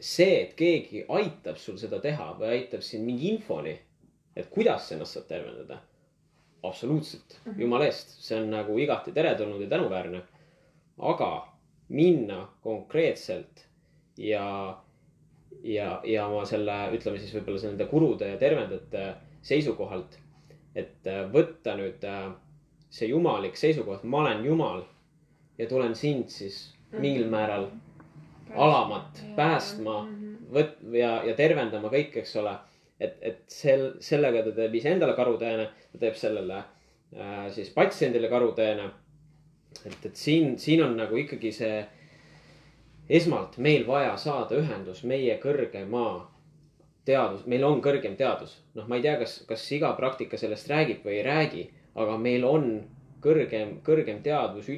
see, 0.00 0.42
et 0.42 0.54
keegi 0.56 1.04
aitab 1.08 1.56
sul 1.60 1.76
seda 1.76 1.98
teha 2.00 2.30
või 2.38 2.48
aitab 2.48 2.80
sind 2.80 3.04
mingi 3.04 3.28
infoni, 3.28 3.74
et 4.36 4.46
kuidas 4.50 4.92
ennast 4.92 5.12
saad 5.12 5.26
tervendada. 5.28 5.80
absoluutselt, 6.62 7.40
jumala 7.56 7.84
eest, 7.84 8.14
see 8.24 8.38
on 8.40 8.48
nagu 8.50 8.78
igati 8.78 9.12
teretulnud 9.12 9.60
ja 9.60 9.68
tänuväärne. 9.68 10.22
aga 10.98 11.48
minna 11.88 12.48
konkreetselt 12.62 13.66
ja, 14.16 14.78
ja, 15.64 16.00
ja 16.04 16.26
oma 16.28 16.44
selle, 16.48 16.76
ütleme 16.96 17.18
siis 17.18 17.32
võib-olla 17.34 17.70
nende 17.70 17.88
kurude 17.90 18.28
ja 18.34 18.40
tervendajate 18.40 19.08
seisukohalt 19.44 20.20
et 20.74 21.06
äh, 21.06 21.22
võtta 21.30 21.76
nüüd 21.78 22.02
äh, 22.08 22.28
see 22.92 23.08
jumalik 23.10 23.56
seisukoht, 23.58 24.04
ma 24.04 24.24
olen 24.24 24.44
jumal 24.46 24.82
ja 25.58 25.68
tulen 25.70 25.94
sind 25.98 26.30
siis 26.34 26.74
mingil 26.94 27.28
määral 27.30 27.68
alamat 28.54 29.20
päästma, 29.34 29.96
võt- 30.54 30.78
ja, 30.94 31.16
ja 31.26 31.34
tervendama 31.38 31.90
kõik, 31.90 32.20
eks 32.22 32.36
ole. 32.42 32.54
et, 33.00 33.16
et 33.22 33.40
sel, 33.50 33.96
sellega 34.00 34.44
ta 34.44 34.52
teeb 34.54 34.74
iseendale 34.78 35.16
karuteene, 35.18 35.66
ta 35.92 36.02
teeb 36.02 36.18
sellele 36.18 36.60
äh, 36.60 37.48
siis 37.54 37.70
patsiendile 37.74 38.30
karuteene. 38.30 38.90
et, 39.84 39.98
et 40.04 40.16
siin, 40.16 40.58
siin 40.58 40.82
on 40.84 40.96
nagu 40.98 41.18
ikkagi 41.18 41.52
see 41.52 41.82
esmalt 43.08 43.58
meil 43.58 43.86
vaja 43.86 44.16
saada 44.16 44.56
ühendus 44.56 45.02
meie 45.04 45.36
kõrgema 45.42 46.06
teadus, 47.04 47.46
meil 47.46 47.64
on 47.64 47.82
kõrgem 47.84 48.16
teadus. 48.16 48.56
noh, 48.74 48.88
ma 48.88 48.96
ei 48.96 49.02
tea, 49.02 49.16
kas, 49.20 49.42
kas 49.48 49.64
iga 49.72 49.92
praktika 49.98 50.38
sellest 50.40 50.68
räägib 50.70 51.04
või 51.04 51.18
ei 51.18 51.24
räägi, 51.26 51.64
aga 51.94 52.16
meil 52.18 52.44
on 52.48 52.70
kõrgem, 53.24 53.78
kõrgem 53.84 54.22
teadvus, 54.24 54.68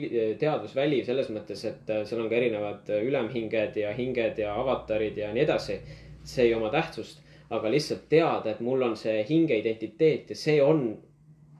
teadvusväli 0.41 1.03
selles 1.05 1.31
mõttes, 1.35 1.65
et 1.67 1.91
äh, 1.91 2.03
seal 2.07 2.23
on 2.23 2.31
ka 2.31 2.39
erinevad 2.39 2.91
äh, 2.91 3.05
ülemhinged 3.07 3.79
ja 3.79 3.93
hinged 3.95 4.39
ja 4.43 4.55
avatarid 4.61 5.19
ja 5.19 5.33
nii 5.35 5.47
edasi. 5.47 5.81
see 6.27 6.49
ei 6.49 6.55
oma 6.55 6.71
tähtsust, 6.75 7.21
aga 7.55 7.71
lihtsalt 7.71 8.09
teada, 8.09 8.51
et 8.51 8.61
mul 8.61 8.83
on 8.83 8.97
see 8.99 9.21
hinge 9.29 9.55
identiteet 9.55 10.31
ja 10.31 10.37
see 10.37 10.63
on 10.63 10.99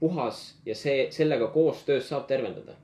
puhas 0.01 0.59
ja 0.67 0.75
see, 0.75 1.07
sellega 1.11 1.47
koostöös 1.47 2.09
saab 2.09 2.27
tervendada. 2.27 2.75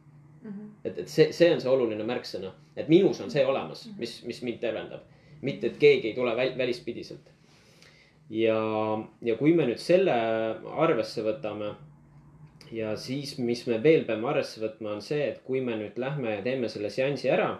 et, 0.84 0.98
et 0.98 1.08
see, 1.08 1.32
see 1.32 1.50
on 1.54 1.60
see 1.60 1.70
oluline 1.70 2.04
märksõna, 2.04 2.52
et 2.76 2.88
minus 2.88 3.20
on 3.20 3.30
see 3.30 3.44
olemas, 3.46 3.86
mis, 3.98 4.20
mis 4.28 4.42
mind 4.42 4.60
tervendab. 4.60 5.08
mitte, 5.42 5.66
et 5.66 5.78
keegi 5.78 6.08
ei 6.08 6.14
tule 6.14 6.36
väl, 6.36 6.52
välispidiselt. 6.58 7.32
ja, 8.30 8.58
ja 9.22 9.36
kui 9.36 9.54
me 9.54 9.66
nüüd 9.66 9.80
selle 9.82 10.14
arvesse 10.76 11.24
võtame 11.26 11.74
ja 12.72 12.96
siis, 12.96 13.36
mis 13.38 13.66
me 13.66 13.82
veel 13.82 14.06
peame 14.08 14.28
arvesse 14.28 14.62
võtma, 14.62 14.96
on 14.96 15.02
see, 15.04 15.28
et 15.32 15.42
kui 15.44 15.60
me 15.60 15.76
nüüd 15.76 15.98
lähme 16.00 16.38
ja 16.38 16.42
teeme 16.44 16.70
selle 16.72 16.90
seansi 16.90 17.30
ära 17.30 17.50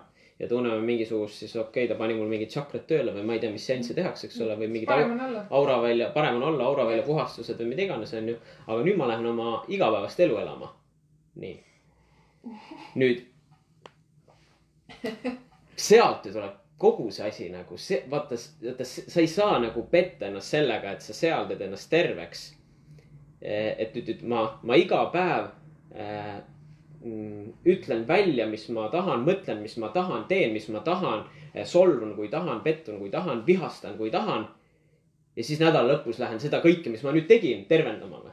ja 0.43 0.49
tunneme 0.49 0.81
mingisugust, 0.83 1.39
siis 1.39 1.57
okei 1.57 1.85
okay,, 1.85 1.89
ta 1.89 1.99
pani 1.99 2.15
mul 2.19 2.31
mingid 2.31 2.51
tšakrad 2.51 2.87
tööle 2.91 3.13
või 3.15 3.27
ma 3.27 3.37
ei 3.37 3.43
tea, 3.43 3.53
mis 3.55 3.67
seansse 3.69 3.95
tehakse, 3.95 4.27
eks 4.27 4.41
ole, 4.43 4.57
või 4.59 4.71
mingid 4.73 4.91
parem 4.91 5.13
olla. 5.15 5.45
aura 5.55 5.77
välja, 5.85 6.09
parem 6.15 6.41
on 6.41 6.47
olla 6.49 6.67
aura 6.67 6.87
välja 6.89 7.05
puhastused 7.07 7.61
või 7.61 7.69
mida 7.75 7.87
iganes, 7.87 8.15
onju. 8.19 8.39
aga 8.67 8.79
nüüd 8.89 8.99
ma 8.99 9.11
lähen 9.13 9.29
oma 9.31 9.53
igapäevast 9.69 10.25
elu 10.27 10.41
elama. 10.43 10.73
nii. 11.45 11.55
nüüd. 13.03 13.29
Sealt 15.89 16.27
ju 16.27 16.33
tuleb 16.33 16.59
kogu 16.83 17.11
see 17.15 17.29
asi 17.29 17.49
nagu 17.53 17.79
see, 17.79 18.01
vaata, 18.11 18.37
vaata, 18.65 18.85
sa 18.85 19.21
ei 19.21 19.29
saa 19.31 19.59
nagu 19.63 19.85
petta 19.91 20.27
ennast 20.27 20.55
sellega, 20.57 20.97
et 20.97 21.05
sa 21.05 21.15
seal 21.15 21.47
teed 21.51 21.63
ennast 21.69 21.91
terveks. 21.91 22.49
et 23.43 23.95
nüüd, 23.95 24.09
nüüd 24.09 24.25
ma, 24.31 24.43
ma 24.63 24.77
iga 24.79 25.01
päev 25.11 25.49
äh, 25.99 26.37
mm, 27.03 27.47
ütlen 27.67 28.05
välja, 28.07 28.47
mis 28.47 28.69
ma 28.71 28.89
tahan, 28.91 29.25
mõtlen, 29.27 29.63
mis 29.63 29.75
ma 29.83 29.91
tahan, 29.95 30.29
teen, 30.31 30.53
mis 30.55 30.69
ma 30.71 30.83
tahan, 30.87 31.25
solvun, 31.67 32.15
kui 32.15 32.29
tahan, 32.31 32.61
pettun, 32.63 33.01
kui 33.03 33.11
tahan, 33.11 33.43
vihastan, 33.47 33.97
kui 33.99 34.11
tahan 34.15 34.47
ja 35.37 35.45
siis 35.45 35.61
nädala 35.61 35.95
lõpus 35.95 36.21
lähen 36.21 36.41
seda 36.41 36.61
kõike, 36.65 36.91
mis 36.93 37.03
ma 37.07 37.15
nüüd 37.15 37.29
tegin, 37.31 37.65
tervendama? 37.71 38.32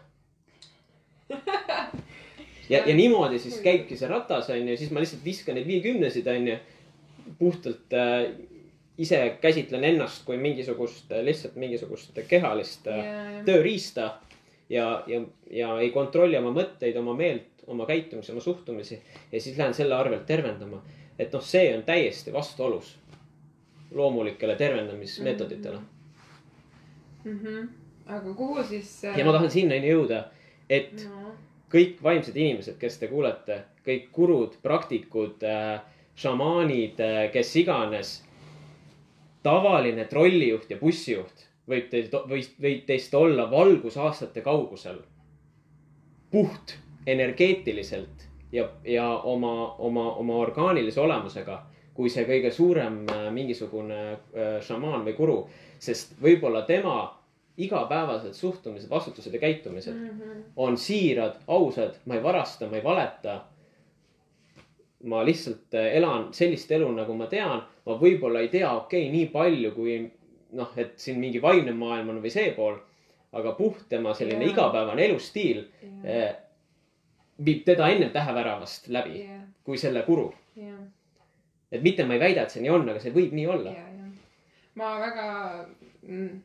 ja, 2.70 2.84
ja 2.86 2.96
niimoodi 2.96 3.40
siis 3.40 3.60
käibki 3.64 3.98
see 3.98 4.10
ratas, 4.10 4.50
onju, 4.54 4.78
siis 4.78 4.92
ma 4.92 5.04
lihtsalt 5.04 5.26
viskan 5.26 5.58
neid 5.58 5.68
viiekümnesid, 5.68 6.28
onju. 6.28 6.58
puhtalt 7.40 7.94
äh, 7.94 8.32
ise 8.98 9.38
käsitlen 9.42 9.84
ennast 9.84 10.26
kui 10.26 10.38
mingisugust, 10.38 11.12
lihtsalt 11.24 11.56
mingisugust 11.56 12.18
kehalist 12.28 12.88
äh, 12.88 13.44
tööriista. 13.46 14.18
ja, 14.70 15.04
ja, 15.08 15.22
ja 15.52 15.80
ei 15.80 15.92
kontrolli 15.92 16.38
oma 16.38 16.52
mõtteid, 16.54 16.98
oma 17.00 17.14
meelt, 17.18 17.64
oma 17.68 17.86
käitumisi, 17.86 18.32
oma 18.32 18.42
suhtumisi 18.42 19.02
ja 19.32 19.42
siis 19.42 19.58
lähen 19.58 19.74
selle 19.74 19.96
arvelt 19.96 20.26
tervendama. 20.26 20.82
et 21.20 21.34
noh, 21.34 21.44
see 21.44 21.76
on 21.76 21.84
täiesti 21.84 22.34
vastuolus 22.34 22.98
loomulikele 23.92 24.56
tervendamismeetoditele 24.56 25.78
mm. 25.78 27.32
mm. 27.32 27.40
-hmm. 27.44 27.68
aga 28.06 28.34
kuhu 28.34 28.64
siis? 28.64 29.04
ja 29.04 29.26
ma 29.26 29.32
tahan 29.32 29.52
sinnani 29.52 29.90
jõuda, 29.92 30.24
et 30.70 31.06
no.. 31.10 31.34
Kõik 31.72 32.02
vaimsed 32.04 32.38
inimesed, 32.38 32.78
kes 32.82 32.98
te 33.00 33.10
kuulete, 33.12 33.62
kõik 33.86 34.10
gurud, 34.14 34.58
praktikud 34.64 35.44
äh,, 35.46 35.80
šamaanid 36.20 37.00
äh,, 37.04 37.22
kes 37.34 37.56
iganes. 37.62 38.24
tavaline 39.44 40.04
trollijuht 40.06 40.70
ja 40.70 40.78
bussijuht 40.78 41.46
võib 41.70 41.90
teil, 41.90 42.10
võib, 42.30 42.82
teist 42.86 43.14
olla 43.16 43.52
valgusaastate 43.52 44.42
kaugusel. 44.42 45.00
puht 46.32 46.78
energeetiliselt 47.08 48.28
ja, 48.52 48.70
ja 48.86 49.18
oma, 49.24 49.76
oma, 49.78 50.12
oma 50.16 50.36
orgaanilise 50.36 51.00
olemusega, 51.02 51.64
kui 51.94 52.10
see 52.10 52.26
kõige 52.26 52.52
suurem 52.52 53.06
äh, 53.10 53.32
mingisugune 53.32 54.18
šamaan 54.62 55.06
või 55.06 55.14
guru, 55.14 55.40
sest 55.80 56.14
võib-olla 56.22 56.62
tema 56.68 57.19
igapäevased 57.60 58.34
suhtumised, 58.34 58.90
vastutused 58.90 59.34
ja 59.34 59.40
käitumised 59.40 59.94
Mm 59.94 60.10
-hmm. 60.10 60.44
on 60.56 60.78
siirad, 60.78 61.36
ausad, 61.48 61.96
ma 62.06 62.16
ei 62.16 62.24
varasta, 62.24 62.68
ma 62.68 62.76
ei 62.78 62.84
valeta. 62.84 63.42
ma 65.04 65.26
lihtsalt 65.26 65.74
äh, 65.74 65.96
elan 65.96 66.34
sellist 66.34 66.72
elu, 66.72 66.92
nagu 66.92 67.14
ma 67.14 67.28
tean, 67.28 67.62
ma 67.86 67.94
võib-olla 68.02 68.40
ei 68.40 68.48
tea, 68.48 68.72
okei 68.72 69.02
okay,, 69.08 69.12
nii 69.12 69.26
palju 69.26 69.72
kui 69.72 70.12
noh, 70.52 70.72
et 70.78 71.00
siin 71.00 71.20
mingi 71.20 71.42
vaimne 71.42 71.72
maailm 71.72 72.10
on 72.10 72.22
või 72.24 72.32
see 72.34 72.52
pool. 72.52 72.78
aga 73.32 73.52
puht 73.54 73.84
tema 73.90 74.14
selline 74.18 74.42
Jaa. 74.42 74.52
igapäevane 74.52 75.04
elustiil 75.06 75.60
eh, 76.04 76.32
viib 77.46 77.60
teda 77.66 77.90
ennem 77.94 78.10
täheväravast 78.10 78.88
läbi 78.90 79.20
jah, 79.20 79.44
kui 79.64 79.78
selle 79.78 80.02
guru. 80.08 80.32
jah, 80.56 80.80
et 81.72 81.84
mitte 81.86 82.06
ma 82.06 82.18
ei 82.18 82.20
väida, 82.20 82.42
et 82.42 82.56
see 82.56 82.64
nii 82.64 82.72
on, 82.74 82.90
aga 82.90 83.00
see 83.04 83.14
võib 83.14 83.36
nii 83.38 83.46
olla 83.54 83.76
ja, 83.76 83.86
ja. 83.86 84.08
ma 84.82 84.96
väga 85.04 85.28
mm,, 86.02 86.42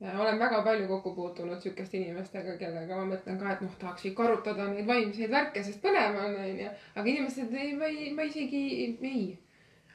olen 0.00 0.38
väga 0.40 0.62
palju 0.64 0.86
kokku 0.88 1.14
puutunud 1.14 1.60
sihukeste 1.60 1.98
inimestega, 1.98 2.54
kellega 2.60 2.96
ma 2.96 3.04
mõtlen 3.10 3.36
ka, 3.40 3.50
et 3.52 3.60
noh, 3.60 3.74
tahaks 3.80 4.06
ikka 4.08 4.24
arutada 4.24 4.68
neid 4.70 4.86
vaimseid 4.88 5.30
värke, 5.32 5.64
sest 5.64 5.82
põnev 5.82 6.16
on, 6.16 6.38
onju. 6.44 6.70
aga 6.94 7.12
inimesed 7.14 7.52
ei, 7.52 7.74
ma 7.76 7.90
ei, 7.90 8.08
ma 8.16 8.24
isegi 8.28 8.62
ei. 9.02 9.26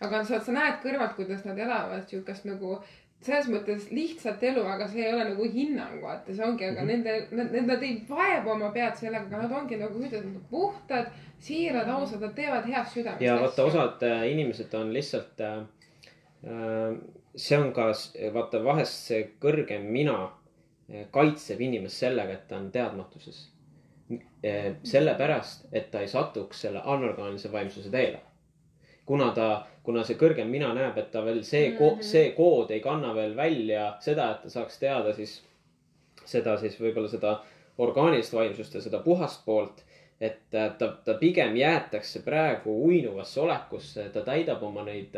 aga 0.06 0.22
sa, 0.28 0.40
sa 0.44 0.52
näed 0.54 0.78
kõrvalt, 0.84 1.16
kuidas 1.18 1.42
nad 1.48 1.58
elavad 1.58 2.06
sihukest 2.10 2.46
nagu 2.46 2.78
selles 3.26 3.48
mõttes 3.50 3.88
lihtsat 3.96 4.44
elu, 4.44 4.62
aga 4.70 4.86
see 4.92 5.02
ei 5.02 5.14
ole 5.14 5.24
nagu 5.32 5.48
hinnang, 5.50 5.98
vaata, 6.04 6.34
see 6.36 6.46
ongi, 6.46 6.68
aga 6.70 6.84
Mhm. 6.84 6.88
nende, 6.92 7.16
nad, 7.32 7.56
nad 7.72 7.84
ei 7.84 7.96
vaeva 8.10 8.54
oma 8.54 8.70
pead 8.76 8.96
sellega, 9.00 9.26
aga 9.26 9.42
nad 9.48 9.52
ongi 9.52 9.80
nagu, 9.82 10.04
on 10.20 10.42
puhtad, 10.52 11.10
siirad, 11.40 11.90
ausad, 11.90 12.22
nad 12.22 12.36
teevad 12.36 12.68
heast 12.70 12.94
südamest 12.94 13.22
ja 13.26 13.40
vaata, 13.42 13.64
osad 13.66 14.04
äh, 14.04 14.28
inimesed 14.32 14.74
on 14.74 14.94
lihtsalt 14.94 15.42
äh,. 15.42 15.64
Äh, 16.46 16.98
see 17.36 17.58
on 17.58 17.74
ka, 17.74 17.90
vaata 18.34 18.64
vahest 18.64 19.10
see 19.10 19.24
kõrgem 19.42 19.88
mina 19.92 20.16
äh, 20.24 21.06
kaitseb 21.12 21.62
inimest 21.62 22.04
sellega, 22.06 22.38
et 22.38 22.48
ta 22.48 22.58
on 22.58 22.72
teadmatuses 22.72 23.42
äh,. 24.12 24.76
sellepärast, 24.84 25.68
et 25.72 25.92
ta 25.92 26.04
ei 26.06 26.08
satuks 26.08 26.62
selle 26.68 26.82
anorgaanilise 26.84 27.52
vaimsuse 27.52 27.90
teele. 27.90 28.22
kuna 29.06 29.32
ta, 29.32 29.66
kuna 29.84 30.04
see 30.04 30.18
kõrgem 30.18 30.48
mina 30.50 30.74
näeb, 30.74 30.98
et 30.98 31.12
ta 31.12 31.26
veel 31.26 31.44
see 31.44 31.70
mm, 31.70 31.78
-hmm. 31.78 32.02
See 32.02 32.32
kood 32.32 32.72
ei 32.72 32.80
kanna 32.80 33.16
veel 33.16 33.36
välja 33.36 33.98
seda, 34.00 34.32
et 34.32 34.42
ta 34.42 34.50
saaks 34.50 34.80
teada 34.80 35.14
siis 35.14 35.44
seda 36.26 36.58
siis 36.58 36.80
võib-olla 36.82 37.08
seda 37.08 37.42
orgaanilist 37.78 38.34
vaimsust 38.34 38.74
ja 38.74 38.82
seda 38.82 39.00
puhast 39.00 39.46
poolt 39.46 39.84
et 40.22 40.56
äh, 40.56 40.72
ta, 40.78 40.88
ta 41.06 41.14
pigem 41.14 41.56
jäetakse 41.56 42.22
praegu 42.24 42.76
uinuvasse 42.86 43.42
olekusse, 43.42 44.10
ta 44.10 44.22
täidab 44.22 44.64
oma 44.64 44.84
neid, 44.88 45.16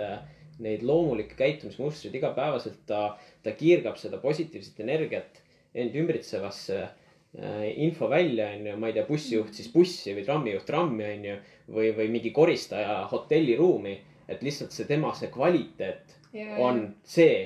neid 0.63 0.83
loomulikke 0.85 1.37
käitumismustreid 1.37 2.15
igapäevaselt, 2.17 2.79
ta, 2.89 3.17
ta 3.43 3.53
kiirgab 3.57 3.99
seda 4.01 4.17
positiivset 4.21 4.79
energiat 4.85 5.41
end 5.77 5.95
ümbritsevasse 5.95 6.79
äh, 6.83 7.67
info 7.75 8.09
välja, 8.09 8.49
onju, 8.55 8.77
ma 8.81 8.89
ei 8.89 8.97
tea, 8.97 9.05
bussijuht 9.07 9.53
siis 9.53 9.69
bussi 9.73 10.15
või 10.17 10.25
trammijuht 10.25 10.65
trammi, 10.65 11.05
onju. 11.17 11.39
või, 11.73 11.91
või 11.97 12.07
mingi 12.11 12.31
koristaja 12.31 13.03
hotelliruumi, 13.11 13.97
et 14.27 14.41
lihtsalt 14.43 14.71
see 14.75 14.87
tema 14.87 15.13
see 15.15 15.29
kvaliteet 15.31 16.17
on 16.59 16.95
see, 17.03 17.43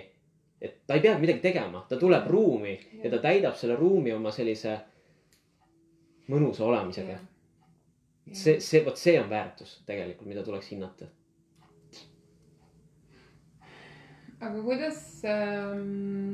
et 0.61 0.81
ta 0.87 0.97
ei 0.97 1.03
pea 1.03 1.17
midagi 1.19 1.41
tegema, 1.43 1.85
ta 1.89 1.97
tuleb 1.97 2.27
ruumi 2.29 2.73
ja 3.03 3.09
ta 3.09 3.19
täidab 3.23 3.55
selle 3.57 3.75
ruumi 3.79 4.13
oma 4.13 4.31
sellise 4.33 4.77
mõnusa 6.31 6.65
olemisega. 6.65 7.17
see, 8.31 8.59
see, 8.59 8.83
vot 8.85 8.97
see 8.97 9.17
on 9.19 9.29
väärtus 9.29 9.81
tegelikult, 9.85 10.27
mida 10.29 10.43
tuleks 10.43 10.69
hinnata. 10.71 11.09
Aga 14.41 14.63
kuidas 14.65 14.99
ähm,, 15.29 16.33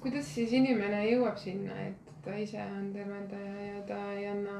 kuidas 0.00 0.30
siis 0.34 0.52
inimene 0.56 1.02
jõuab 1.10 1.36
sinna, 1.40 1.76
et 1.90 2.14
ta 2.24 2.36
ise 2.40 2.60
on 2.62 2.88
tervendaja 2.94 3.66
ja 3.66 3.82
ta 3.88 4.00
ei 4.14 4.26
anna 4.30 4.56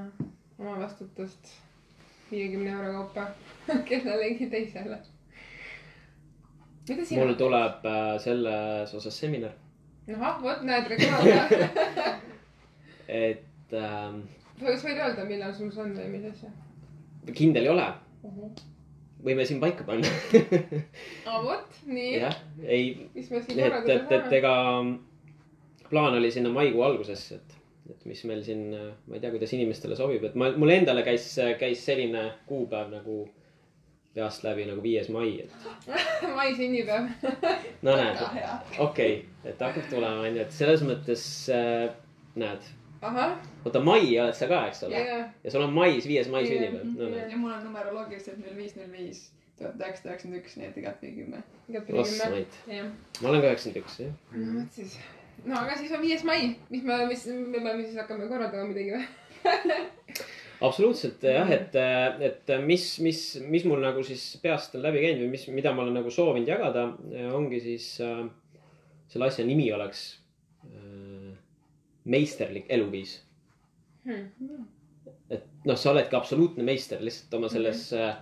oma 0.59 0.76
vastutust 0.82 1.55
viiekümne 2.30 2.70
euro 2.70 2.93
kaupa 2.99 3.26
kellelegi 3.88 4.51
teisele? 4.53 5.01
mul? 7.16 7.34
tuleb 7.38 7.86
äh, 7.86 8.14
selles 8.20 8.95
osas 8.95 9.20
seminar. 9.24 9.55
ahah, 10.14 10.43
vot 10.43 10.64
näed 10.66 10.88
reklaam. 10.93 11.28
et 13.26 13.76
ähm, 13.76 14.24
kas 14.61 14.84
võid 14.84 14.99
öelda, 14.99 15.24
millal 15.28 15.55
sul 15.57 15.72
see 15.72 15.84
on 15.86 15.97
või 15.97 16.11
mis 16.18 16.28
asja 16.34 16.53
kindel 17.36 17.68
ei 17.68 17.72
ole, 17.72 17.86
uh? 18.24 18.34
-huh. 18.34 18.70
Võime 19.25 19.47
siin 19.49 19.61
paika 19.62 19.87
panna. 19.89 20.11
aa, 21.29 21.41
vot, 21.45 21.81
nii. 21.87 22.12
jah, 22.21 22.37
ei, 22.64 22.93
mis 23.14 23.31
me 23.33 23.43
siin 23.45 23.62
et, 23.66 23.89
et, 23.97 24.12
et 24.18 24.37
ega 24.41 24.55
plaan 25.91 26.18
oli 26.18 26.31
sinna 26.31 26.53
maikuu 26.55 26.85
algusesse, 26.87 27.41
et, 27.41 27.59
et 27.91 28.09
mis 28.09 28.23
meil 28.31 28.43
siin, 28.47 28.64
ma 28.73 29.16
ei 29.18 29.23
tea, 29.23 29.33
kuidas 29.35 29.53
inimestele 29.57 29.99
sobib, 29.99 30.25
et 30.29 30.39
ma, 30.39 30.53
mul 30.57 30.73
endale 30.75 31.05
käis, 31.07 31.33
käis 31.61 31.85
selline 31.87 32.27
kuupäev 32.49 32.93
nagu 32.95 33.23
peast 34.14 34.43
läbi 34.43 34.66
nagu 34.66 34.83
viies 34.83 35.09
mai, 35.14 35.37
et 35.45 35.91
mai 36.37 36.55
sünnipäev. 36.59 37.11
no 37.87 37.97
näed, 37.97 38.21
okei 38.23 38.83
okay,, 38.87 39.16
et 39.45 39.62
hakkab 39.62 39.91
tulema, 39.91 40.27
onju, 40.27 40.45
et 40.47 40.55
selles 40.55 40.83
mõttes 40.87 41.25
äh, 41.55 41.91
näed, 42.41 42.71
oota, 43.01 43.80
mai 43.84 44.03
oled 44.20 44.36
sa 44.36 44.48
ka, 44.51 44.64
eks 44.70 44.82
ole? 44.88 45.03
ja 45.44 45.53
sul 45.53 45.64
on 45.64 45.72
mais, 45.76 46.07
viies 46.09 46.28
mai 46.32 46.44
sünnipäev, 46.48 46.90
no 46.96 47.11
ja 47.16 47.38
mul 47.38 47.55
on 47.55 47.62
numeroloogiliselt 47.68 48.40
null 48.42 48.59
viis, 48.59 48.74
null 48.76 48.90
viis, 48.92 49.22
tuhat 49.59 49.80
üheksasada 49.80 50.12
üheksakümmend 50.12 50.42
üks, 50.42 50.59
nii 50.59 50.68
et 50.68 50.82
igatpidi 50.82 51.14
kümme. 51.22 51.40
ossa 52.03 52.28
kümme. 52.34 52.82
ma 53.22 53.32
olen 53.32 53.40
ka 53.40 53.55
üheksakümmend 53.55 53.80
üks, 53.84 53.96
jah. 54.05 54.12
no 54.36 54.59
vot 54.59 54.76
siis. 54.76 54.98
no 55.46 55.57
aga 55.62 55.78
siis 55.80 55.96
on 55.96 56.05
viies 56.05 56.26
mai, 56.28 56.53
mis 56.68 56.84
me, 56.84 57.01
mis, 57.09 57.26
me 57.30 57.64
peame 57.64 57.80
siis 57.86 57.96
hakkama 58.03 58.28
korraldama 58.28 58.68
midagi 58.74 58.98
või? 58.98 59.09
absoluutselt 60.68 61.24
jah, 61.24 61.48
et, 61.57 61.76
et 62.20 62.55
mis, 62.66 62.86
mis, 63.01 63.24
mis 63.48 63.64
mul 63.68 63.80
nagu 63.80 64.05
siis 64.05 64.26
peast 64.42 64.76
on 64.76 64.84
läbi 64.84 65.01
käinud 65.07 65.24
või 65.24 65.34
mis, 65.38 65.48
mida 65.57 65.72
ma 65.72 65.86
olen 65.86 65.96
nagu 66.03 66.12
soovinud 66.12 66.53
jagada, 66.53 66.90
ongi 67.32 67.64
siis 67.64 67.94
äh, 68.05 68.26
selle 69.09 69.30
asja 69.32 69.46
nimi 69.48 69.70
oleks 69.72 70.20
meisterlik 72.05 72.66
eluviis. 72.68 73.20
Hmm. 74.05 74.66
et 75.30 75.42
noh, 75.64 75.76
sa 75.76 75.90
oledki 75.90 76.16
absoluutne 76.16 76.62
meister 76.64 77.01
lihtsalt 77.05 77.34
oma 77.34 77.48
selles 77.53 77.92
äh, 77.92 78.16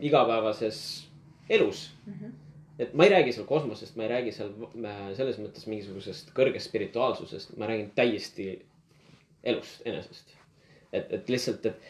igapäevases 0.00 1.06
elus 1.50 1.90
Mhm. 2.06 2.32
et 2.78 2.94
ma 2.94 3.04
ei 3.04 3.10
räägi 3.10 3.32
seal 3.32 3.46
kosmosest, 3.46 3.96
ma 3.96 4.02
ei 4.04 4.08
räägi 4.08 4.32
seal 4.32 4.50
äh, 4.84 5.14
selles 5.16 5.38
mõttes 5.38 5.66
mingisugusest 5.66 6.30
kõrgest 6.36 6.68
spirituaalsusest, 6.68 7.56
ma 7.56 7.66
räägin 7.66 7.90
täiesti 7.94 8.66
elust 9.44 9.82
enesest. 9.86 10.34
et, 10.92 11.12
et 11.12 11.28
lihtsalt, 11.28 11.66
et 11.66 11.80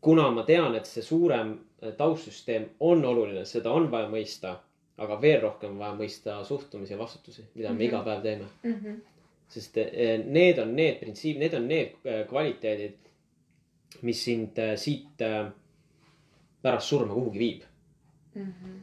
kuna 0.00 0.30
ma 0.30 0.42
tean, 0.44 0.74
et 0.74 0.86
see 0.86 1.02
suurem 1.02 1.58
äh, 1.82 1.92
taustsüsteem 1.96 2.68
on 2.80 3.04
oluline, 3.04 3.44
seda 3.44 3.72
on 3.72 3.90
vaja 3.90 4.08
mõista, 4.08 4.56
aga 4.98 5.20
veel 5.20 5.40
rohkem 5.42 5.70
on 5.70 5.78
vaja 5.78 5.94
mõista 5.98 6.44
suhtumisi 6.44 6.92
ja 6.92 6.98
vastutusi, 6.98 7.44
mida 7.54 7.68
me 7.72 7.74
Mhm. 7.74 7.82
iga 7.88 8.02
päev 8.04 8.22
teeme. 8.22 8.44
Mhm. 8.62 9.00
Sest 9.54 9.76
eh, 9.78 10.18
need 10.26 10.58
on 10.58 10.74
need 10.74 10.98
printsiibid, 11.00 11.40
need 11.40 11.54
on 11.54 11.68
need 11.70 11.92
eh, 12.04 12.24
kvaliteedid, 12.30 12.96
mis 14.02 14.24
sind 14.26 14.58
eh, 14.58 14.74
siit 14.80 15.22
pärast 16.64 16.90
surma 16.90 17.14
kuhugi 17.14 17.38
viib. 17.38 17.70
Mhm. 18.34 18.80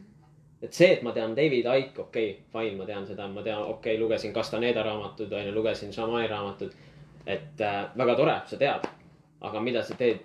et 0.62 0.72
see, 0.72 0.92
et 0.94 1.02
ma 1.02 1.10
tean 1.12 1.34
David 1.34 1.66
Icke, 1.66 2.00
okei 2.00 2.28
okay,, 2.30 2.44
fine, 2.52 2.76
ma 2.78 2.84
tean 2.86 3.06
seda, 3.06 3.26
ma 3.28 3.42
tean, 3.42 3.64
okei 3.66 3.96
okay,, 3.96 3.98
lugesin 4.00 4.32
Castaneda 4.32 4.84
raamatuid, 4.86 5.32
onju, 5.32 5.54
lugesin 5.54 5.92
Šamani 5.92 6.28
raamatuid. 6.30 6.72
et 7.26 7.60
äh, 7.60 7.82
väga 7.98 8.14
tore, 8.16 8.36
sa 8.46 8.56
tead, 8.58 8.86
aga 9.40 9.60
mida 9.60 9.82
sa 9.82 9.94
teed 9.98 10.22